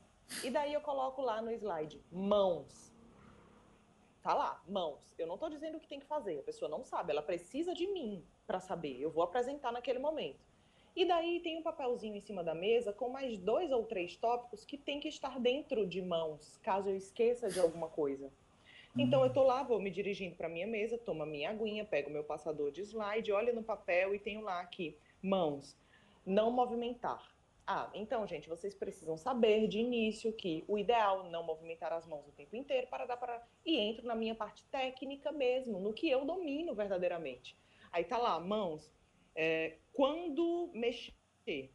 E 0.45 0.51
daí 0.51 0.73
eu 0.73 0.81
coloco 0.81 1.23
lá 1.23 1.43
no 1.43 1.51
slide 1.51 2.01
mãos. 2.13 2.95
Tá 4.23 4.33
lá, 4.33 4.63
mãos. 4.69 5.15
Eu 5.19 5.27
não 5.27 5.35
estou 5.35 5.51
dizendo 5.51 5.77
o 5.77 5.81
que 5.81 5.89
tem 5.89 5.99
que 5.99 6.07
fazer, 6.07 6.39
a 6.39 6.43
pessoa 6.43 6.69
não 6.69 6.85
sabe, 6.85 7.11
ela 7.11 7.23
precisa 7.23 7.75
de 7.75 7.87
mim 7.87 8.25
para 8.47 8.61
saber. 8.61 9.01
Eu 9.01 9.11
vou 9.11 9.25
apresentar 9.25 9.73
naquele 9.73 9.99
momento. 9.99 10.54
E 10.97 11.05
daí 11.05 11.41
tem 11.41 11.59
um 11.59 11.63
papelzinho 11.63 12.17
em 12.17 12.21
cima 12.21 12.45
da 12.45 12.55
mesa 12.55 12.93
com 12.93 13.09
mais 13.09 13.39
dois 13.39 13.73
ou 13.73 13.85
três 13.85 14.17
tópicos 14.17 14.65
que 14.65 14.79
tem 14.79 15.01
que 15.01 15.09
estar 15.09 15.41
dentro 15.41 15.87
de 15.87 16.01
mãos, 16.01 16.57
caso 16.63 16.89
eu 16.89 16.97
esqueça 16.97 17.49
de 17.49 17.59
alguma 17.59 17.89
coisa. 17.89 18.31
Então 18.97 19.25
eu 19.25 19.33
tô 19.33 19.43
lá, 19.43 19.65
vou 19.65 19.81
me 19.81 19.91
dirigindo 19.91 20.37
para 20.37 20.49
minha 20.49 20.69
mesa, 20.69 20.97
tomo 20.97 21.25
a 21.25 21.27
minha 21.27 21.51
aguinha, 21.51 21.85
pego 21.85 22.11
meu 22.11 22.23
passador 22.23 22.71
de 22.71 22.83
slide, 22.83 23.33
olho 23.33 23.53
no 23.53 23.63
papel 23.63 24.15
e 24.15 24.21
tenho 24.21 24.41
lá 24.41 24.61
aqui 24.61 24.97
mãos, 25.21 25.77
não 26.25 26.53
movimentar. 26.53 27.35
Ah, 27.67 27.91
então, 27.95 28.27
gente, 28.27 28.49
vocês 28.49 28.75
precisam 28.75 29.17
saber 29.17 29.67
de 29.67 29.79
início 29.81 30.33
que 30.33 30.65
o 30.69 30.79
ideal 30.79 31.27
é 31.27 31.31
não 31.31 31.43
movimentar 31.43 31.93
as 31.93 32.07
mãos 32.07 32.29
o 32.29 32.33
tempo 32.33 32.55
inteiro 32.55 32.87
para 32.89 33.07
dar 33.07 33.17
para 33.17 33.43
e 33.65 33.79
entro 33.79 34.07
na 34.07 34.15
minha 34.15 34.35
parte 34.35 34.63
técnica 34.65 35.33
mesmo, 35.33 35.81
no 35.81 35.93
que 35.93 36.09
eu 36.09 36.25
domino 36.25 36.75
verdadeiramente. 36.75 37.57
Aí 37.91 38.05
tá 38.05 38.19
lá, 38.19 38.39
mãos, 38.39 38.93
é, 39.35 39.79
quando 39.93 40.71
mexer, 40.73 41.15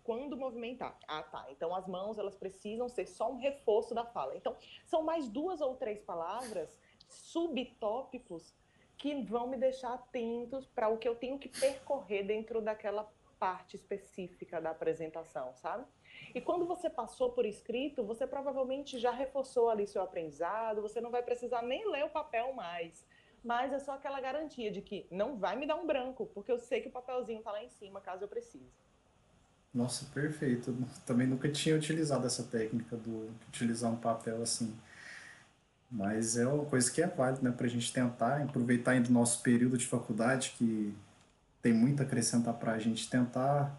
quando 0.04 0.38
movimentar. 0.38 0.98
Ah, 1.08 1.24
tá. 1.24 1.46
Então 1.50 1.76
as 1.76 1.88
mãos 1.88 2.18
elas 2.18 2.36
precisam 2.36 2.90
ser 2.90 3.06
só 3.06 3.32
um 3.32 3.38
reforço 3.38 3.94
da 3.94 4.06
fala. 4.06 4.36
Então 4.36 4.56
são 4.86 5.04
mais 5.04 5.28
duas 5.28 5.62
ou 5.62 5.76
três 5.76 6.02
palavras, 6.02 6.80
subtópicos 7.08 8.54
que 8.98 9.24
vão 9.24 9.48
me 9.48 9.58
deixar 9.58 9.94
atentos 9.94 10.68
para 10.68 10.90
o 10.90 10.98
que 10.98 11.08
eu 11.08 11.16
tenho 11.16 11.40
que 11.40 11.48
percorrer 11.48 12.26
dentro 12.26 12.62
daquela 12.62 13.10
parte 13.40 13.78
específica 13.78 14.60
da 14.60 14.72
apresentação, 14.72 15.54
sabe? 15.56 15.86
E 16.36 16.42
quando 16.42 16.66
você 16.66 16.90
passou 16.90 17.32
por 17.32 17.46
escrito, 17.46 18.04
você 18.04 18.28
provavelmente 18.28 19.00
já 19.00 19.12
reforçou 19.12 19.70
ali 19.70 19.88
seu 19.88 20.02
aprendizado, 20.02 20.82
você 20.82 21.00
não 21.00 21.10
vai 21.10 21.24
precisar 21.24 21.62
nem 21.62 21.90
ler 21.90 22.04
o 22.04 22.10
papel 22.10 22.52
mais. 22.54 23.08
Mas 23.44 23.72
é 23.72 23.80
só 23.80 23.94
aquela 23.94 24.20
garantia 24.20 24.72
de 24.72 24.82
que 24.82 25.08
não 25.10 25.38
vai 25.38 25.56
me 25.56 25.66
dar 25.66 25.76
um 25.76 25.88
branco, 25.88 26.30
porque 26.34 26.52
eu 26.52 26.60
sei 26.60 26.82
que 26.82 26.90
o 26.90 26.92
papelzinho 26.92 27.40
está 27.40 27.52
lá 27.52 27.64
em 27.64 27.70
cima, 27.70 28.02
caso 28.02 28.24
eu 28.24 28.28
precise. 28.28 28.70
Nossa, 29.74 30.06
perfeito. 30.14 30.76
Também 31.06 31.28
nunca 31.28 31.50
tinha 31.50 31.76
utilizado 31.76 32.26
essa 32.26 32.44
técnica 32.44 32.98
do 32.98 33.30
utilizar 33.48 33.92
um 33.92 33.98
papel 33.98 34.42
assim. 34.42 34.76
Mas 35.92 36.38
é 36.38 36.48
uma 36.48 36.66
coisa 36.66 36.92
que 36.92 37.02
é 37.02 37.08
válida, 37.08 37.42
né, 37.42 37.56
para 37.56 37.66
a 37.66 37.70
gente 37.70 37.92
tentar 37.92 38.42
aproveitar 38.44 38.92
ainda 38.92 39.10
o 39.10 39.12
nosso 39.12 39.42
período 39.42 39.78
de 39.78 39.88
faculdade, 39.88 40.54
que 40.58 40.94
tem 41.62 41.74
muito 41.74 42.02
a 42.02 42.06
acrescentar 42.06 42.54
para 42.56 42.74
a 42.74 42.80
gente 42.80 43.10
tentar 43.10 43.76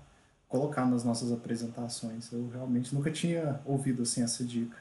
colocar 0.49 0.85
nas 0.85 1.05
nossas 1.05 1.31
apresentações. 1.33 2.33
Eu 2.33 2.49
realmente 2.49 2.95
nunca 2.95 3.11
tinha 3.11 3.61
ouvido 3.65 4.03
assim 4.03 4.23
essa 4.23 4.45
dica. 4.45 4.77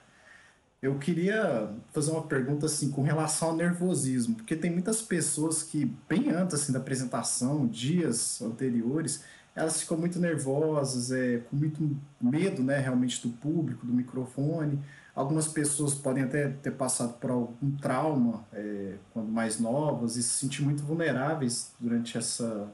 Eu 0.81 0.97
queria 0.97 1.73
fazer 1.91 2.11
uma 2.11 2.23
pergunta 2.23 2.65
assim 2.65 2.89
com 2.89 3.01
relação 3.01 3.49
ao 3.49 3.55
nervosismo, 3.55 4.35
porque 4.35 4.55
tem 4.55 4.71
muitas 4.71 5.01
pessoas 5.01 5.61
que 5.61 5.85
bem 6.07 6.29
antes 6.29 6.55
assim 6.55 6.71
da 6.71 6.79
apresentação, 6.79 7.67
dias 7.67 8.41
anteriores, 8.41 9.23
elas 9.53 9.81
ficam 9.81 9.97
muito 9.97 10.19
nervosas, 10.19 11.11
é, 11.11 11.39
com 11.49 11.55
muito 11.57 11.97
medo, 12.21 12.63
né, 12.63 12.77
realmente 12.79 13.21
do 13.27 13.33
público, 13.33 13.85
do 13.85 13.93
microfone. 13.93 14.79
Algumas 15.13 15.49
pessoas 15.49 15.93
podem 15.93 16.23
até 16.23 16.47
ter 16.47 16.71
passado 16.71 17.19
por 17.19 17.29
algum 17.31 17.71
trauma 17.77 18.45
é, 18.53 18.95
quando 19.11 19.29
mais 19.29 19.59
novas 19.59 20.15
e 20.15 20.23
se 20.23 20.29
sentir 20.29 20.61
muito 20.61 20.83
vulneráveis 20.83 21.73
durante 21.77 22.17
essa 22.17 22.71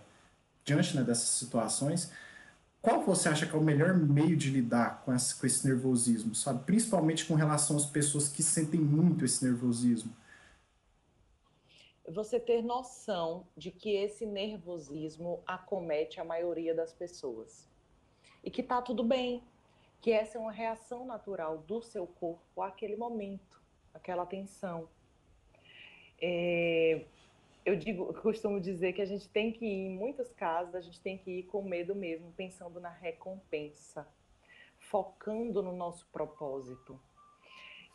diante 0.63 0.95
né, 0.95 1.03
dessas 1.03 1.29
situações. 1.29 2.11
Qual 2.85 3.01
você 3.01 3.29
acha 3.29 3.47
que 3.47 3.55
é 3.55 3.57
o 3.57 3.63
melhor 3.63 3.95
meio 3.95 4.37
de 4.37 4.51
lidar 4.51 5.01
com 5.03 5.11
esse, 5.11 5.35
com 5.39 5.47
esse 5.47 5.67
nervosismo, 5.67 6.35
sabe? 6.35 6.63
Principalmente 6.65 7.25
com 7.25 7.33
relação 7.33 7.75
às 7.75 7.87
pessoas 7.87 8.29
que 8.29 8.43
sentem 8.43 8.79
muito 8.79 9.25
esse 9.25 9.43
nervosismo. 9.43 10.15
Você 12.07 12.39
ter 12.39 12.61
noção 12.61 13.47
de 13.57 13.71
que 13.71 13.89
esse 13.89 14.27
nervosismo 14.27 15.41
acomete 15.47 16.19
a 16.19 16.23
maioria 16.23 16.75
das 16.75 16.93
pessoas. 16.93 17.67
E 18.43 18.51
que 18.51 18.61
tá 18.61 18.79
tudo 18.83 19.03
bem, 19.03 19.43
que 19.99 20.11
essa 20.11 20.37
é 20.37 20.39
uma 20.39 20.51
reação 20.51 21.07
natural 21.07 21.57
do 21.57 21.81
seu 21.81 22.05
corpo 22.05 22.61
àquele 22.61 22.95
momento, 22.95 23.59
aquela 23.95 24.27
tensão. 24.27 24.87
É, 26.21 27.03
eu 27.65 27.75
digo, 27.75 28.13
costumo 28.21 28.61
dizer 28.61 28.93
que 28.93 29.01
a 29.01 29.05
gente 29.05 29.27
tem 29.27 29.51
que 29.51 29.65
ir, 29.65 29.87
em 29.87 29.97
muitos 29.97 30.31
casos, 30.31 30.75
a 30.75 30.81
gente 30.81 31.01
tem 31.01 31.17
que 31.17 31.39
ir 31.39 31.43
com 31.43 31.63
medo 31.63 31.95
mesmo, 31.95 32.31
pensando 32.33 32.79
na 32.79 32.89
recompensa, 32.89 34.07
focando 34.77 35.63
no 35.63 35.75
nosso 35.75 36.07
propósito. 36.13 36.99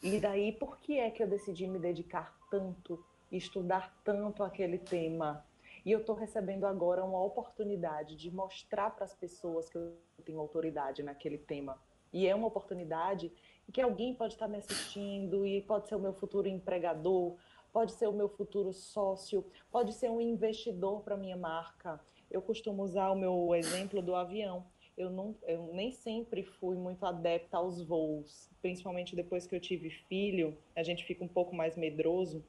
E 0.02 0.18
daí, 0.18 0.50
por 0.50 0.78
que 0.78 0.98
é 0.98 1.08
que 1.10 1.22
eu 1.22 1.28
decidi 1.28 1.68
me 1.68 1.78
dedicar 1.78 2.36
tanto, 2.50 3.04
estudar 3.30 3.96
tanto 4.02 4.42
aquele 4.42 4.76
tema? 4.76 5.46
E 5.84 5.92
eu 5.92 6.00
estou 6.00 6.16
recebendo 6.16 6.66
agora 6.66 7.04
uma 7.04 7.22
oportunidade 7.22 8.16
de 8.16 8.30
mostrar 8.30 8.90
para 8.90 9.04
as 9.04 9.14
pessoas 9.14 9.68
que 9.70 9.78
eu 9.78 9.94
tenho 10.24 10.40
autoridade 10.40 11.02
naquele 11.02 11.38
tema. 11.38 11.80
E 12.12 12.26
é 12.26 12.34
uma 12.34 12.48
oportunidade 12.48 13.32
que 13.70 13.80
alguém 13.80 14.14
pode 14.14 14.34
estar 14.34 14.48
me 14.48 14.58
assistindo 14.58 15.46
e 15.46 15.62
pode 15.62 15.88
ser 15.88 15.94
o 15.94 16.00
meu 16.00 16.12
futuro 16.12 16.48
empregador, 16.48 17.36
pode 17.72 17.92
ser 17.92 18.06
o 18.08 18.12
meu 18.12 18.28
futuro 18.28 18.72
sócio, 18.72 19.44
pode 19.70 19.92
ser 19.94 20.10
um 20.10 20.20
investidor 20.20 21.02
para 21.02 21.16
minha 21.16 21.36
marca. 21.36 22.00
Eu 22.30 22.42
costumo 22.42 22.82
usar 22.82 23.10
o 23.10 23.16
meu 23.16 23.54
exemplo 23.54 24.00
do 24.00 24.14
avião. 24.14 24.64
Eu, 24.96 25.10
não, 25.10 25.34
eu 25.46 25.70
nem 25.72 25.92
sempre 25.92 26.42
fui 26.42 26.76
muito 26.76 27.06
adepta 27.06 27.56
aos 27.56 27.82
voos, 27.82 28.50
principalmente 28.60 29.16
depois 29.16 29.46
que 29.46 29.54
eu 29.54 29.60
tive 29.60 29.88
filho, 29.88 30.56
a 30.76 30.82
gente 30.82 31.04
fica 31.04 31.24
um 31.24 31.28
pouco 31.28 31.54
mais 31.54 31.76
medroso. 31.76 32.44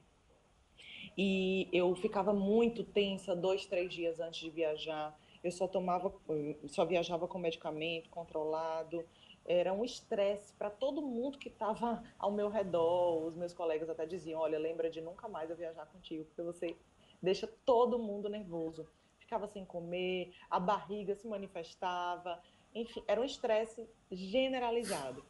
E 1.18 1.68
eu 1.72 1.96
ficava 1.96 2.34
muito 2.34 2.84
tensa 2.84 3.36
dois, 3.36 3.66
três 3.66 3.94
dias 3.94 4.20
antes 4.20 4.40
de 4.40 4.50
viajar. 4.50 5.18
Eu 5.44 5.52
só 5.52 5.68
tomava, 5.68 6.14
só 6.68 6.86
viajava 6.86 7.28
com 7.28 7.40
medicamento 7.40 8.10
controlado 8.10 9.04
era 9.52 9.74
um 9.74 9.84
estresse 9.84 10.54
para 10.54 10.70
todo 10.70 11.02
mundo 11.02 11.38
que 11.38 11.50
estava 11.50 12.04
ao 12.18 12.32
meu 12.32 12.50
redor. 12.50 13.26
Os 13.26 13.36
meus 13.36 13.54
colegas 13.54 13.90
até 13.90 14.06
diziam: 14.06 14.40
Olha, 14.40 14.58
lembra 14.58 14.90
de 14.90 15.02
nunca 15.02 15.28
mais 15.28 15.50
eu 15.50 15.56
viajar 15.56 15.86
contigo, 15.88 16.26
porque 16.26 16.42
você 16.42 16.78
deixa 17.22 17.48
todo 17.66 18.00
mundo 18.00 18.30
nervoso. 18.30 18.88
Ficava 19.20 19.48
sem 19.48 19.66
comer, 19.66 20.34
a 20.50 20.60
barriga 20.60 21.16
se 21.16 21.28
manifestava, 21.28 22.42
enfim, 22.74 23.04
era 23.08 23.20
um 23.20 23.26
estresse 23.26 23.88
generalizado. 24.12 25.24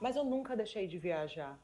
Mas 0.00 0.16
eu 0.16 0.24
nunca 0.24 0.56
deixei 0.56 0.86
de 0.86 0.98
viajar. 0.98 1.58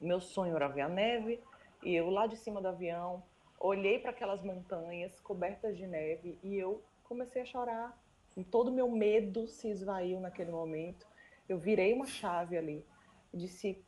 meu 0.02 0.20
sonho 0.20 0.56
era 0.56 0.68
ver 0.68 0.82
a 0.82 0.90
neve, 0.90 1.40
e 1.84 1.94
eu 1.94 2.10
lá 2.10 2.26
de 2.26 2.36
cima 2.36 2.60
do 2.60 2.68
avião 2.68 3.22
olhei 3.60 4.00
para 4.00 4.10
aquelas 4.10 4.42
montanhas 4.42 5.22
cobertas 5.22 5.78
de 5.78 5.86
neve 5.86 6.40
e 6.42 6.56
eu 6.56 6.82
comecei 7.04 7.44
a 7.44 7.46
chorar. 7.46 7.96
E 8.36 8.44
todo 8.44 8.70
o 8.70 8.74
meu 8.74 8.90
medo 8.90 9.48
se 9.48 9.70
esvaiu 9.70 10.20
naquele 10.20 10.50
momento. 10.52 11.06
Eu 11.48 11.60
virei 11.60 11.94
uma 11.94 12.06
chave 12.06 12.58
ali. 12.58 12.86
Disse: 13.34 13.82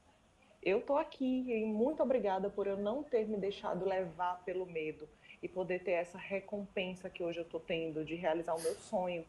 Eu 0.61 0.81
tô 0.81 0.97
aqui 0.97 1.51
e 1.51 1.65
muito 1.65 2.01
obrigada 2.03 2.49
por 2.49 2.67
eu 2.67 2.77
não 2.77 3.03
ter 3.03 3.27
me 3.27 3.37
deixado 3.37 3.85
levar 3.85 4.43
pelo 4.43 4.65
medo 4.65 5.07
e 5.41 5.47
poder 5.47 5.83
ter 5.83 5.91
essa 5.91 6.17
recompensa 6.17 7.09
que 7.09 7.23
hoje 7.23 7.39
eu 7.39 7.43
estou 7.43 7.59
tendo 7.59 8.05
de 8.05 8.15
realizar 8.15 8.55
o 8.55 8.61
meu 8.61 8.75
sonho 8.75 9.25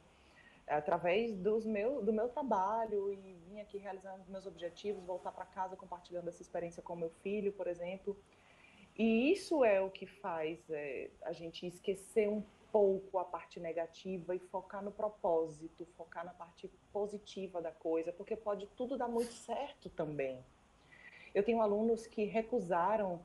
através 0.67 1.35
dos 1.37 1.67
meu, 1.67 2.03
do 2.03 2.13
meu 2.13 2.29
trabalho 2.29 3.13
e 3.13 3.37
vim 3.49 3.61
aqui 3.61 3.79
realizando 3.79 4.25
meus 4.29 4.47
objetivos, 4.47 5.05
voltar 5.05 5.33
para 5.33 5.45
casa 5.45 5.77
compartilhando 5.77 6.29
essa 6.29 6.43
experiência 6.43 6.83
com 6.83 6.95
meu 6.95 7.11
filho, 7.23 7.53
por 7.53 7.67
exemplo. 7.67 8.17
E 8.97 9.33
isso 9.33 9.65
é 9.65 9.81
o 9.81 9.91
que 9.91 10.07
faz 10.07 10.59
é, 10.71 11.09
a 11.23 11.33
gente 11.33 11.67
esquecer 11.67 12.29
um 12.29 12.43
pouco 12.71 13.19
a 13.19 13.25
parte 13.25 13.61
negativa 13.61 14.35
e 14.35 14.39
focar 14.39 14.83
no 14.83 14.91
propósito, 14.91 15.87
focar 15.97 16.25
na 16.25 16.33
parte 16.33 16.71
positiva 16.93 17.61
da 17.61 17.71
coisa, 17.71 18.13
porque 18.13 18.37
pode 18.37 18.67
tudo 18.77 18.97
dar 18.97 19.09
muito 19.09 19.33
certo 19.33 19.91
também. 19.91 20.43
Eu 21.35 21.43
tenho 21.43 21.61
alunos 21.63 22.07
que 22.07 22.25
recusaram 22.25 23.21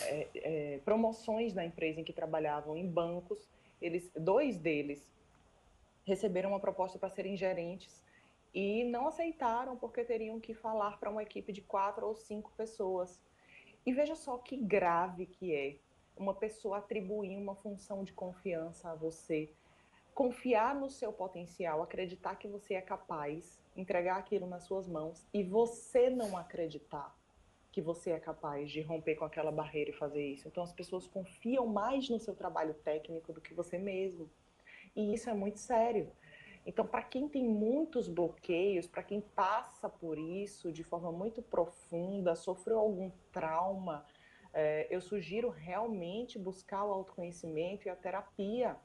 é, 0.00 0.28
é, 0.34 0.78
promoções 0.84 1.52
da 1.52 1.64
empresa 1.64 2.00
em 2.00 2.04
que 2.04 2.12
trabalhavam 2.12 2.76
em 2.76 2.88
bancos. 2.88 3.48
Eles, 3.80 4.10
dois 4.16 4.56
deles 4.56 5.10
receberam 6.04 6.50
uma 6.50 6.60
proposta 6.60 6.98
para 6.98 7.10
serem 7.10 7.36
gerentes 7.36 8.02
e 8.54 8.84
não 8.84 9.06
aceitaram 9.06 9.76
porque 9.76 10.04
teriam 10.04 10.40
que 10.40 10.54
falar 10.54 10.98
para 10.98 11.10
uma 11.10 11.22
equipe 11.22 11.52
de 11.52 11.62
quatro 11.62 12.06
ou 12.06 12.14
cinco 12.14 12.52
pessoas. 12.56 13.20
E 13.84 13.92
veja 13.92 14.14
só 14.14 14.38
que 14.38 14.56
grave 14.56 15.26
que 15.26 15.54
é 15.54 15.76
uma 16.16 16.34
pessoa 16.34 16.78
atribuir 16.78 17.36
uma 17.36 17.54
função 17.54 18.04
de 18.04 18.12
confiança 18.12 18.90
a 18.90 18.94
você, 18.94 19.50
confiar 20.14 20.74
no 20.74 20.90
seu 20.90 21.12
potencial, 21.12 21.82
acreditar 21.82 22.36
que 22.36 22.46
você 22.46 22.74
é 22.74 22.82
capaz, 22.82 23.58
entregar 23.74 24.18
aquilo 24.18 24.46
nas 24.46 24.64
suas 24.64 24.86
mãos 24.86 25.26
e 25.32 25.42
você 25.42 26.10
não 26.10 26.36
acreditar 26.36 27.16
que 27.72 27.80
você 27.80 28.10
é 28.10 28.20
capaz 28.20 28.70
de 28.70 28.82
romper 28.82 29.16
com 29.16 29.24
aquela 29.24 29.50
barreira 29.50 29.90
e 29.90 29.94
fazer 29.94 30.24
isso. 30.24 30.46
Então 30.46 30.62
as 30.62 30.72
pessoas 30.72 31.06
confiam 31.06 31.66
mais 31.66 32.08
no 32.08 32.20
seu 32.20 32.34
trabalho 32.34 32.74
técnico 32.74 33.32
do 33.32 33.40
que 33.40 33.54
você 33.54 33.78
mesmo. 33.78 34.30
E 34.94 35.14
isso 35.14 35.30
é 35.30 35.34
muito 35.34 35.58
sério. 35.58 36.12
Então, 36.64 36.86
para 36.86 37.02
quem 37.02 37.28
tem 37.28 37.44
muitos 37.44 38.06
bloqueios, 38.06 38.86
para 38.86 39.02
quem 39.02 39.20
passa 39.20 39.88
por 39.88 40.16
isso 40.16 40.70
de 40.70 40.84
forma 40.84 41.10
muito 41.10 41.42
profunda, 41.42 42.36
sofreu 42.36 42.78
algum 42.78 43.10
trauma, 43.32 44.06
é, 44.52 44.86
eu 44.90 45.00
sugiro 45.00 45.48
realmente 45.48 46.38
buscar 46.38 46.84
o 46.84 46.92
autoconhecimento 46.92 47.88
e 47.88 47.90
a 47.90 47.96
terapia 47.96 48.76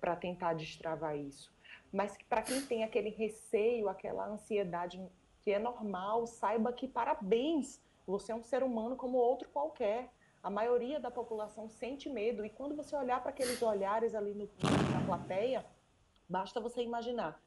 para 0.00 0.14
tentar 0.14 0.52
destravar 0.52 1.16
isso. 1.16 1.52
Mas 1.90 2.16
para 2.28 2.42
quem 2.42 2.60
tem 2.60 2.84
aquele 2.84 3.08
receio, 3.08 3.88
aquela 3.88 4.28
ansiedade 4.28 5.00
que 5.40 5.50
é 5.50 5.58
normal, 5.58 6.26
saiba 6.26 6.72
que 6.72 6.86
parabéns, 6.86 7.80
você 8.06 8.32
é 8.32 8.34
um 8.34 8.42
ser 8.42 8.62
humano 8.62 8.96
como 8.96 9.18
outro 9.18 9.48
qualquer. 9.48 10.12
A 10.42 10.50
maioria 10.50 11.00
da 11.00 11.10
população 11.10 11.68
sente 11.68 12.08
medo. 12.08 12.44
E 12.44 12.50
quando 12.50 12.76
você 12.76 12.94
olhar 12.94 13.20
para 13.20 13.30
aqueles 13.30 13.62
olhares 13.62 14.14
ali 14.14 14.34
no, 14.34 14.48
na 14.92 15.06
plateia, 15.06 15.64
basta 16.28 16.60
você 16.60 16.82
imaginar. 16.82 17.42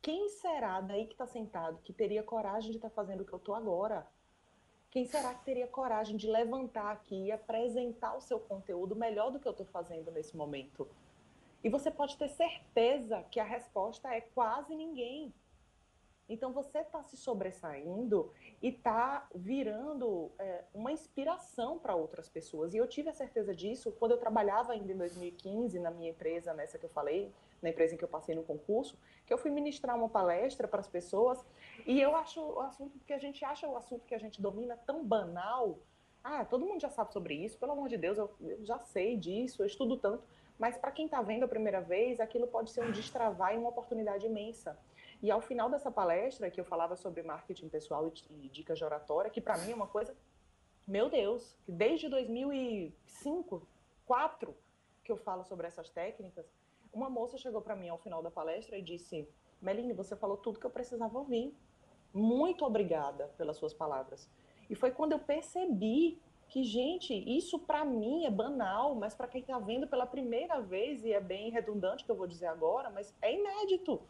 Quem 0.00 0.28
será 0.30 0.80
daí 0.80 1.06
que 1.06 1.12
está 1.12 1.26
sentado 1.26 1.78
que 1.84 1.92
teria 1.92 2.22
coragem 2.22 2.70
de 2.70 2.78
estar 2.78 2.88
tá 2.88 2.94
fazendo 2.94 3.20
o 3.20 3.24
que 3.24 3.32
eu 3.32 3.38
estou 3.38 3.54
agora? 3.54 4.06
Quem 4.90 5.06
será 5.06 5.32
que 5.32 5.44
teria 5.44 5.66
coragem 5.66 6.16
de 6.16 6.26
levantar 6.26 6.90
aqui 6.90 7.26
e 7.26 7.32
apresentar 7.32 8.14
o 8.16 8.20
seu 8.20 8.38
conteúdo 8.38 8.96
melhor 8.96 9.30
do 9.30 9.38
que 9.38 9.46
eu 9.46 9.52
estou 9.52 9.64
fazendo 9.66 10.10
nesse 10.10 10.36
momento? 10.36 10.88
E 11.64 11.68
você 11.68 11.90
pode 11.90 12.16
ter 12.18 12.28
certeza 12.28 13.22
que 13.30 13.38
a 13.38 13.44
resposta 13.44 14.12
é 14.12 14.20
quase 14.20 14.74
ninguém. 14.74 15.32
Então 16.28 16.52
você 16.52 16.78
está 16.78 17.02
se 17.02 17.16
sobressaindo 17.16 18.32
e 18.62 18.68
está 18.68 19.28
virando 19.34 20.30
é, 20.38 20.64
uma 20.72 20.92
inspiração 20.92 21.78
para 21.78 21.94
outras 21.94 22.28
pessoas. 22.28 22.74
E 22.74 22.78
eu 22.78 22.86
tive 22.86 23.08
a 23.08 23.12
certeza 23.12 23.54
disso 23.54 23.92
quando 23.98 24.12
eu 24.12 24.18
trabalhava 24.18 24.72
ainda 24.72 24.92
em 24.92 24.96
2015 24.96 25.78
na 25.78 25.90
minha 25.90 26.10
empresa, 26.10 26.54
nessa 26.54 26.78
que 26.78 26.86
eu 26.86 26.90
falei, 26.90 27.32
na 27.60 27.70
empresa 27.70 27.94
em 27.94 27.98
que 27.98 28.04
eu 28.04 28.08
passei 28.08 28.34
no 28.34 28.42
concurso, 28.42 28.98
que 29.26 29.32
eu 29.32 29.38
fui 29.38 29.50
ministrar 29.50 29.96
uma 29.96 30.08
palestra 30.08 30.66
para 30.66 30.80
as 30.80 30.88
pessoas 30.88 31.44
e 31.86 32.00
eu 32.00 32.16
acho 32.16 32.40
o 32.40 32.60
assunto 32.60 32.98
que 33.06 33.12
a 33.12 33.18
gente 33.18 33.44
acha 33.44 33.68
o 33.68 33.76
assunto 33.76 34.04
que 34.06 34.14
a 34.14 34.18
gente 34.18 34.40
domina 34.40 34.76
tão 34.86 35.04
banal. 35.04 35.78
Ah, 36.24 36.44
todo 36.44 36.64
mundo 36.64 36.80
já 36.80 36.88
sabe 36.88 37.12
sobre 37.12 37.34
isso, 37.34 37.58
pelo 37.58 37.72
amor 37.72 37.88
de 37.88 37.96
Deus, 37.96 38.16
eu, 38.16 38.30
eu 38.40 38.64
já 38.64 38.78
sei 38.78 39.16
disso, 39.16 39.62
eu 39.62 39.66
estudo 39.66 39.96
tanto. 39.96 40.24
Mas 40.58 40.76
para 40.76 40.92
quem 40.92 41.06
está 41.06 41.20
vendo 41.20 41.44
a 41.44 41.48
primeira 41.48 41.80
vez, 41.80 42.20
aquilo 42.20 42.46
pode 42.46 42.70
ser 42.70 42.84
um 42.84 42.92
destravar 42.92 43.54
e 43.54 43.58
uma 43.58 43.70
oportunidade 43.70 44.26
imensa. 44.26 44.78
E 45.22 45.30
ao 45.30 45.40
final 45.40 45.70
dessa 45.70 45.90
palestra, 45.90 46.50
que 46.50 46.60
eu 46.60 46.64
falava 46.64 46.96
sobre 46.96 47.22
marketing 47.22 47.68
pessoal 47.68 48.12
e, 48.28 48.48
dicas 48.48 48.76
de 48.76 48.84
oratória, 48.84 49.30
que 49.30 49.40
para 49.40 49.56
mim 49.58 49.70
é 49.70 49.74
uma 49.74 49.86
coisa, 49.86 50.14
meu 50.86 51.08
Deus, 51.08 51.56
desde 51.66 52.08
2005, 52.08 53.66
2004, 54.12 54.54
que 55.02 55.10
eu 55.10 55.16
falo 55.16 55.44
sobre 55.44 55.66
essas 55.66 55.88
técnicas, 55.90 56.46
uma 56.92 57.08
moça 57.08 57.38
chegou 57.38 57.62
para 57.62 57.74
mim 57.74 57.88
ao 57.88 57.98
final 57.98 58.22
da 58.22 58.30
palestra 58.30 58.76
e 58.76 58.82
disse: 58.82 59.28
Meline, 59.60 59.92
você 59.92 60.14
falou 60.14 60.36
tudo 60.36 60.60
que 60.60 60.66
eu 60.66 60.70
precisava 60.70 61.18
ouvir. 61.18 61.54
Muito 62.12 62.64
obrigada 62.64 63.28
pelas 63.38 63.56
suas 63.56 63.72
palavras. 63.72 64.28
E 64.68 64.74
foi 64.74 64.90
quando 64.90 65.12
eu 65.12 65.18
percebi 65.18 66.20
que, 66.48 66.62
gente, 66.62 67.14
isso 67.14 67.58
para 67.58 67.84
mim 67.84 68.26
é 68.26 68.30
banal, 68.30 68.94
mas 68.94 69.14
para 69.14 69.26
quem 69.26 69.40
está 69.40 69.58
vendo 69.58 69.86
pela 69.86 70.04
primeira 70.04 70.60
vez, 70.60 71.02
e 71.02 71.12
é 71.12 71.20
bem 71.20 71.50
redundante 71.50 72.02
o 72.02 72.06
que 72.06 72.12
eu 72.12 72.16
vou 72.16 72.26
dizer 72.26 72.46
agora, 72.46 72.90
mas 72.90 73.14
é 73.22 73.34
inédito. 73.34 74.02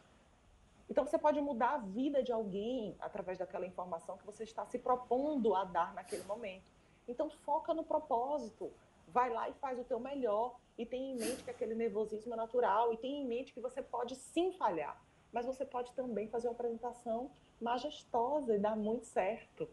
Então 0.93 1.07
você 1.07 1.17
pode 1.17 1.41
mudar 1.41 1.71
a 1.71 1.79
vida 1.79 2.23
de 2.23 2.31
alguém 2.31 2.95
através 3.01 3.39
daquela 3.39 3.67
informação 3.67 4.19
que 4.19 4.27
você 4.27 4.45
está 4.45 4.67
se 4.67 4.79
propondo 4.79 5.55
a 5.55 5.65
dar 5.65 5.95
naquele 5.95 6.23
momento. 6.25 6.71
Então 7.09 7.31
foca 7.31 7.73
no 7.73 7.83
propósito, 7.83 8.71
vai 9.09 9.31
lá 9.31 9.49
e 9.49 9.55
faz 9.55 9.79
o 9.79 9.85
teu 9.85 9.99
melhor 9.99 10.55
e 10.77 10.85
tem 10.85 11.13
em 11.13 11.17
mente 11.17 11.45
que 11.45 11.51
aquele 11.51 11.75
nervosismo 11.75 12.35
é 12.35 12.37
natural 12.37 12.93
e 12.93 12.99
tem 12.99 13.23
em 13.23 13.27
mente 13.27 13.55
que 13.55 13.61
você 13.61 13.81
pode 13.81 14.15
sim 14.17 14.53
falhar, 14.53 15.03
mas 15.33 15.47
você 15.47 15.65
pode 15.65 15.95
também 15.95 16.29
fazer 16.29 16.49
uma 16.49 16.53
apresentação 16.53 17.31
majestosa 17.59 18.55
e 18.55 18.59
dar 18.59 18.77
muito 18.77 19.07
certo. 19.07 19.67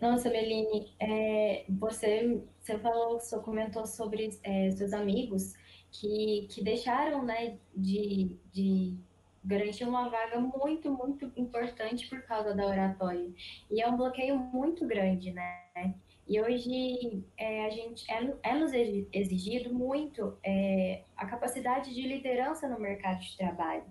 Nossa, 0.00 0.30
Meline, 0.30 0.94
é, 0.98 1.66
você, 1.68 2.42
você 2.58 2.78
falou, 2.78 3.20
você 3.20 3.38
comentou 3.40 3.84
sobre 3.84 4.30
é, 4.42 4.70
seus 4.70 4.94
amigos 4.94 5.52
que, 5.90 6.46
que 6.50 6.62
deixaram 6.62 7.24
né, 7.24 7.58
de, 7.74 8.36
de 8.52 8.96
garantir 9.44 9.84
uma 9.84 10.08
vaga 10.08 10.40
muito, 10.40 10.90
muito 10.90 11.32
importante 11.36 12.08
por 12.08 12.20
causa 12.22 12.54
da 12.54 12.66
oratória. 12.66 13.30
E 13.70 13.80
é 13.80 13.88
um 13.88 13.96
bloqueio 13.96 14.36
muito 14.36 14.86
grande, 14.86 15.32
né? 15.32 15.94
E 16.28 16.40
hoje 16.40 17.24
é, 17.36 17.66
a 17.66 17.70
gente 17.70 18.10
é, 18.10 18.34
é 18.42 18.54
nos 18.54 18.72
exigido 18.72 19.72
muito 19.72 20.36
é, 20.42 21.04
a 21.16 21.24
capacidade 21.24 21.94
de 21.94 22.02
liderança 22.02 22.68
no 22.68 22.80
mercado 22.80 23.20
de 23.20 23.36
trabalho. 23.36 23.84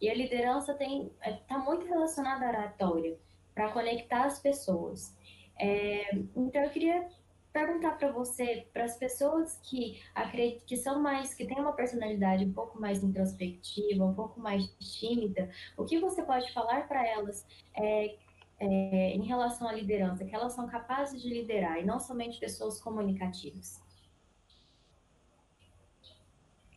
E 0.00 0.10
a 0.10 0.14
liderança 0.14 0.72
está 0.72 1.54
é, 1.54 1.58
muito 1.58 1.86
relacionada 1.86 2.44
à 2.44 2.48
oratória, 2.48 3.16
para 3.54 3.70
conectar 3.70 4.24
as 4.24 4.40
pessoas. 4.40 5.16
É, 5.58 6.12
então 6.36 6.62
eu 6.62 6.70
queria 6.70 7.08
perguntar 7.56 7.92
para 7.96 8.12
você, 8.12 8.66
para 8.70 8.84
as 8.84 8.98
pessoas 8.98 9.58
que 9.62 10.02
acreditam 10.14 10.66
que 10.66 10.76
são 10.76 11.00
mais, 11.00 11.32
que 11.32 11.46
têm 11.46 11.58
uma 11.58 11.72
personalidade 11.72 12.44
um 12.44 12.52
pouco 12.52 12.78
mais 12.78 13.02
introspectiva, 13.02 14.04
um 14.04 14.12
pouco 14.12 14.38
mais 14.38 14.68
tímida, 14.78 15.48
o 15.74 15.86
que 15.86 15.98
você 15.98 16.22
pode 16.22 16.52
falar 16.52 16.86
para 16.86 17.06
elas 17.06 17.46
é, 17.74 18.14
é, 18.60 19.10
em 19.14 19.22
relação 19.22 19.66
à 19.66 19.72
liderança, 19.72 20.22
que 20.26 20.34
elas 20.34 20.52
são 20.52 20.66
capazes 20.66 21.22
de 21.22 21.30
liderar 21.30 21.80
e 21.80 21.84
não 21.86 21.98
somente 21.98 22.38
pessoas 22.38 22.78
comunicativas? 22.78 23.82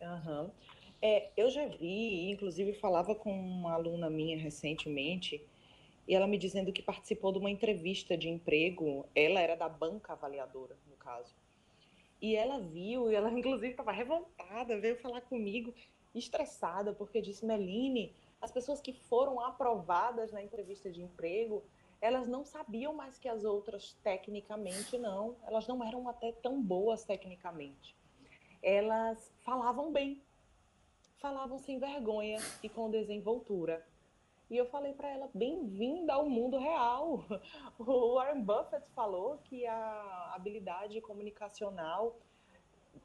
Uhum. 0.02 0.50
É, 1.02 1.30
eu 1.36 1.50
já 1.50 1.68
vi, 1.68 2.32
inclusive 2.32 2.72
falava 2.72 3.14
com 3.14 3.38
uma 3.38 3.74
aluna 3.74 4.10
minha 4.10 4.38
recentemente, 4.38 5.46
e 6.10 6.16
ela 6.16 6.26
me 6.26 6.40
dizendo 6.40 6.74
que 6.74 6.82
participou 6.82 7.32
de 7.32 7.38
uma 7.38 7.52
entrevista 7.52 8.18
de 8.18 8.28
emprego. 8.28 9.06
Ela 9.14 9.42
era 9.42 9.56
da 9.56 9.70
banca 9.70 10.14
avaliadora, 10.14 10.76
no 10.90 10.98
caso. 10.98 11.36
E 12.20 12.36
ela 12.36 12.60
viu, 12.60 13.12
e 13.12 13.16
ela 13.16 13.30
inclusive 13.38 13.70
estava 13.70 13.92
revoltada, 13.92 14.80
veio 14.80 14.98
falar 14.98 15.22
comigo, 15.22 15.72
estressada, 16.16 16.94
porque 16.94 17.22
disse: 17.22 17.46
Meline, 17.46 18.12
as 18.42 18.52
pessoas 18.52 18.82
que 18.82 18.92
foram 18.92 19.40
aprovadas 19.40 20.32
na 20.32 20.42
entrevista 20.42 20.90
de 20.90 21.00
emprego, 21.00 21.64
elas 22.02 22.28
não 22.28 22.44
sabiam 22.44 22.92
mais 22.92 23.20
que 23.20 23.30
as 23.30 23.44
outras 23.44 23.96
tecnicamente, 24.02 24.98
não. 24.98 25.36
Elas 25.46 25.68
não 25.68 25.86
eram 25.86 26.10
até 26.10 26.32
tão 26.32 26.60
boas 26.60 27.04
tecnicamente. 27.04 27.96
Elas 28.64 29.32
falavam 29.42 29.94
bem, 29.94 30.24
falavam 31.20 31.60
sem 31.60 31.78
vergonha 31.78 32.40
e 32.64 32.68
com 32.68 32.90
desenvoltura. 32.90 33.86
E 34.50 34.58
eu 34.58 34.66
falei 34.66 34.94
para 34.94 35.08
ela, 35.08 35.30
bem-vinda 35.32 36.14
ao 36.14 36.28
mundo 36.28 36.58
real. 36.58 37.24
O 37.78 38.16
Warren 38.16 38.42
Buffett 38.42 38.90
falou 38.96 39.38
que 39.44 39.68
a 39.68 40.32
habilidade 40.34 41.00
comunicacional 41.02 42.18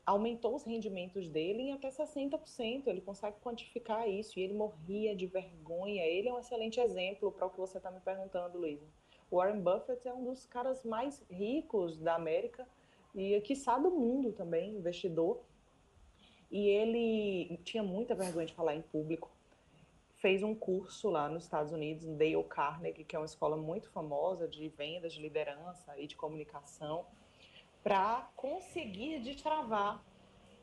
aumentou 0.06 0.54
os 0.54 0.64
rendimentos 0.64 1.28
dele 1.28 1.64
em 1.64 1.72
até 1.74 1.90
60%. 1.90 2.86
Ele 2.86 3.02
consegue 3.02 3.36
quantificar 3.42 4.08
isso 4.08 4.38
e 4.38 4.42
ele 4.42 4.54
morria 4.54 5.14
de 5.14 5.26
vergonha. 5.26 6.02
Ele 6.02 6.28
é 6.28 6.32
um 6.32 6.38
excelente 6.38 6.80
exemplo 6.80 7.30
para 7.30 7.46
o 7.46 7.50
que 7.50 7.58
você 7.58 7.76
está 7.76 7.90
me 7.90 8.00
perguntando, 8.00 8.56
Luísa. 8.56 8.86
O 9.30 9.36
Warren 9.36 9.60
Buffett 9.60 10.08
é 10.08 10.14
um 10.14 10.24
dos 10.24 10.46
caras 10.46 10.82
mais 10.82 11.22
ricos 11.30 11.98
da 11.98 12.14
América 12.14 12.66
e, 13.14 13.38
quiçá, 13.42 13.76
do 13.76 13.90
mundo 13.90 14.32
também, 14.32 14.76
investidor. 14.76 15.42
E 16.50 16.68
ele 16.68 17.58
tinha 17.64 17.82
muita 17.82 18.14
vergonha 18.14 18.46
de 18.46 18.54
falar 18.54 18.74
em 18.74 18.82
público 18.82 19.33
fez 20.24 20.42
um 20.42 20.54
curso 20.54 21.10
lá 21.10 21.28
nos 21.28 21.42
Estados 21.42 21.70
Unidos, 21.70 22.06
no 22.06 22.16
Dale 22.16 22.42
Carnegie, 22.44 23.04
que 23.04 23.14
é 23.14 23.18
uma 23.18 23.26
escola 23.26 23.58
muito 23.58 23.90
famosa 23.90 24.48
de 24.48 24.70
vendas, 24.70 25.12
de 25.12 25.20
liderança 25.20 26.00
e 26.00 26.06
de 26.06 26.16
comunicação, 26.16 27.04
para 27.82 28.30
conseguir 28.34 29.20
destravar. 29.20 30.02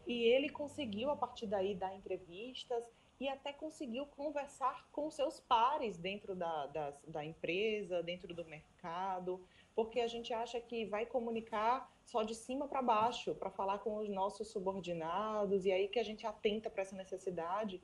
E 0.07 0.23
ele 0.23 0.49
conseguiu, 0.49 1.11
a 1.11 1.15
partir 1.15 1.45
daí, 1.45 1.75
dar 1.75 1.93
entrevistas 1.93 2.83
e 3.19 3.29
até 3.29 3.53
conseguiu 3.53 4.07
conversar 4.07 4.87
com 4.91 5.11
seus 5.11 5.39
pares 5.39 5.95
dentro 5.95 6.35
da, 6.35 6.65
da, 6.65 6.93
da 7.07 7.23
empresa, 7.23 8.01
dentro 8.01 8.33
do 8.33 8.43
mercado, 8.43 9.45
porque 9.75 9.99
a 9.99 10.07
gente 10.07 10.33
acha 10.33 10.59
que 10.59 10.87
vai 10.87 11.05
comunicar 11.05 11.87
só 12.03 12.23
de 12.23 12.33
cima 12.33 12.67
para 12.67 12.81
baixo, 12.81 13.35
para 13.35 13.51
falar 13.51 13.77
com 13.77 13.97
os 13.97 14.09
nossos 14.09 14.47
subordinados, 14.47 15.67
e 15.67 15.71
aí 15.71 15.87
que 15.87 15.99
a 15.99 16.03
gente 16.03 16.25
atenta 16.25 16.67
para 16.67 16.81
essa 16.81 16.95
necessidade 16.95 17.79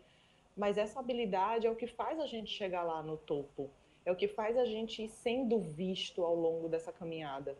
mas 0.57 0.77
essa 0.77 0.99
habilidade 0.99 1.67
é 1.67 1.71
o 1.71 1.75
que 1.75 1.85
faz 1.85 2.19
a 2.19 2.25
gente 2.25 2.49
chegar 2.49 2.81
lá 2.81 3.03
no 3.03 3.15
topo, 3.15 3.69
é 4.03 4.11
o 4.11 4.15
que 4.15 4.27
faz 4.27 4.57
a 4.57 4.65
gente 4.65 5.03
ir 5.03 5.09
sendo 5.09 5.59
visto 5.59 6.23
ao 6.23 6.35
longo 6.35 6.67
dessa 6.67 6.91
caminhada. 6.91 7.55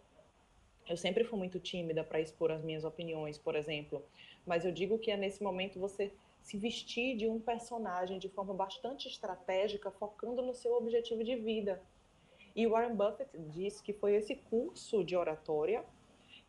Eu 0.90 0.98
sempre 0.98 1.24
fui 1.24 1.38
muito 1.38 1.60
tímida 1.60 2.04
para 2.04 2.20
expor 2.20 2.52
as 2.52 2.64
minhas 2.64 2.84
opiniões, 2.84 3.38
por 3.38 3.56
exemplo, 3.56 4.04
mas 4.46 4.66
eu 4.66 4.72
digo 4.72 4.98
que 4.98 5.12
é 5.12 5.18
nesse 5.18 5.44
momento 5.44 5.80
você 5.80 6.12
se 6.42 6.58
vestir 6.58 7.18
de 7.18 7.28
um 7.28 7.40
personagem 7.40 8.18
de 8.18 8.30
forma 8.30 8.54
bastante 8.54 9.08
estratégica, 9.08 9.92
focando 9.92 10.42
no 10.42 10.54
seu 10.54 10.74
objetivo 10.74 11.24
de 11.24 11.36
vida. 11.36 11.82
E 12.56 12.66
Warren 12.66 12.96
Buffett 12.96 13.30
disse 13.50 13.84
que 13.84 13.94
foi 13.94 14.16
esse 14.16 14.36
curso 14.36 15.04
de 15.04 15.16
oratória 15.16 15.86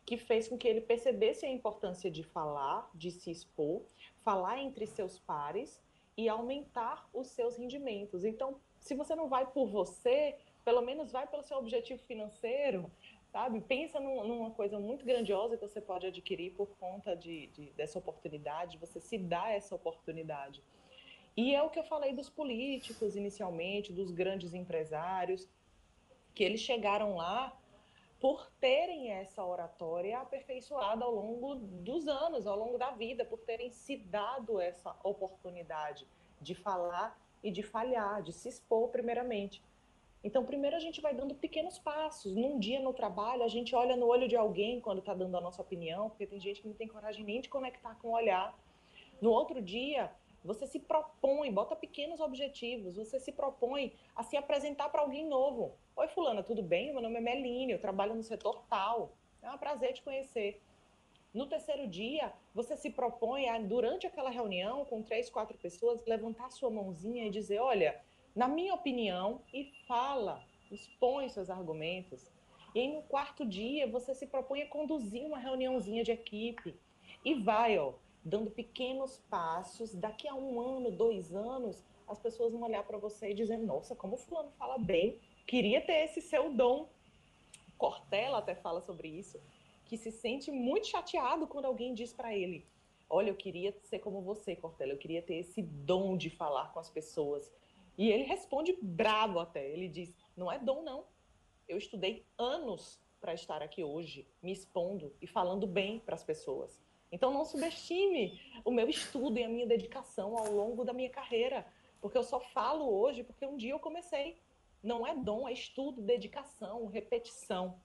que 0.05 0.17
fez 0.17 0.47
com 0.47 0.57
que 0.57 0.67
ele 0.67 0.81
percebesse 0.81 1.45
a 1.45 1.51
importância 1.51 2.09
de 2.09 2.23
falar, 2.23 2.89
de 2.95 3.11
se 3.11 3.29
expor, 3.29 3.83
falar 4.23 4.57
entre 4.59 4.87
seus 4.87 5.19
pares 5.19 5.79
e 6.19 6.27
aumentar 6.27 7.09
os 7.13 7.27
seus 7.27 7.55
rendimentos. 7.55 8.25
Então, 8.25 8.59
se 8.77 8.93
você 8.93 9.15
não 9.15 9.29
vai 9.29 9.45
por 9.45 9.67
você, 9.69 10.35
pelo 10.65 10.81
menos 10.81 11.13
vai 11.13 11.25
pelo 11.25 11.43
seu 11.43 11.57
objetivo 11.57 12.01
financeiro, 12.03 12.91
sabe? 13.31 13.61
Pensa 13.61 14.01
num, 14.01 14.27
numa 14.27 14.51
coisa 14.51 14.77
muito 14.77 15.05
grandiosa 15.05 15.55
que 15.55 15.65
você 15.65 15.79
pode 15.79 16.07
adquirir 16.07 16.51
por 16.55 16.67
conta 16.77 17.15
de, 17.15 17.47
de, 17.47 17.71
dessa 17.71 17.99
oportunidade, 17.99 18.77
você 18.77 18.99
se 18.99 19.17
dá 19.17 19.49
essa 19.49 19.73
oportunidade. 19.73 20.61
E 21.37 21.55
é 21.55 21.63
o 21.63 21.69
que 21.69 21.79
eu 21.79 21.85
falei 21.85 22.11
dos 22.13 22.29
políticos 22.29 23.15
inicialmente, 23.15 23.93
dos 23.93 24.11
grandes 24.11 24.53
empresários, 24.53 25.47
que 26.35 26.43
eles 26.43 26.59
chegaram 26.59 27.15
lá 27.15 27.57
por 28.19 28.51
terem 28.59 29.11
essa 29.11 29.43
oratória 29.45 30.19
aperfeiçoada 30.19 31.05
ao 31.05 31.13
longo 31.13 31.55
dos 31.55 32.07
anos, 32.07 32.45
ao 32.45 32.57
longo 32.57 32.77
da 32.77 32.91
vida, 32.91 33.23
por 33.23 33.39
terem 33.39 33.71
se 33.71 33.95
dado 33.95 34.59
essa 34.59 34.95
oportunidade 35.03 36.05
de 36.41 36.53
falar 36.53 37.17
e 37.41 37.49
de 37.49 37.63
falhar, 37.63 38.21
de 38.21 38.33
se 38.33 38.49
expor 38.49 38.89
primeiramente. 38.89 39.63
Então, 40.21 40.43
primeiro 40.43 40.75
a 40.75 40.79
gente 40.79 40.99
vai 40.99 41.13
dando 41.13 41.33
pequenos 41.33 41.79
passos. 41.79 42.35
Num 42.35 42.59
dia 42.59 42.81
no 42.81 42.93
trabalho, 42.93 43.43
a 43.43 43.47
gente 43.47 43.73
olha 43.73 43.95
no 43.95 44.05
olho 44.07 44.27
de 44.27 44.35
alguém 44.35 44.81
quando 44.81 44.99
está 44.99 45.13
dando 45.13 45.37
a 45.37 45.41
nossa 45.41 45.61
opinião, 45.61 46.09
porque 46.09 46.27
tem 46.27 46.41
gente 46.41 46.61
que 46.61 46.67
não 46.67 46.75
tem 46.75 46.87
coragem 46.87 47.23
nem 47.23 47.39
de 47.39 47.47
conectar 47.47 47.95
com 48.01 48.09
o 48.09 48.15
olhar. 48.15 48.53
No 49.21 49.31
outro 49.31 49.61
dia, 49.61 50.11
você 50.43 50.65
se 50.65 50.79
propõe, 50.79 51.51
bota 51.51 51.75
pequenos 51.75 52.19
objetivos, 52.19 52.95
você 52.95 53.19
se 53.19 53.31
propõe 53.31 53.93
a 54.15 54.23
se 54.23 54.37
apresentar 54.37 54.89
para 54.89 55.01
alguém 55.01 55.27
novo. 55.27 55.75
Oi, 55.95 56.07
Fulana, 56.07 56.43
tudo 56.43 56.63
bem? 56.63 56.93
Meu 56.93 57.01
nome 57.01 57.17
é 57.17 57.21
Meline, 57.21 57.73
eu 57.73 57.79
trabalho 57.79 58.15
no 58.15 58.23
setor 58.23 58.63
tal. 58.69 59.13
É 59.41 59.51
um 59.51 59.57
prazer 59.57 59.93
te 59.93 60.01
conhecer. 60.01 60.61
No 61.33 61.45
terceiro 61.45 61.87
dia, 61.87 62.33
você 62.55 62.75
se 62.75 62.89
propõe 62.89 63.47
a, 63.47 63.59
durante 63.59 64.07
aquela 64.07 64.29
reunião 64.29 64.83
com 64.85 65.03
três, 65.03 65.29
quatro 65.29 65.57
pessoas, 65.57 66.03
levantar 66.05 66.49
sua 66.49 66.71
mãozinha 66.71 67.25
e 67.25 67.29
dizer: 67.29 67.59
olha, 67.59 68.01
na 68.35 68.47
minha 68.47 68.73
opinião, 68.73 69.41
e 69.53 69.71
fala, 69.87 70.43
expõe 70.71 71.29
seus 71.29 71.49
argumentos. 71.49 72.31
E 72.73 72.79
aí, 72.79 72.87
no 72.87 73.01
quarto 73.03 73.45
dia, 73.45 73.87
você 73.87 74.13
se 74.13 74.27
propõe 74.27 74.61
a 74.61 74.67
conduzir 74.67 75.25
uma 75.25 75.37
reuniãozinha 75.37 76.03
de 76.03 76.11
equipe. 76.11 76.75
E 77.25 77.35
vai, 77.35 77.77
ó, 77.77 77.93
dando 78.29 78.51
pequenos 78.51 79.17
passos. 79.29 79.93
Daqui 79.93 80.27
a 80.27 80.35
um 80.35 80.61
ano, 80.61 80.91
dois 80.91 81.33
anos, 81.33 81.83
as 82.07 82.19
pessoas 82.19 82.53
vão 82.53 82.63
olhar 82.63 82.83
para 82.83 82.97
você 82.97 83.31
e 83.31 83.33
dizer: 83.33 83.57
Nossa, 83.57 83.95
como 83.95 84.13
o 84.13 84.17
fulano 84.17 84.51
fala 84.51 84.77
bem, 84.77 85.19
queria 85.45 85.81
ter 85.81 86.05
esse 86.05 86.21
seu 86.21 86.53
dom. 86.53 86.89
Cortella 87.77 88.37
até 88.37 88.55
fala 88.55 88.81
sobre 88.81 89.07
isso, 89.07 89.39
que 89.85 89.97
se 89.97 90.11
sente 90.11 90.51
muito 90.51 90.87
chateado 90.87 91.47
quando 91.47 91.65
alguém 91.65 91.93
diz 91.93 92.13
para 92.13 92.35
ele: 92.35 92.65
Olha, 93.09 93.29
eu 93.29 93.35
queria 93.35 93.75
ser 93.83 93.99
como 93.99 94.21
você, 94.21 94.55
Cortella, 94.55 94.93
eu 94.93 94.97
queria 94.97 95.21
ter 95.21 95.35
esse 95.35 95.61
dom 95.61 96.15
de 96.15 96.29
falar 96.29 96.71
com 96.71 96.79
as 96.79 96.89
pessoas. 96.89 97.51
E 97.97 98.09
ele 98.09 98.23
responde 98.23 98.77
bravo 98.81 99.39
até. 99.39 99.67
Ele 99.67 99.89
diz: 99.89 100.15
Não 100.37 100.51
é 100.51 100.59
dom, 100.59 100.83
não. 100.83 101.05
Eu 101.67 101.77
estudei 101.77 102.25
anos 102.37 102.99
para 103.19 103.33
estar 103.33 103.61
aqui 103.61 103.83
hoje, 103.83 104.27
me 104.41 104.51
expondo 104.51 105.13
e 105.21 105.27
falando 105.27 105.67
bem 105.67 105.99
para 105.99 106.15
as 106.15 106.23
pessoas. 106.23 106.79
Então 107.11 107.33
não 107.33 107.43
subestime 107.43 108.39
o 108.63 108.71
meu 108.71 108.87
estudo 108.89 109.39
e 109.39 109.43
a 109.43 109.49
minha 109.49 109.65
dedicação 109.65 110.37
ao 110.37 110.51
longo 110.51 110.83
da 110.83 110.93
minha 110.93 111.09
carreira, 111.09 111.65
porque 112.01 112.17
eu 112.17 112.23
só 112.23 112.39
falo 112.39 112.87
hoje 112.87 113.23
porque 113.23 113.45
um 113.45 113.57
dia 113.57 113.71
eu 113.71 113.79
comecei. 113.79 114.37
Não 114.81 115.05
é 115.05 115.15
dom, 115.15 115.47
é 115.47 115.53
estudo, 115.53 116.01
dedicação, 116.01 116.85
repetição, 116.87 117.75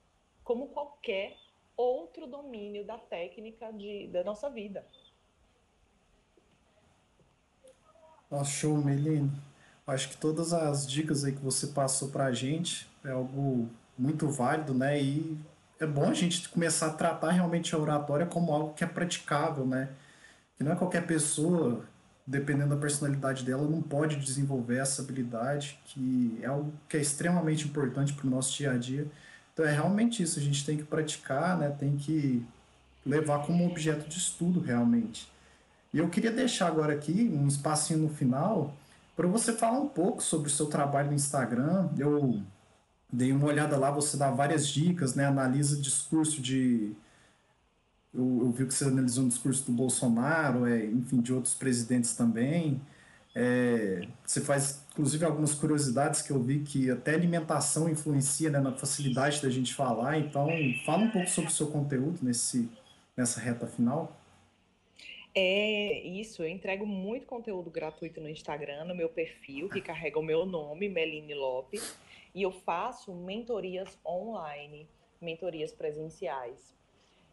como 0.45 0.68
qualquer 0.68 1.37
outro 1.77 2.27
domínio 2.27 2.85
da 2.85 2.99
técnica 2.99 3.72
de, 3.72 4.07
da 4.09 4.22
nossa 4.22 4.49
vida. 4.49 4.87
Nossa, 8.31 8.51
show, 8.51 8.77
Melina. 8.77 9.31
Acho 9.87 10.11
que 10.11 10.16
todas 10.16 10.53
as 10.53 10.89
dicas 10.89 11.25
aí 11.25 11.33
que 11.33 11.43
você 11.43 11.66
passou 11.68 12.11
para 12.11 12.27
a 12.27 12.33
gente 12.33 12.89
é 13.05 13.11
algo 13.11 13.68
muito 13.99 14.29
válido, 14.29 14.72
né? 14.72 15.01
E 15.01 15.37
é 15.81 15.87
bom 15.87 16.11
a 16.11 16.14
gente 16.14 16.49
começar 16.49 16.87
a 16.87 16.91
tratar 16.91 17.31
realmente 17.31 17.75
a 17.75 17.79
oratória 17.79 18.27
como 18.27 18.53
algo 18.53 18.75
que 18.75 18.85
é 18.85 18.87
praticável, 18.87 19.66
né? 19.66 19.89
Que 20.57 20.64
não 20.64 20.72
é 20.72 20.77
qualquer 20.77 21.07
pessoa, 21.07 21.85
dependendo 22.27 22.75
da 22.75 22.81
personalidade 22.81 23.45
dela, 23.45 23.68
não 23.68 23.83
pode 23.83 24.16
desenvolver 24.16 24.79
essa 24.79 25.03
habilidade, 25.03 25.79
que 25.87 26.39
é 26.43 26.47
algo 26.47 26.72
que 26.89 26.97
é 26.97 27.01
extremamente 27.01 27.66
importante 27.66 28.12
para 28.12 28.27
o 28.27 28.31
nosso 28.31 28.57
dia 28.57 28.72
a 28.72 28.79
dia. 28.79 29.07
Então 29.53 29.64
é 29.64 29.72
realmente 29.72 30.22
isso, 30.22 30.39
a 30.39 30.43
gente 30.43 30.64
tem 30.64 30.77
que 30.77 30.85
praticar, 30.85 31.59
né? 31.59 31.68
Tem 31.79 31.97
que 31.97 32.45
levar 33.05 33.41
como 33.41 33.66
objeto 33.66 34.09
de 34.09 34.18
estudo 34.18 34.61
realmente. 34.61 35.31
E 35.93 35.99
eu 35.99 36.09
queria 36.09 36.33
deixar 36.33 36.68
agora 36.68 36.93
aqui 36.93 37.31
um 37.33 37.47
espacinho 37.47 38.01
no 38.01 38.09
final 38.09 38.75
para 39.14 39.29
você 39.29 39.53
falar 39.53 39.79
um 39.79 39.89
pouco 39.89 40.22
sobre 40.22 40.49
o 40.49 40.51
seu 40.51 40.66
trabalho 40.66 41.09
no 41.09 41.14
Instagram. 41.14 41.89
Eu 41.97 42.43
Dei 43.16 43.30
uma 43.30 43.46
olhada 43.46 43.76
lá, 43.76 43.92
você 43.92 44.16
dá 44.16 44.28
várias 44.28 44.66
dicas, 44.66 45.14
né? 45.14 45.24
Analisa 45.24 45.80
discurso 45.80 46.42
de. 46.42 46.92
Eu, 48.12 48.40
eu 48.42 48.50
vi 48.50 48.66
que 48.66 48.74
você 48.74 48.84
analisou 48.84 49.24
o 49.24 49.28
discurso 49.28 49.64
do 49.66 49.72
Bolsonaro, 49.72 50.66
é, 50.66 50.84
enfim, 50.84 51.20
de 51.20 51.32
outros 51.32 51.54
presidentes 51.54 52.16
também. 52.16 52.80
É, 53.32 54.08
você 54.24 54.40
faz, 54.40 54.84
inclusive, 54.92 55.24
algumas 55.24 55.54
curiosidades 55.54 56.22
que 56.22 56.32
eu 56.32 56.42
vi 56.42 56.60
que 56.60 56.90
até 56.90 57.14
alimentação 57.14 57.88
influencia 57.88 58.50
né, 58.50 58.58
na 58.58 58.72
facilidade 58.72 59.40
da 59.40 59.48
gente 59.48 59.72
falar. 59.74 60.18
Então, 60.18 60.48
fala 60.84 61.04
um 61.04 61.10
pouco 61.10 61.28
sobre 61.28 61.50
o 61.50 61.52
seu 61.52 61.68
conteúdo 61.68 62.18
nesse, 62.20 62.68
nessa 63.16 63.38
reta 63.38 63.66
final. 63.66 64.20
É 65.36 66.00
isso, 66.00 66.42
eu 66.42 66.48
entrego 66.48 66.84
muito 66.84 67.26
conteúdo 67.26 67.70
gratuito 67.70 68.20
no 68.20 68.28
Instagram, 68.28 68.84
no 68.84 68.94
meu 68.94 69.08
perfil, 69.08 69.68
que 69.68 69.80
carrega 69.80 70.18
o 70.18 70.22
meu 70.22 70.46
nome, 70.46 70.88
Meline 70.88 71.34
Lopes. 71.34 71.96
E 72.35 72.43
eu 72.43 72.51
faço 72.51 73.14
mentorias 73.14 73.99
online, 74.05 74.89
mentorias 75.20 75.72
presenciais. 75.72 76.74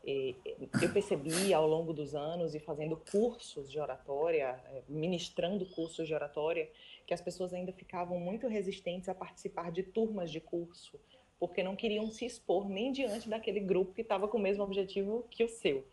E 0.03 0.35
eu 0.81 0.91
percebi 0.91 1.53
ao 1.53 1.67
longo 1.67 1.93
dos 1.93 2.15
anos 2.15 2.55
e 2.55 2.59
fazendo 2.59 2.97
cursos 3.11 3.69
de 3.69 3.79
oratória, 3.79 4.59
é, 4.65 4.81
ministrando 4.87 5.65
cursos 5.65 6.07
de 6.07 6.13
oratória, 6.13 6.69
que 7.05 7.13
as 7.13 7.21
pessoas 7.21 7.53
ainda 7.53 7.71
ficavam 7.71 8.19
muito 8.19 8.47
resistentes 8.47 9.09
a 9.09 9.13
participar 9.13 9.71
de 9.71 9.83
turmas 9.83 10.31
de 10.31 10.39
curso, 10.39 10.99
porque 11.39 11.61
não 11.61 11.75
queriam 11.75 12.09
se 12.09 12.25
expor 12.25 12.67
nem 12.67 12.91
diante 12.91 13.29
daquele 13.29 13.59
grupo 13.59 13.93
que 13.93 14.01
estava 14.01 14.27
com 14.27 14.37
o 14.37 14.41
mesmo 14.41 14.63
objetivo 14.63 15.27
que 15.29 15.43
o 15.43 15.49
seu. 15.49 15.85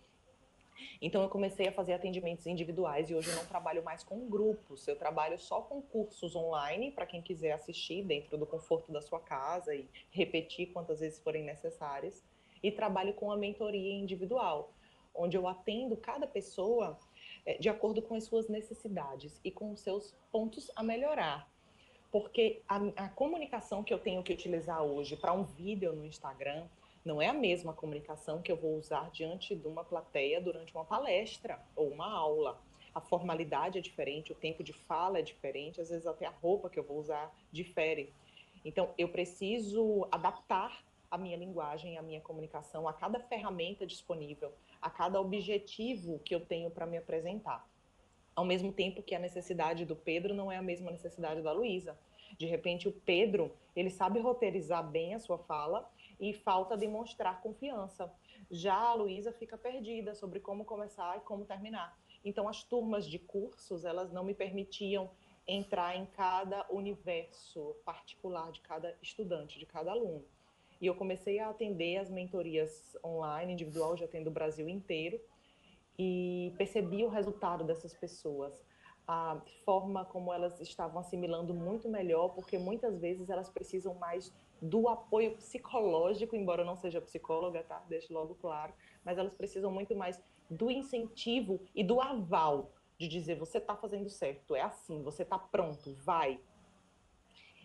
Então 1.00 1.22
eu 1.22 1.28
comecei 1.28 1.68
a 1.68 1.72
fazer 1.72 1.92
atendimentos 1.92 2.46
individuais 2.46 3.10
e 3.10 3.14
hoje 3.14 3.30
eu 3.30 3.36
não 3.36 3.46
trabalho 3.46 3.82
mais 3.82 4.02
com 4.02 4.28
grupos, 4.28 4.86
eu 4.86 4.96
trabalho 4.96 5.38
só 5.38 5.60
com 5.60 5.80
cursos 5.80 6.34
online 6.34 6.90
para 6.90 7.06
quem 7.06 7.22
quiser 7.22 7.52
assistir 7.52 8.02
dentro 8.02 8.36
do 8.36 8.46
conforto 8.46 8.92
da 8.92 9.00
sua 9.00 9.20
casa 9.20 9.74
e 9.74 9.88
repetir 10.10 10.72
quantas 10.72 11.00
vezes 11.00 11.18
forem 11.18 11.44
necessárias. 11.44 12.24
E 12.62 12.72
trabalho 12.72 13.14
com 13.14 13.30
a 13.30 13.36
mentoria 13.36 13.94
individual, 13.94 14.72
onde 15.14 15.36
eu 15.36 15.46
atendo 15.46 15.96
cada 15.96 16.26
pessoa 16.26 16.98
eh, 17.46 17.56
de 17.58 17.68
acordo 17.68 18.02
com 18.02 18.14
as 18.14 18.24
suas 18.24 18.48
necessidades 18.48 19.40
e 19.44 19.50
com 19.50 19.70
os 19.70 19.80
seus 19.80 20.14
pontos 20.32 20.70
a 20.74 20.82
melhorar. 20.82 21.48
Porque 22.10 22.62
a, 22.68 22.76
a 22.96 23.08
comunicação 23.08 23.84
que 23.84 23.92
eu 23.92 23.98
tenho 23.98 24.22
que 24.22 24.32
utilizar 24.32 24.82
hoje 24.82 25.16
para 25.16 25.32
um 25.32 25.44
vídeo 25.44 25.92
no 25.92 26.04
Instagram 26.04 26.66
não 27.08 27.22
é 27.22 27.28
a 27.28 27.32
mesma 27.32 27.72
comunicação 27.72 28.42
que 28.42 28.52
eu 28.52 28.56
vou 28.56 28.76
usar 28.76 29.10
diante 29.10 29.56
de 29.56 29.66
uma 29.66 29.82
plateia 29.82 30.42
durante 30.42 30.74
uma 30.74 30.84
palestra 30.84 31.58
ou 31.74 31.88
uma 31.88 32.06
aula. 32.06 32.60
A 32.94 33.00
formalidade 33.00 33.78
é 33.78 33.80
diferente, 33.80 34.30
o 34.30 34.34
tempo 34.34 34.62
de 34.62 34.74
fala 34.74 35.18
é 35.18 35.22
diferente, 35.22 35.80
às 35.80 35.88
vezes 35.88 36.06
até 36.06 36.26
a 36.26 36.30
roupa 36.30 36.68
que 36.68 36.78
eu 36.78 36.84
vou 36.84 36.98
usar 36.98 37.34
difere. 37.50 38.12
Então, 38.62 38.90
eu 38.98 39.08
preciso 39.08 40.06
adaptar 40.12 40.84
a 41.10 41.16
minha 41.16 41.38
linguagem, 41.38 41.96
a 41.96 42.02
minha 42.02 42.20
comunicação 42.20 42.86
a 42.86 42.92
cada 42.92 43.18
ferramenta 43.20 43.86
disponível, 43.86 44.52
a 44.82 44.90
cada 44.90 45.18
objetivo 45.18 46.18
que 46.18 46.34
eu 46.34 46.40
tenho 46.40 46.70
para 46.70 46.84
me 46.84 46.98
apresentar. 46.98 47.66
Ao 48.36 48.44
mesmo 48.44 48.70
tempo 48.70 49.02
que 49.02 49.14
a 49.14 49.18
necessidade 49.18 49.86
do 49.86 49.96
Pedro 49.96 50.34
não 50.34 50.52
é 50.52 50.58
a 50.58 50.62
mesma 50.62 50.90
necessidade 50.90 51.40
da 51.40 51.52
Luísa. 51.52 51.98
De 52.36 52.44
repente, 52.44 52.86
o 52.86 52.92
Pedro, 52.92 53.50
ele 53.74 53.88
sabe 53.88 54.20
roteirizar 54.20 54.86
bem 54.86 55.14
a 55.14 55.18
sua 55.18 55.38
fala, 55.38 55.90
e 56.18 56.32
falta 56.32 56.76
demonstrar 56.76 57.40
confiança. 57.40 58.12
Já 58.50 58.76
a 58.76 58.94
Luísa 58.94 59.32
fica 59.32 59.56
perdida 59.56 60.14
sobre 60.14 60.40
como 60.40 60.64
começar 60.64 61.16
e 61.16 61.20
como 61.20 61.44
terminar. 61.44 61.98
Então, 62.24 62.48
as 62.48 62.62
turmas 62.62 63.06
de 63.06 63.18
cursos, 63.18 63.84
elas 63.84 64.12
não 64.12 64.24
me 64.24 64.34
permitiam 64.34 65.10
entrar 65.46 65.96
em 65.96 66.04
cada 66.06 66.66
universo 66.70 67.76
particular 67.84 68.52
de 68.52 68.60
cada 68.60 68.96
estudante, 69.00 69.58
de 69.58 69.64
cada 69.64 69.92
aluno. 69.92 70.24
E 70.80 70.86
eu 70.86 70.94
comecei 70.94 71.38
a 71.38 71.48
atender 71.48 71.96
as 71.96 72.10
mentorias 72.10 72.96
online, 73.04 73.52
individual, 73.52 73.96
já 73.96 74.04
atendo 74.04 74.30
o 74.30 74.32
Brasil 74.32 74.68
inteiro, 74.68 75.20
e 75.98 76.54
percebi 76.56 77.04
o 77.04 77.08
resultado 77.08 77.64
dessas 77.64 77.92
pessoas, 77.92 78.62
a 79.06 79.40
forma 79.64 80.04
como 80.04 80.32
elas 80.32 80.60
estavam 80.60 81.00
assimilando 81.00 81.54
muito 81.54 81.88
melhor, 81.88 82.28
porque 82.34 82.58
muitas 82.58 83.00
vezes 83.00 83.30
elas 83.30 83.48
precisam 83.48 83.94
mais 83.94 84.32
do 84.60 84.88
apoio 84.88 85.36
psicológico, 85.36 86.34
embora 86.34 86.62
eu 86.62 86.66
não 86.66 86.76
seja 86.76 87.00
psicóloga, 87.00 87.62
tá? 87.62 87.84
Deixo 87.88 88.12
logo 88.12 88.34
claro, 88.34 88.72
mas 89.04 89.18
elas 89.18 89.34
precisam 89.34 89.70
muito 89.70 89.94
mais 89.94 90.20
do 90.50 90.70
incentivo 90.70 91.60
e 91.74 91.84
do 91.84 92.00
aval 92.00 92.72
de 92.98 93.06
dizer 93.06 93.36
você 93.36 93.58
está 93.58 93.76
fazendo 93.76 94.08
certo, 94.08 94.56
é 94.56 94.60
assim, 94.60 95.02
você 95.02 95.22
está 95.22 95.38
pronto, 95.38 95.94
vai, 96.02 96.40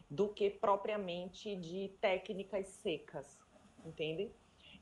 do 0.10 0.30
que 0.30 0.50
propriamente 0.50 1.56
de 1.56 1.90
técnicas 2.00 2.68
secas, 2.68 3.40
entende? 3.84 4.32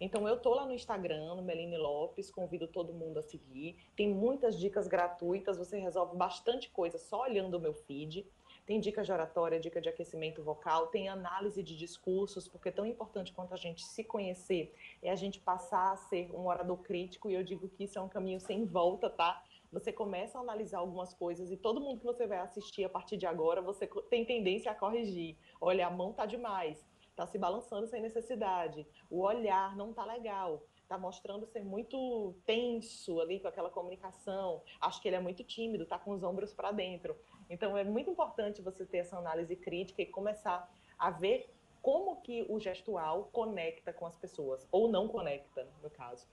Então 0.02 0.28
eu 0.28 0.38
tô 0.38 0.56
lá 0.56 0.66
no 0.66 0.74
Instagram, 0.74 1.36
no 1.36 1.44
Meline 1.44 1.78
Lopes, 1.78 2.32
convido 2.32 2.68
todo 2.68 2.92
mundo 2.92 3.20
a 3.20 3.22
seguir. 3.22 3.78
Tem 3.96 4.10
muitas 4.10 4.60
dicas 4.60 4.88
gratuitas, 4.88 5.60
você 5.60 5.78
resolve 5.78 6.18
bastante 6.18 6.72
coisa 6.72 6.98
só 6.98 7.22
olhando 7.22 7.56
o 7.56 7.60
meu 7.60 7.76
feed. 7.76 8.28
Tem 8.72 8.80
dica 8.80 9.04
de 9.04 9.12
oratória, 9.12 9.60
dica 9.60 9.82
de 9.82 9.90
aquecimento 9.90 10.42
vocal, 10.42 10.88
tem 10.88 11.10
análise 11.10 11.62
de 11.62 11.76
discursos, 11.76 12.48
porque 12.48 12.72
tão 12.72 12.86
importante 12.86 13.34
quanto 13.34 13.54
a 13.54 13.58
gente 13.58 13.84
se 13.84 14.02
conhecer 14.02 14.74
é 15.02 15.12
a 15.12 15.16
gente 15.18 15.42
passar 15.42 15.92
a 15.92 15.98
ser 15.98 16.34
um 16.34 16.48
orador 16.48 16.78
crítico, 16.78 17.30
e 17.30 17.34
eu 17.34 17.44
digo 17.44 17.68
que 17.68 17.84
isso 17.84 18.00
é 18.00 18.02
um 18.02 18.08
caminho 18.08 18.40
sem 18.40 18.64
volta, 18.64 19.10
tá? 19.10 19.44
Você 19.74 19.92
começa 19.92 20.38
a 20.38 20.42
analisar 20.42 20.80
algumas 20.80 21.14
coisas 21.14 21.52
e 21.52 21.58
todo 21.58 21.82
mundo 21.82 22.00
que 22.00 22.06
você 22.06 22.26
vai 22.26 22.38
assistir 22.38 22.86
a 22.86 22.90
partir 22.90 23.18
de 23.18 23.26
agora, 23.26 23.62
você 23.62 23.86
tem 24.10 24.24
tendência 24.24 24.72
a 24.72 24.76
corrigir. 24.76 25.36
olha, 25.60 25.88
a 25.88 25.92
mão 25.92 26.14
tá 26.14 26.26
demais, 26.26 26.82
tá 27.14 27.28
se 27.28 27.38
balançando 27.38 27.88
sem 27.88 28.02
necessidade, 28.02 28.88
o 29.10 29.20
olhar 29.20 29.76
não 29.76 29.92
tá 29.92 30.06
legal, 30.06 30.64
tá 30.92 30.98
mostrando 30.98 31.46
ser 31.46 31.64
muito 31.64 32.36
tenso 32.46 33.22
ali 33.22 33.40
com 33.40 33.48
aquela 33.48 33.70
comunicação, 33.70 34.62
acho 34.80 35.02
que 35.02 35.08
ele 35.08 35.16
é 35.16 35.22
muito 35.22 35.42
tímido, 35.42 35.86
tá 35.86 35.98
com 35.98 36.12
os 36.12 36.22
ombros 36.22 36.54
para 36.54 36.72
dentro. 36.74 37.16
Então 37.52 37.78
é 37.78 37.84
muito 37.84 38.10
importante 38.10 38.62
você 38.62 38.86
ter 38.86 39.00
essa 39.00 39.18
análise 39.18 39.58
crítica 39.58 40.02
e 40.02 40.06
começar 40.06 40.74
a 40.98 41.12
ver 41.12 41.54
como 41.82 42.22
que 42.22 42.46
o 42.48 42.60
gestual 42.60 43.30
conecta 43.34 43.92
com 43.92 44.06
as 44.06 44.16
pessoas, 44.16 44.66
ou 44.72 44.88
não 44.88 45.08
conecta, 45.08 45.68
no 45.84 45.90
caso. 45.90 46.26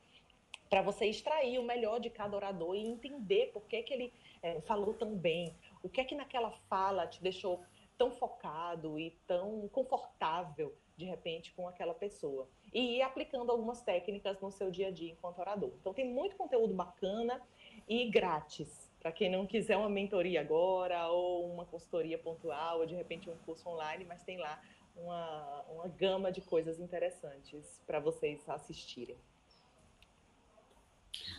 Para 0.70 0.80
você 0.80 1.06
extrair 1.06 1.58
o 1.58 1.64
melhor 1.64 1.98
de 1.98 2.08
cada 2.08 2.36
orador 2.36 2.76
e 2.76 2.86
entender 2.86 3.50
por 3.52 3.62
que, 3.66 3.82
que 3.82 3.92
ele 3.92 4.12
é, 4.42 4.60
falou 4.60 4.94
tão 4.94 5.16
bem, 5.16 5.56
o 5.82 5.88
que 5.88 6.00
é 6.00 6.04
que 6.04 6.14
naquela 6.14 6.52
fala 6.68 7.06
te 7.06 7.20
deixou 7.20 7.64
tão 7.96 8.12
focado 8.12 8.96
e 8.98 9.10
tão 9.26 9.66
confortável, 9.68 10.72
de 10.96 11.04
repente, 11.04 11.52
com 11.54 11.66
aquela 11.66 11.94
pessoa. 11.94 12.46
E 12.72 12.98
ir 12.98 13.02
aplicando 13.02 13.50
algumas 13.50 13.82
técnicas 13.82 14.38
no 14.40 14.52
seu 14.52 14.70
dia 14.70 14.88
a 14.88 14.90
dia 14.92 15.10
enquanto 15.10 15.40
orador. 15.40 15.72
Então, 15.80 15.92
tem 15.92 16.06
muito 16.06 16.36
conteúdo 16.36 16.74
bacana 16.74 17.42
e 17.88 18.08
grátis. 18.08 18.87
Para 19.00 19.12
quem 19.12 19.30
não 19.30 19.46
quiser 19.46 19.76
uma 19.76 19.88
mentoria 19.88 20.40
agora, 20.40 21.06
ou 21.08 21.52
uma 21.52 21.64
consultoria 21.64 22.18
pontual, 22.18 22.80
ou 22.80 22.86
de 22.86 22.94
repente 22.94 23.30
um 23.30 23.36
curso 23.38 23.68
online, 23.68 24.04
mas 24.04 24.22
tem 24.22 24.38
lá 24.38 24.60
uma, 24.96 25.62
uma 25.70 25.88
gama 25.88 26.32
de 26.32 26.40
coisas 26.40 26.80
interessantes 26.80 27.80
para 27.86 28.00
vocês 28.00 28.48
assistirem. 28.48 29.16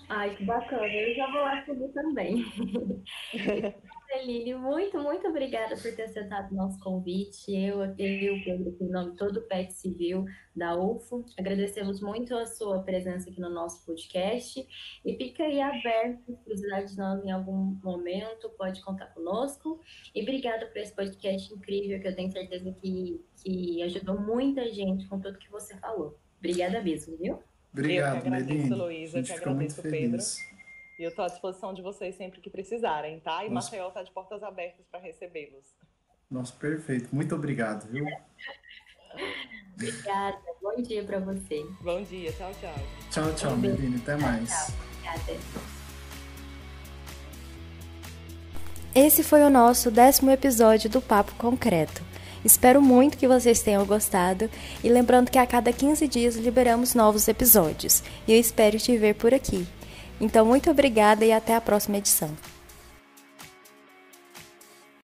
Ai, 0.08 0.36
que 0.36 0.44
bacana. 0.44 0.88
Eu 0.88 1.16
já 1.16 1.32
vou 1.32 1.66
subir 1.66 1.94
também. 1.94 2.44
Celine, 4.12 4.56
muito, 4.56 5.00
muito 5.00 5.28
obrigada 5.28 5.76
por 5.76 5.94
ter 5.96 6.02
aceitado 6.02 6.52
o 6.52 6.56
nosso 6.56 6.80
convite. 6.80 7.56
Eu, 7.56 7.86
e 7.96 8.30
o 8.32 8.44
Pedro, 8.44 8.76
em 8.82 8.90
nome 8.90 9.16
todo 9.16 9.38
o 9.38 9.42
PET 9.44 9.72
Civil 9.72 10.26
da 10.56 10.76
UFO, 10.76 11.24
agradecemos 11.38 12.02
muito 12.02 12.36
a 12.36 12.48
sua 12.48 12.82
presença 12.82 13.30
aqui 13.30 13.40
no 13.40 13.52
nosso 13.52 13.86
podcast 13.86 14.68
e 15.06 15.16
fica 15.16 15.44
aí 15.44 15.62
aberto, 15.62 16.26
se 16.26 16.44
precisar 16.44 16.82
de 16.82 16.98
nós 16.98 17.24
em 17.24 17.30
algum 17.30 17.78
momento, 17.84 18.50
pode 18.58 18.82
contar 18.82 19.14
conosco. 19.14 19.80
E 20.16 20.24
obrigada 20.24 20.66
por 20.66 20.78
esse 20.78 20.96
podcast 20.96 21.54
incrível, 21.54 22.02
que 22.02 22.08
eu 22.08 22.16
tenho 22.16 22.32
certeza 22.32 22.76
que, 22.82 23.24
que 23.44 23.84
ajudou 23.84 24.20
muita 24.20 24.68
gente 24.74 25.08
com 25.08 25.20
tudo 25.20 25.38
que 25.38 25.52
você 25.52 25.78
falou. 25.78 26.18
Obrigada 26.40 26.82
mesmo, 26.82 27.16
viu? 27.16 27.38
Obrigado, 27.72 28.16
eu 28.16 28.22
que 28.24 28.28
agradeço, 28.28 28.76
Luísa, 28.76 29.20
eu 29.20 29.24
que 29.24 29.34
agradeço, 29.34 29.82
Pedro. 29.84 30.20
E 31.00 31.04
eu 31.04 31.10
estou 31.10 31.24
à 31.24 31.30
disposição 31.30 31.74
de 31.74 31.82
vocês 31.82 32.16
sempre 32.16 32.42
que 32.42 32.50
precisarem, 32.50 33.22
tá? 33.22 33.46
E 33.46 33.50
Nossa. 33.50 33.68
Maceió 33.68 33.88
está 33.88 34.04
de 34.04 34.12
portas 34.12 34.44
abertas 34.44 34.86
para 34.92 35.00
recebê-los. 35.00 35.66
Nossa, 36.30 36.54
perfeito. 36.54 37.16
Muito 37.16 37.34
obrigado, 37.34 37.90
viu? 37.90 38.06
Obrigada. 39.76 40.38
Bom 40.62 40.82
dia 40.82 41.02
para 41.06 41.20
você. 41.20 41.66
Bom 41.80 42.04
dia. 42.04 42.34
Tchau, 42.34 42.52
tchau. 42.60 42.76
Tchau, 43.10 43.34
tchau, 43.34 43.56
Meline. 43.56 43.96
Até 43.96 44.18
mais. 44.18 44.50
Tchau. 44.50 44.76
Obrigada. 45.16 45.40
Esse 48.94 49.24
foi 49.24 49.42
o 49.44 49.50
nosso 49.50 49.90
décimo 49.90 50.32
episódio 50.32 50.90
do 50.90 51.02
Papo 51.02 51.34
Concreto. 51.36 52.04
Espero 52.44 52.82
muito 52.82 53.18
que 53.18 53.28
vocês 53.28 53.62
tenham 53.62 53.86
gostado 53.86 54.50
e 54.84 54.90
lembrando 54.90 55.32
que 55.32 55.38
a 55.38 55.48
cada 55.48 55.72
15 55.72 56.06
dias 56.10 56.36
liberamos 56.36 56.94
novos 56.94 57.30
episódios 57.30 58.04
e 58.28 58.34
eu 58.34 58.40
espero 58.40 58.78
te 58.78 58.98
ver 58.98 59.16
por 59.16 59.34
aqui. 59.34 59.66
Então, 60.20 60.46
muito 60.46 60.70
obrigada 60.70 61.26
e 61.26 61.32
até 61.32 61.56
a 61.56 61.62
próxima 61.62 61.98
edição. 61.98 62.30